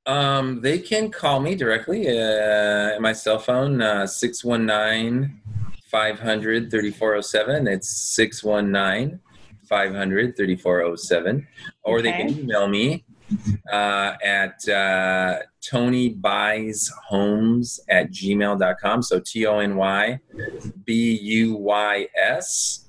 Um, 0.06 0.60
they 0.60 0.78
can 0.78 1.10
call 1.10 1.40
me 1.40 1.56
directly 1.56 2.06
uh, 2.08 2.94
at 2.94 3.00
my 3.00 3.12
cell 3.12 3.38
phone, 3.38 3.82
uh, 3.82 4.06
619 4.06 5.40
500 5.90 6.70
3407. 6.70 7.66
It's 7.66 7.88
619 7.88 9.20
500 9.68 10.36
3407. 10.36 11.46
Or 11.82 12.02
they 12.02 12.12
can 12.12 12.28
email 12.30 12.68
me 12.68 13.04
uh, 13.72 14.14
at 14.24 14.68
uh, 14.68 15.38
Tony 15.60 16.10
Buys 16.10 16.92
Homes 17.08 17.80
at 17.88 18.10
gmail.com. 18.10 19.02
So 19.02 19.20
T 19.20 19.46
O 19.46 19.58
N 19.58 19.76
Y 19.76 20.20
B 20.84 21.18
U 21.20 21.56
Y 21.56 22.06
S 22.16 22.86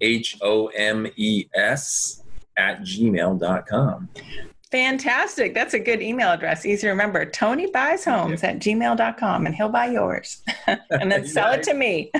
H 0.00 0.36
O 0.42 0.66
M 0.68 1.06
E 1.16 1.46
S 1.54 2.22
at 2.56 2.82
gmail.com. 2.82 4.08
Fantastic. 4.74 5.54
That's 5.54 5.72
a 5.74 5.78
good 5.78 6.02
email 6.02 6.30
address. 6.30 6.66
Easy 6.66 6.80
to 6.80 6.88
remember. 6.88 7.24
Tony 7.24 7.70
buys 7.70 8.04
homes 8.04 8.42
at 8.42 8.58
gmail.com 8.58 9.46
and 9.46 9.54
he'll 9.54 9.68
buy 9.68 9.86
yours 9.86 10.42
and 10.90 11.12
then 11.12 11.24
sell 11.28 11.52
it 11.52 11.62
to 11.62 11.74
me. 11.74 12.10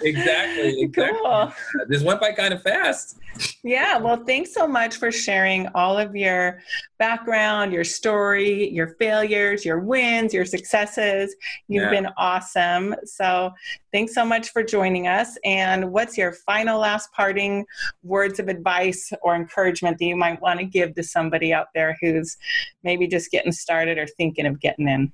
Exactly. 0.00 0.80
exactly. 0.82 0.88
cool. 0.94 1.52
This 1.88 2.04
went 2.04 2.20
by 2.20 2.30
kind 2.30 2.54
of 2.54 2.62
fast. 2.62 3.18
Yeah. 3.64 3.98
Well, 3.98 4.22
thanks 4.24 4.54
so 4.54 4.68
much 4.68 4.94
for 4.94 5.10
sharing 5.10 5.66
all 5.74 5.98
of 5.98 6.14
your 6.14 6.60
background, 6.98 7.72
your 7.72 7.84
story, 7.84 8.68
your 8.70 8.88
failures, 8.98 9.64
your 9.64 9.78
wins, 9.78 10.34
your 10.34 10.44
successes. 10.44 11.34
You've 11.68 11.84
Yeah. 11.84 11.90
been 11.90 12.08
awesome. 12.16 12.94
So 13.04 13.52
thanks 13.92 14.14
so 14.14 14.24
much 14.24 14.50
for 14.50 14.62
joining 14.62 15.06
us. 15.06 15.38
And 15.44 15.92
what's 15.92 16.18
your 16.18 16.32
final 16.32 16.80
last 16.80 17.12
parting 17.12 17.64
words 18.02 18.40
of 18.40 18.48
advice 18.48 19.12
or 19.22 19.36
encouragement 19.36 19.98
that 19.98 20.04
you 20.04 20.16
might 20.16 20.40
want 20.40 20.58
to 20.58 20.66
give 20.66 20.94
to 20.96 21.02
somebody 21.02 21.52
out 21.52 21.68
there 21.74 21.96
who's 22.00 22.36
maybe 22.82 23.06
just 23.06 23.30
getting 23.30 23.52
started 23.52 23.96
or 23.96 24.06
thinking 24.06 24.46
of 24.46 24.60
getting 24.60 24.88
in? 24.88 25.12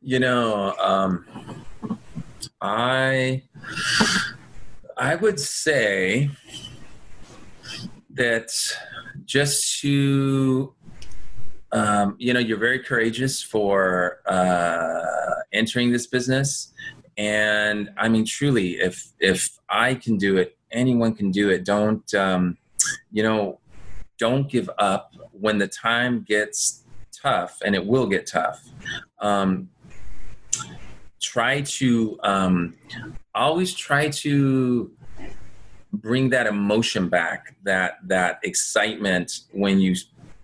You 0.00 0.20
know, 0.20 0.74
um, 0.78 1.26
I 2.62 3.42
I 4.96 5.14
would 5.14 5.38
say 5.38 6.30
that 8.10 8.50
just 9.28 9.80
to 9.82 10.74
um, 11.70 12.16
you 12.18 12.32
know, 12.32 12.40
you're 12.40 12.58
very 12.58 12.78
courageous 12.78 13.42
for 13.42 14.20
uh, 14.26 15.42
entering 15.52 15.92
this 15.92 16.06
business, 16.06 16.72
and 17.18 17.90
I 17.96 18.08
mean, 18.08 18.24
truly, 18.24 18.78
if 18.78 19.12
if 19.20 19.50
I 19.68 19.94
can 19.94 20.16
do 20.16 20.38
it, 20.38 20.56
anyone 20.72 21.14
can 21.14 21.30
do 21.30 21.50
it. 21.50 21.64
Don't 21.64 22.12
um, 22.14 22.56
you 23.12 23.22
know? 23.22 23.60
Don't 24.18 24.50
give 24.50 24.68
up 24.78 25.14
when 25.30 25.58
the 25.58 25.68
time 25.68 26.24
gets 26.26 26.82
tough, 27.12 27.58
and 27.64 27.76
it 27.76 27.86
will 27.86 28.06
get 28.06 28.26
tough. 28.26 28.60
Um, 29.20 29.68
try 31.20 31.60
to 31.60 32.18
um, 32.24 32.74
always 33.34 33.74
try 33.74 34.08
to 34.08 34.90
bring 35.92 36.28
that 36.30 36.46
emotion 36.46 37.08
back 37.08 37.56
that 37.62 37.98
that 38.04 38.38
excitement 38.42 39.40
when 39.52 39.80
you 39.80 39.94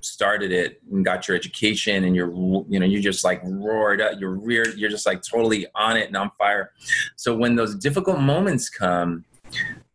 started 0.00 0.52
it 0.52 0.82
and 0.90 1.04
got 1.04 1.26
your 1.26 1.36
education 1.36 2.04
and 2.04 2.14
you're 2.14 2.30
you 2.68 2.78
know 2.78 2.86
you 2.86 3.00
just 3.00 3.24
like 3.24 3.40
roared 3.44 4.00
up 4.00 4.18
you're 4.18 4.34
reared 4.34 4.74
you're 4.76 4.90
just 4.90 5.06
like 5.06 5.22
totally 5.22 5.66
on 5.74 5.96
it 5.96 6.08
and 6.08 6.16
on 6.16 6.30
fire. 6.38 6.72
So 7.16 7.36
when 7.36 7.56
those 7.56 7.74
difficult 7.74 8.20
moments 8.20 8.68
come 8.68 9.24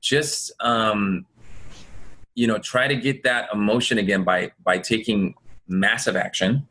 just 0.02 0.52
um 0.62 1.26
you 2.36 2.48
know 2.48 2.58
try 2.60 2.88
to 2.88 2.96
get 2.96 3.24
that 3.24 3.50
emotion 3.54 3.98
again 3.98 4.24
by 4.24 4.52
by 4.64 4.78
taking 4.78 5.36
massive 5.68 6.16
action 6.16 6.68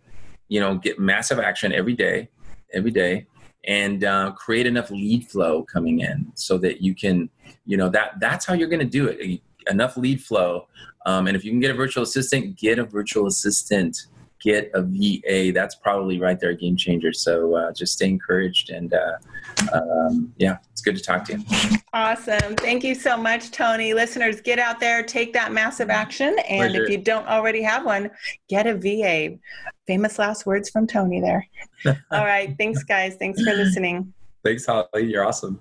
you 0.49 0.61
know 0.61 0.76
get 0.76 0.99
massive 0.99 1.39
action 1.39 1.72
every 1.72 1.95
day 1.95 2.29
every 2.72 2.91
day 2.91 3.26
and 3.64 4.05
uh, 4.05 4.33
create 4.33 4.66
enough 4.66 4.91
lead 4.91 5.26
flow 5.26 5.62
coming 5.62 6.01
in 6.01 6.33
so 6.35 6.57
that 6.57 6.81
you 6.81 6.95
can 6.95 7.29
you 7.66 7.76
know 7.76 7.88
that 7.88 8.18
that's 8.20 8.46
how 8.46 8.55
you're 8.55 8.68
going 8.68 8.80
to 8.80 8.86
do 8.86 9.07
it 9.09 9.40
enough 9.70 9.96
lead 9.96 10.22
flow 10.22 10.66
um, 11.07 11.26
and 11.26 11.36
if 11.36 11.44
you 11.44 11.51
can 11.51 11.61
get 11.61 11.70
a 11.70 11.74
virtual 11.74 12.03
assistant 12.03 12.57
get 12.57 12.78
a 12.78 12.84
virtual 12.84 13.26
assistant 13.26 14.07
get 14.40 14.70
a 14.74 14.82
va 14.82 15.53
that's 15.53 15.74
probably 15.74 16.20
right 16.20 16.38
there 16.40 16.51
a 16.51 16.57
game 16.57 16.76
changer 16.76 17.12
so 17.12 17.55
uh, 17.57 17.72
just 17.72 17.94
stay 17.94 18.09
encouraged 18.09 18.70
and 18.70 18.94
uh, 18.94 19.16
um, 19.72 20.32
yeah 20.38 20.59
it's 20.72 20.80
good 20.80 20.96
to 20.96 21.03
talk 21.03 21.24
to 21.24 21.36
you 21.36 21.44
Awesome. 21.94 22.55
Thank 22.57 22.84
you 22.84 22.94
so 22.94 23.16
much, 23.16 23.51
Tony. 23.51 23.94
Listeners, 23.94 24.42
get 24.42 24.59
out 24.59 24.78
there, 24.78 25.03
take 25.03 25.32
that 25.32 25.53
massive 25.53 25.88
action. 25.88 26.38
And 26.40 26.70
Pleasure. 26.70 26.84
if 26.84 26.90
you 26.90 26.99
don't 26.99 27.26
already 27.26 27.62
have 27.62 27.86
one, 27.86 28.11
get 28.49 28.66
a 28.66 28.74
VA. 28.76 29.38
Famous 29.86 30.18
last 30.18 30.44
words 30.44 30.68
from 30.68 30.86
Tony 30.86 31.22
there. 31.22 31.49
All 31.86 32.26
right. 32.26 32.55
Thanks, 32.59 32.84
guys. 32.84 33.16
Thanks 33.16 33.42
for 33.42 33.55
listening. 33.55 34.12
thanks 34.44 34.66
holly 34.66 35.05
you're 35.05 35.24
awesome 35.24 35.61